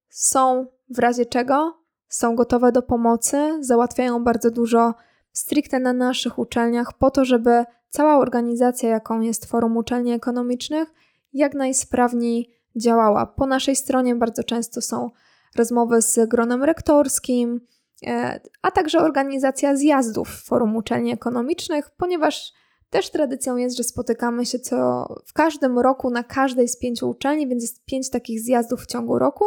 są 0.10 0.66
w 0.89 0.99
razie 0.99 1.26
czego, 1.26 1.78
są 2.08 2.36
gotowe 2.36 2.72
do 2.72 2.82
pomocy, 2.82 3.58
załatwiają 3.60 4.24
bardzo 4.24 4.51
dużo 4.51 4.93
stricte 5.32 5.80
na 5.80 5.93
naszych 5.93 6.39
uczelniach, 6.39 6.93
po 6.93 7.12
to, 7.12 7.26
żeby 7.26 7.66
cała 7.89 8.18
organizacja, 8.18 8.89
jaką 8.89 9.22
jest 9.22 9.45
Forum 9.45 9.78
Uczelni 9.78 10.12
Ekonomicznych, 10.12 10.93
jak 11.34 11.53
najsprawniej 11.53 12.49
działała. 12.76 13.26
Po 13.26 13.45
naszej 13.45 13.76
stronie 13.76 14.16
bardzo 14.16 14.43
często 14.43 14.82
są 14.82 15.10
rozmowy 15.56 16.01
z 16.01 16.30
gronem 16.30 16.64
rektorskim, 16.64 17.62
e, 18.08 18.39
a 18.62 18.72
także 18.72 18.99
organizacja 18.99 19.76
zjazdów 19.76 20.30
Forum 20.30 20.76
Uczelni 20.76 21.12
Ekonomicznych, 21.12 21.89
ponieważ 21.89 22.53
też 22.96 23.10
tradycją 23.10 23.58
jest, 23.58 23.78
że 23.78 23.84
spotykamy 23.84 24.46
się 24.46 24.60
co 24.60 25.06
w 25.26 25.34
każdym 25.34 25.80
roku 25.80 26.10
na 26.10 26.24
każdej 26.24 26.68
z 26.68 26.78
pięciu 26.78 27.10
uczelni, 27.10 27.48
więc 27.48 27.64
jest 27.64 27.86
pięć 27.86 28.10
takich 28.10 28.41
zjazdów 28.41 28.82
w 28.82 28.86
ciągu 28.86 29.20
roku. 29.20 29.46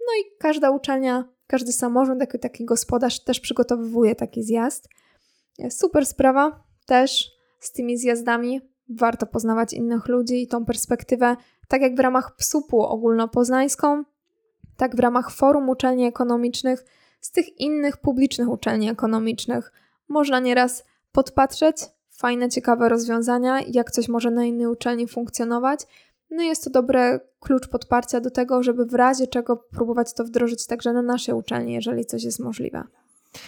No 0.00 0.20
i 0.20 0.38
każda 0.38 0.70
uczelnia, 0.70 1.28
każdy 1.46 1.72
samorząd, 1.72 2.20
jako 2.20 2.38
taki 2.38 2.64
gospodarz 2.64 3.24
też 3.24 3.40
przygotowuje 3.40 4.14
taki 4.14 4.42
zjazd. 4.42 4.88
Super 5.70 6.06
sprawa 6.06 6.64
też 6.86 7.30
z 7.60 7.72
tymi 7.72 7.98
zjazdami. 7.98 8.60
Warto 8.88 9.26
poznawać 9.26 9.72
innych 9.72 10.08
ludzi 10.08 10.42
i 10.42 10.48
tą 10.48 10.64
perspektywę, 10.64 11.36
tak 11.68 11.82
jak 11.82 11.96
w 11.96 12.00
ramach 12.00 12.36
PSUP-u 12.36 12.80
ogólnopoznańską, 12.80 14.04
tak 14.76 14.96
w 14.96 15.00
ramach 15.00 15.30
Forum 15.30 15.68
Uczelni 15.68 16.06
Ekonomicznych, 16.06 16.84
z 17.20 17.30
tych 17.30 17.60
innych 17.60 17.96
publicznych 17.96 18.48
uczelni 18.48 18.90
ekonomicznych. 18.90 19.72
Można 20.08 20.40
nieraz 20.40 20.84
podpatrzeć 21.12 21.76
fajne, 22.22 22.48
ciekawe 22.48 22.88
rozwiązania, 22.88 23.60
jak 23.72 23.90
coś 23.90 24.08
może 24.08 24.30
na 24.30 24.44
innej 24.44 24.66
uczelni 24.66 25.08
funkcjonować. 25.08 25.80
No 26.30 26.42
i 26.42 26.46
jest 26.46 26.64
to 26.64 26.70
dobry 26.70 27.20
klucz 27.40 27.68
podparcia 27.68 28.20
do 28.20 28.30
tego, 28.30 28.62
żeby 28.62 28.86
w 28.86 28.94
razie 28.94 29.26
czego 29.26 29.56
próbować 29.56 30.14
to 30.14 30.24
wdrożyć 30.24 30.66
także 30.66 30.92
na 30.92 31.02
naszej 31.02 31.34
uczelni, 31.34 31.72
jeżeli 31.72 32.04
coś 32.04 32.24
jest 32.24 32.40
możliwe. 32.40 32.84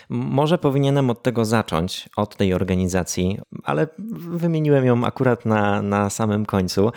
Może 0.08 0.58
powinienem 0.58 1.10
od 1.10 1.22
tego 1.22 1.44
zacząć, 1.44 2.08
od 2.16 2.36
tej 2.36 2.54
organizacji, 2.54 3.38
ale 3.64 3.86
wymieniłem 4.28 4.84
ją 4.84 5.04
akurat 5.04 5.46
na, 5.46 5.82
na 5.82 6.10
samym 6.10 6.46
końcu, 6.46 6.92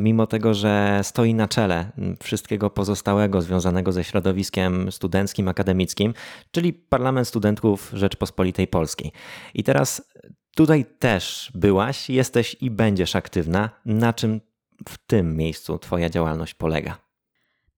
mimo 0.00 0.26
tego, 0.26 0.54
że 0.54 1.00
stoi 1.02 1.34
na 1.34 1.48
czele 1.48 1.92
wszystkiego 2.22 2.70
pozostałego 2.70 3.42
związanego 3.42 3.92
ze 3.92 4.04
środowiskiem 4.04 4.92
studenckim, 4.92 5.48
akademickim, 5.48 6.14
czyli 6.50 6.72
Parlament 6.72 7.28
Studentów 7.28 7.90
Rzeczpospolitej 7.94 8.66
Polskiej. 8.66 9.12
I 9.54 9.64
teraz 9.64 10.02
tutaj 10.56 10.84
też 10.98 11.52
byłaś, 11.54 12.10
jesteś 12.10 12.56
i 12.60 12.70
będziesz 12.70 13.16
aktywna. 13.16 13.70
Na 13.86 14.12
czym 14.12 14.40
w 14.88 14.98
tym 15.06 15.36
miejscu 15.36 15.78
Twoja 15.78 16.08
działalność 16.08 16.54
polega? 16.54 16.98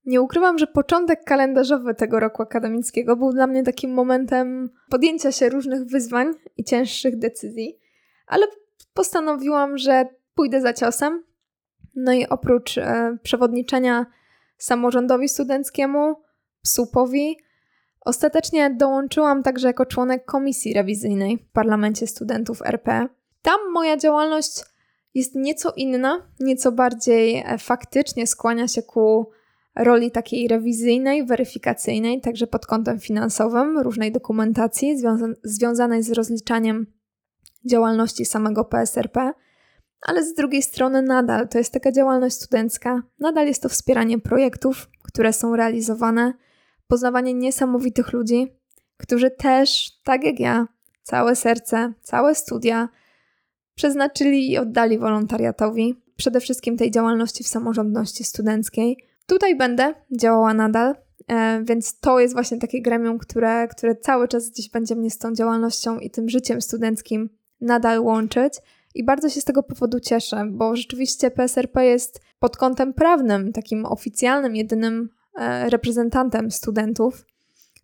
Nie 0.07 0.20
ukrywam, 0.20 0.59
że 0.59 0.66
początek 0.66 1.25
kalendarzowy 1.25 1.95
tego 1.95 2.20
roku 2.20 2.43
akademickiego 2.43 3.16
był 3.16 3.33
dla 3.33 3.47
mnie 3.47 3.62
takim 3.62 3.95
momentem 3.95 4.70
podjęcia 4.91 5.33
się 5.33 5.49
różnych 5.49 5.85
wyzwań 5.85 6.35
i 6.57 6.64
cięższych 6.64 7.18
decyzji, 7.18 7.79
ale 8.27 8.47
postanowiłam, 8.95 9.79
że 9.79 10.09
pójdę 10.35 10.61
za 10.61 10.72
ciosem. 10.72 11.25
No 11.95 12.12
i 12.12 12.27
oprócz 12.27 12.79
e, 12.79 13.16
przewodniczenia 13.22 14.07
samorządowi 14.59 15.29
studenckiemu, 15.29 16.22
PSUP-owi, 16.62 17.37
ostatecznie 18.05 18.71
dołączyłam 18.71 19.43
także 19.43 19.67
jako 19.67 19.87
członek 19.87 20.25
komisji 20.25 20.75
rewizyjnej 20.75 21.39
w 21.39 21.53
Parlamencie 21.53 22.07
Studentów 22.07 22.63
RP. 22.63 23.07
Tam 23.43 23.61
moja 23.73 23.97
działalność 23.97 24.65
jest 25.15 25.35
nieco 25.35 25.73
inna, 25.77 26.29
nieco 26.41 26.73
bardziej 26.73 27.37
e, 27.47 27.59
faktycznie 27.59 28.27
skłania 28.27 28.69
się 28.69 28.83
ku 28.83 29.31
roli 29.77 30.11
takiej 30.11 30.49
rewizyjnej, 30.49 31.27
weryfikacyjnej, 31.27 32.21
także 32.21 32.47
pod 32.47 32.67
kątem 32.67 33.01
finansowym, 33.01 33.79
różnej 33.79 34.13
dokumentacji 34.13 34.99
związa 34.99 35.27
związanej 35.45 36.03
z 36.03 36.13
rozliczaniem 36.13 36.87
działalności 37.71 38.25
samego 38.25 38.65
PSRP, 38.65 39.33
ale 40.07 40.25
z 40.25 40.35
drugiej 40.35 40.63
strony 40.63 41.03
nadal 41.03 41.49
to 41.49 41.59
jest 41.59 41.73
taka 41.73 41.93
działalność 41.93 42.37
studencka, 42.37 43.03
nadal 43.19 43.47
jest 43.47 43.63
to 43.63 43.69
wspieranie 43.69 44.19
projektów, 44.19 44.89
które 45.03 45.33
są 45.33 45.57
realizowane, 45.57 46.35
poznawanie 46.95 47.35
niesamowitych 47.35 48.13
ludzi, 48.13 48.53
którzy 48.97 49.31
też, 49.31 49.91
tak 50.05 50.25
jak 50.25 50.41
ja, 50.41 50.69
całe 51.03 51.37
serce, 51.37 51.93
całe 52.03 52.35
studia 52.35 52.89
przeznaczyli 53.75 54.51
i 54.51 54.59
oddali 54.59 54.99
wolontariatowi, 54.99 55.95
przede 56.17 56.41
wszystkim 56.41 56.77
tej 56.77 56.91
działalności 56.91 57.45
w 57.45 57.49
samorządności 57.49 58.25
studenckiej– 58.25 58.97
Tutaj 59.27 59.57
będę 59.57 59.95
działała 60.21 60.55
nadal, 60.55 60.95
e, 61.29 61.63
więc 61.65 62.01
to 62.01 62.21
jest 62.21 62.35
właśnie 62.35 62.59
takie 62.59 62.83
gremium, 62.83 63.19
które, 63.19 63.69
które 63.69 63.97
cały 63.97 64.29
czas 64.29 64.51
gdzieś 64.51 64.71
będzie 64.71 64.97
mnie 64.97 65.11
z 65.11 65.19
tą 65.19 65.35
działalnością 65.35 65.99
i 65.99 66.11
tym 66.11 66.29
życiem 66.29 66.63
studenckim 66.63 67.31
nadal 67.61 68.01
łączyć. 68.01 68.55
I 68.95 69.05
bardzo 69.05 69.29
się 69.29 69.41
z 69.41 69.45
tego 69.45 69.63
powodu 69.63 70.01
cieszę, 70.01 70.47
bo 70.51 70.77
rzeczywiście 70.77 71.31
PSRP 71.31 71.87
jest 71.87 72.21
pod 72.39 72.57
kątem 72.57 72.95
prawnym 72.95 73.53
takim 73.53 73.87
oficjalnym, 73.87 74.57
jedynym 74.57 75.09
reprezentantem 75.68 76.51
studentów. 76.51 77.26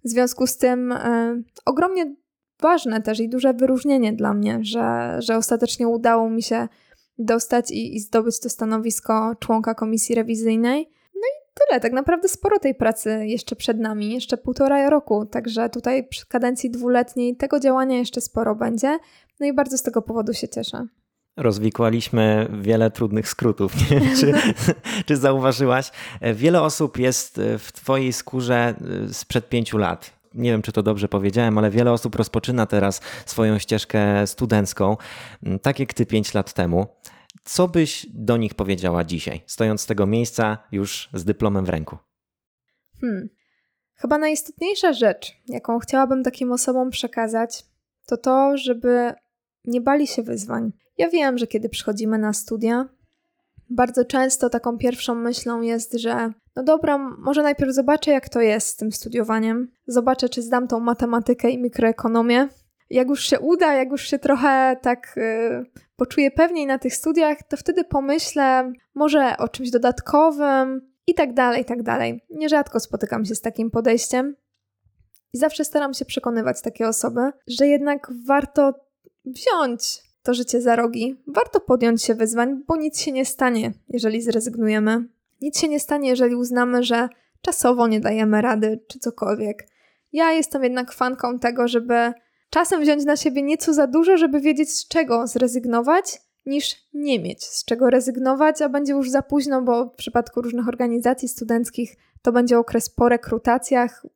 W 0.05 0.09
związku 0.09 0.47
z 0.47 0.57
tym 0.57 0.93
e, 0.93 1.43
ogromnie 1.65 2.15
ważne 2.61 3.03
też 3.03 3.21
i 3.21 3.29
duże 3.29 3.55
wyróżnienie 3.55 4.13
dla 4.13 4.35
mnie, 4.35 4.59
że, 4.63 5.17
że 5.19 5.37
ostatecznie 5.37 5.89
udało 5.89 6.31
mi 6.31 6.43
się 6.43 6.69
dostać 7.19 7.71
i, 7.71 7.97
i 7.97 8.01
zdobyć 8.01 8.41
to 8.41 8.49
stanowisko 8.49 9.35
członka 9.41 9.75
komisji 9.75 10.15
rewizyjnej 10.15 10.91
tyle. 11.69 11.81
Tak 11.81 11.93
naprawdę 11.93 12.29
sporo 12.29 12.59
tej 12.59 12.75
pracy 12.75 13.27
jeszcze 13.27 13.57
przed 13.57 13.79
nami, 13.79 14.13
jeszcze 14.13 14.37
półtora 14.37 14.91
roku. 14.91 15.27
Także 15.27 15.71
tutaj 15.71 16.09
przy 16.09 16.27
kadencji 16.27 16.71
dwuletniej 16.71 17.37
tego 17.37 17.61
działania 17.61 17.99
jeszcze 17.99 18.21
sporo 18.21 18.55
będzie. 18.55 18.99
No 19.41 19.47
i 19.47 19.53
bardzo 19.53 19.79
z 19.79 19.83
tego 19.83 20.03
powodu 20.03 20.33
się 20.33 20.49
cieszę. 20.49 20.87
Rozwikłaliśmy 21.37 22.49
wiele 22.61 22.91
trudnych 22.91 23.29
skrótów. 23.29 23.91
Nie 23.91 24.01
wiem, 24.01 24.17
czy, 24.21 24.33
czy 25.07 25.17
zauważyłaś? 25.17 25.91
Wiele 26.35 26.63
osób 26.63 26.99
jest 26.99 27.41
w 27.59 27.73
Twojej 27.73 28.13
skórze 28.13 28.75
y, 29.11 29.15
sprzed 29.15 29.49
pięciu 29.49 29.79
lat 29.79 30.21
nie 30.35 30.51
wiem, 30.51 30.63
czy 30.63 30.73
to 30.73 30.83
dobrze 30.83 31.09
powiedziałem, 31.09 31.59
ale 31.59 31.71
wiele 31.71 31.93
osób 31.93 32.15
rozpoczyna 32.15 32.67
teraz 32.67 33.01
swoją 33.27 33.59
ścieżkę 33.59 34.27
studencką, 34.27 34.97
tak 35.63 35.81
jak 35.81 35.95
ty 35.95 36.07
pięć 36.07 36.35
lat 36.35 36.53
temu. 36.53 36.87
Co 37.45 37.69
byś 37.69 38.07
do 38.11 38.37
nich 38.37 38.55
powiedziała 38.55 39.05
dzisiaj, 39.05 39.43
stojąc 39.47 39.81
z 39.81 39.87
tego 39.87 40.07
miejsca 40.07 40.59
już 40.73 41.09
z 41.15 41.25
dyplomem 41.25 41.65
w 41.65 41.69
ręku? 41.69 41.99
Hmm. 43.01 43.29
Chyba 43.95 44.19
najistotniejsza 44.19 44.93
rzecz, 44.93 45.33
jaką 45.49 45.79
chciałabym 45.79 46.23
takim 46.23 46.53
osobom 46.53 46.91
przekazać, 46.91 47.65
to 48.07 48.17
to, 48.17 48.57
żeby 48.57 49.13
nie 49.65 49.81
bali 49.81 50.07
się 50.07 50.23
wyzwań. 50.23 50.73
Ja 51.01 51.09
wiem, 51.09 51.39
że 51.39 51.47
kiedy 51.47 51.69
przychodzimy 51.69 52.19
na 52.19 52.33
studia, 52.33 52.89
bardzo 53.71 54.05
często 54.05 54.51
taką 54.51 54.79
pierwszą 54.79 55.15
myślą 55.15 55.61
jest, 55.61 55.93
że 55.93 56.33
no 56.57 56.63
dobra, 56.63 56.99
może 56.99 57.43
najpierw 57.43 57.75
zobaczę, 57.75 58.11
jak 58.11 58.29
to 58.29 58.41
jest 58.41 58.69
z 58.69 58.77
tym 58.77 58.93
studiowaniem. 58.93 59.71
Zobaczę, 59.87 60.29
czy 60.29 60.43
zdam 60.43 60.69
tą 60.69 60.81
matematykę 60.81 61.51
i 61.51 61.59
mikroekonomię. 61.59 62.49
Jak 62.91 63.09
już 63.09 63.25
się 63.25 63.41
uda, 63.41 63.75
jak 63.75 63.91
już 63.91 64.03
się 64.03 64.19
trochę 64.19 64.77
tak 64.83 65.15
yy, 65.17 65.65
poczuję 65.97 66.31
pewniej 66.31 66.67
na 66.67 66.79
tych 66.79 66.95
studiach, 66.95 67.39
to 67.49 67.57
wtedy 67.57 67.85
pomyślę 67.85 68.73
może 68.95 69.37
o 69.39 69.49
czymś 69.49 69.71
dodatkowym 69.71 70.93
i 71.07 71.15
tak 71.15 71.35
dalej, 71.35 71.63
i 71.63 71.65
tak 71.65 71.83
dalej. 71.83 72.25
Nierzadko 72.31 72.81
spotykam 72.81 73.25
się 73.25 73.35
z 73.35 73.41
takim 73.41 73.71
podejściem 73.71 74.37
i 75.33 75.39
zawsze 75.39 75.65
staram 75.65 75.95
się 75.95 76.05
przekonywać 76.05 76.63
takie 76.63 76.89
osoby, 76.89 77.21
że 77.47 77.67
jednak 77.67 78.11
warto 78.27 78.75
wziąć 79.25 80.10
to 80.23 80.35
życie 80.35 80.61
za 80.61 80.77
rogi, 80.77 81.17
warto 81.27 81.61
podjąć 81.61 82.03
się 82.03 82.15
wyzwań, 82.15 82.63
bo 82.67 82.77
nic 82.77 83.01
się 83.01 83.13
nie 83.13 83.25
stanie, 83.25 83.73
jeżeli 83.89 84.23
zrezygnujemy. 84.23 85.05
Nic 85.41 85.59
się 85.59 85.69
nie 85.69 85.81
stanie, 85.81 86.09
jeżeli 86.09 86.35
uznamy, 86.35 86.83
że 86.83 87.09
czasowo 87.43 87.89
nie 87.89 88.01
dajemy 88.01 88.43
rady, 88.43 88.81
czy 88.89 88.99
cokolwiek. 88.99 89.69
Ja 90.13 90.33
jestem 90.33 90.65
jednak 90.65 90.93
fanką 90.93 91.39
tego, 91.39 91.69
żeby 91.69 92.13
czasem 92.51 92.83
wziąć 92.83 93.05
na 93.05 93.17
siebie 93.17 93.43
nieco 93.43 93.75
za 93.75 93.87
dużo, 93.87 94.17
żeby 94.17 94.41
wiedzieć 94.41 94.71
z 94.71 94.89
czego 94.89 95.27
zrezygnować, 95.27 96.21
niż 96.47 96.77
nie 96.95 97.21
mieć 97.21 97.45
z 97.45 97.65
czego 97.65 97.91
rezygnować, 97.91 98.63
a 98.63 98.69
będzie 98.69 98.93
już 98.93 99.11
za 99.11 99.23
późno, 99.23 99.63
bo 99.63 99.85
w 99.85 99.95
przypadku 99.95 100.43
różnych 100.43 100.69
organizacji 100.69 101.29
studenckich 101.29 101.97
to 102.23 102.33
będzie 102.33 102.59
okres 102.59 102.91
po 102.91 103.09
rekrutacjach 103.09 104.07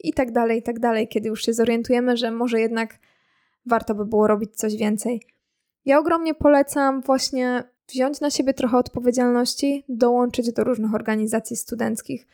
i 0.00 0.12
tak 0.12 0.32
dalej, 0.32 0.58
i 0.58 0.62
tak 0.62 0.80
dalej, 0.80 1.08
kiedy 1.08 1.28
już 1.28 1.42
się 1.42 1.52
zorientujemy, 1.52 2.16
że 2.16 2.30
może 2.30 2.60
jednak 2.60 2.98
warto 3.66 3.94
by 3.94 4.06
było 4.06 4.26
robić 4.26 4.56
coś 4.56 4.76
więcej. 4.76 5.22
Ja 5.88 5.98
ogromnie 5.98 6.34
polecam 6.34 7.00
właśnie 7.00 7.64
wziąć 7.88 8.20
na 8.20 8.30
siebie 8.30 8.54
trochę 8.54 8.78
odpowiedzialności, 8.78 9.84
dołączyć 9.88 10.52
do 10.52 10.64
różnych 10.64 10.94
organizacji 10.94 11.56
studenckich. 11.56 12.26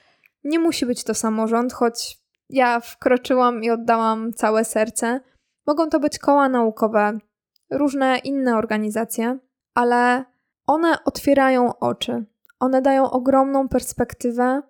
Nie 0.45 0.59
musi 0.59 0.87
być 0.87 1.05
to 1.05 1.15
samorząd, 1.15 1.73
choć 1.73 2.19
ja 2.51 2.81
wkroczyłam 2.81 3.63
i 3.63 3.71
oddałam 3.71 4.33
całe 4.33 4.65
serce. 4.65 5.21
Mogą 5.67 5.89
to 5.89 6.01
być 6.01 6.19
koła 6.19 6.49
naukowe, 6.49 7.19
różne 7.71 8.19
inne 8.19 8.57
organizacje, 8.57 9.39
ale 9.75 10.25
one 10.67 11.05
otwierają 11.05 11.79
oczy. 11.79 12.25
One 12.61 12.83
dają 12.83 13.11
ogromną 13.11 13.69
perspektywę 13.69 14.63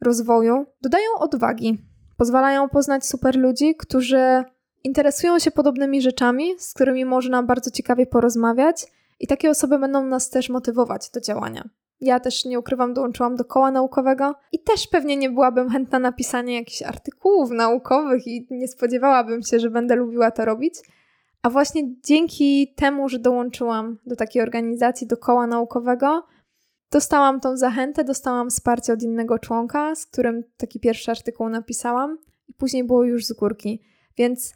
rozwoju, 0.00 0.66
dodają 0.82 1.10
odwagi, 1.18 1.78
pozwalają 2.16 2.68
poznać 2.68 3.06
super 3.06 3.36
ludzi, 3.36 3.76
którzy 3.76 4.44
interesują 4.84 5.38
się 5.38 5.50
podobnymi 5.50 6.02
rzeczami, 6.02 6.54
z 6.58 6.74
którymi 6.74 7.04
można 7.04 7.42
bardzo 7.42 7.70
ciekawie 7.70 8.06
porozmawiać, 8.06 8.86
i 9.20 9.26
takie 9.26 9.50
osoby 9.50 9.78
będą 9.78 10.04
nas 10.04 10.30
też 10.30 10.48
motywować 10.48 11.10
do 11.10 11.20
działania. 11.20 11.68
Ja 12.00 12.20
też 12.20 12.44
nie 12.44 12.58
ukrywam, 12.58 12.94
dołączyłam 12.94 13.36
do 13.36 13.44
koła 13.44 13.70
naukowego 13.70 14.34
i 14.52 14.58
też 14.58 14.86
pewnie 14.86 15.16
nie 15.16 15.30
byłabym 15.30 15.70
chętna 15.70 15.98
na 15.98 16.12
pisanie 16.12 16.54
jakichś 16.54 16.82
artykułów 16.82 17.50
naukowych 17.50 18.26
i 18.26 18.46
nie 18.50 18.68
spodziewałabym 18.68 19.42
się, 19.42 19.60
że 19.60 19.70
będę 19.70 19.96
lubiła 19.96 20.30
to 20.30 20.44
robić. 20.44 20.74
A 21.42 21.50
właśnie 21.50 21.82
dzięki 22.04 22.74
temu, 22.76 23.08
że 23.08 23.18
dołączyłam 23.18 23.98
do 24.06 24.16
takiej 24.16 24.42
organizacji, 24.42 25.06
do 25.06 25.16
koła 25.16 25.46
naukowego, 25.46 26.24
dostałam 26.90 27.40
tą 27.40 27.56
zachętę, 27.56 28.04
dostałam 28.04 28.50
wsparcie 28.50 28.92
od 28.92 29.02
innego 29.02 29.38
członka, 29.38 29.94
z 29.94 30.06
którym 30.06 30.44
taki 30.56 30.80
pierwszy 30.80 31.10
artykuł 31.10 31.48
napisałam, 31.48 32.18
i 32.48 32.54
później 32.54 32.84
było 32.84 33.04
już 33.04 33.26
z 33.26 33.32
górki. 33.32 33.82
Więc 34.16 34.54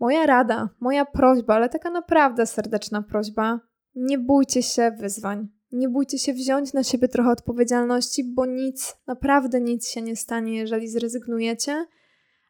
moja 0.00 0.26
rada, 0.26 0.68
moja 0.80 1.04
prośba, 1.04 1.54
ale 1.54 1.68
taka 1.68 1.90
naprawdę 1.90 2.46
serdeczna 2.46 3.02
prośba, 3.02 3.60
nie 3.94 4.18
bójcie 4.18 4.62
się 4.62 4.90
wyzwań. 4.90 5.48
Nie 5.72 5.88
bójcie 5.88 6.18
się 6.18 6.32
wziąć 6.32 6.72
na 6.72 6.84
siebie 6.84 7.08
trochę 7.08 7.30
odpowiedzialności, 7.30 8.24
bo 8.24 8.46
nic, 8.46 8.96
naprawdę 9.06 9.60
nic 9.60 9.88
się 9.88 10.02
nie 10.02 10.16
stanie, 10.16 10.56
jeżeli 10.56 10.88
zrezygnujecie, 10.88 11.86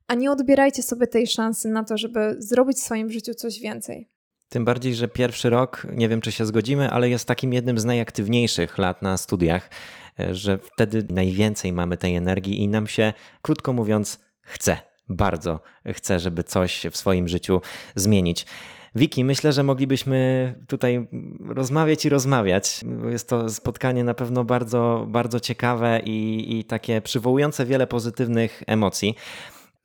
a 0.07 0.15
nie 0.15 0.31
odbierajcie 0.31 0.83
sobie 0.83 1.07
tej 1.07 1.27
szansy 1.27 1.69
na 1.69 1.85
to, 1.85 1.99
żeby 1.99 2.37
zrobić 2.39 2.77
w 2.77 2.81
swoim 2.81 3.11
życiu 3.11 3.35
coś 3.35 3.61
więcej. 3.61 4.09
Tym 4.49 4.65
bardziej, 4.65 4.95
że 4.95 5.09
pierwszy 5.09 5.51
rok, 5.51 5.87
nie 5.93 6.09
wiem 6.09 6.21
czy 6.21 6.33
się 6.33 6.47
zgodzimy, 6.47 6.91
ale 6.91 7.09
jest 7.09 7.29
takim 7.29 7.53
jednym 7.53 7.79
z 7.79 7.85
najaktywniejszych 7.85 8.79
lat 8.79 9.03
na 9.03 9.17
studiach, 9.17 9.71
e, 10.21 10.35
że 10.35 10.59
wtedy 10.59 11.07
najwięcej 11.11 11.73
mamy 11.73 11.97
tej 11.97 12.17
energii 12.17 12.63
i 12.63 12.69
nam 12.69 12.87
się, 12.87 13.13
krótko 13.43 13.73
mówiąc, 13.73 14.19
chce. 14.41 14.88
Bardzo 15.09 15.61
chce, 15.93 16.21
żeby 16.21 16.45
coś 16.45 16.87
w 16.91 16.97
swoim 16.97 17.29
życiu 17.29 17.61
zmienić. 17.95 18.47
Wiki, 18.95 19.25
myślę, 19.25 19.53
że 19.53 19.63
moglibyśmy 19.63 20.55
tutaj 20.69 21.09
rozmawiać 21.49 22.05
i 22.05 22.09
rozmawiać. 22.09 22.85
Jest 23.11 23.29
to 23.29 23.51
spotkanie 23.51 24.05
na 24.05 24.15
pewno 24.15 24.45
bardzo, 24.45 25.07
bardzo 25.09 25.41
ciekawe 25.41 26.01
i, 26.05 26.59
i 26.59 26.65
takie 26.65 27.01
przywołujące 27.01 27.67
wiele 27.67 27.87
pozytywnych 27.87 28.63
emocji. 28.67 29.15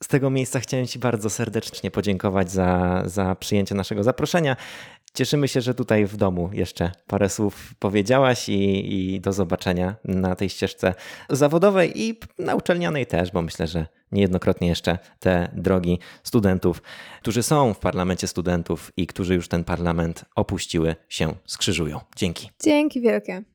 Z 0.03 0.07
tego 0.07 0.29
miejsca 0.29 0.59
chciałem 0.59 0.87
Ci 0.87 0.99
bardzo 0.99 1.29
serdecznie 1.29 1.91
podziękować 1.91 2.51
za, 2.51 3.01
za 3.05 3.35
przyjęcie 3.35 3.75
naszego 3.75 4.03
zaproszenia. 4.03 4.55
Cieszymy 5.13 5.47
się, 5.47 5.61
że 5.61 5.73
tutaj 5.73 6.05
w 6.05 6.17
domu 6.17 6.49
jeszcze 6.53 6.91
parę 7.07 7.29
słów 7.29 7.73
powiedziałaś 7.79 8.49
i, 8.49 9.13
i 9.15 9.21
do 9.21 9.33
zobaczenia 9.33 9.95
na 10.03 10.35
tej 10.35 10.49
ścieżce 10.49 10.93
zawodowej 11.29 12.01
i 12.01 12.19
na 12.39 12.55
uczelnianej 12.55 13.05
też, 13.05 13.31
bo 13.31 13.41
myślę, 13.41 13.67
że 13.67 13.85
niejednokrotnie 14.11 14.67
jeszcze 14.67 14.97
te 15.19 15.51
drogi 15.55 15.99
studentów, 16.23 16.81
którzy 17.21 17.43
są 17.43 17.73
w 17.73 17.79
parlamencie 17.79 18.27
studentów 18.27 18.91
i 18.97 19.07
którzy 19.07 19.35
już 19.35 19.47
ten 19.47 19.63
parlament 19.63 20.25
opuściły, 20.35 20.95
się 21.09 21.33
skrzyżują. 21.45 21.99
Dzięki. 22.15 22.49
Dzięki 22.63 23.01
wielkie. 23.01 23.52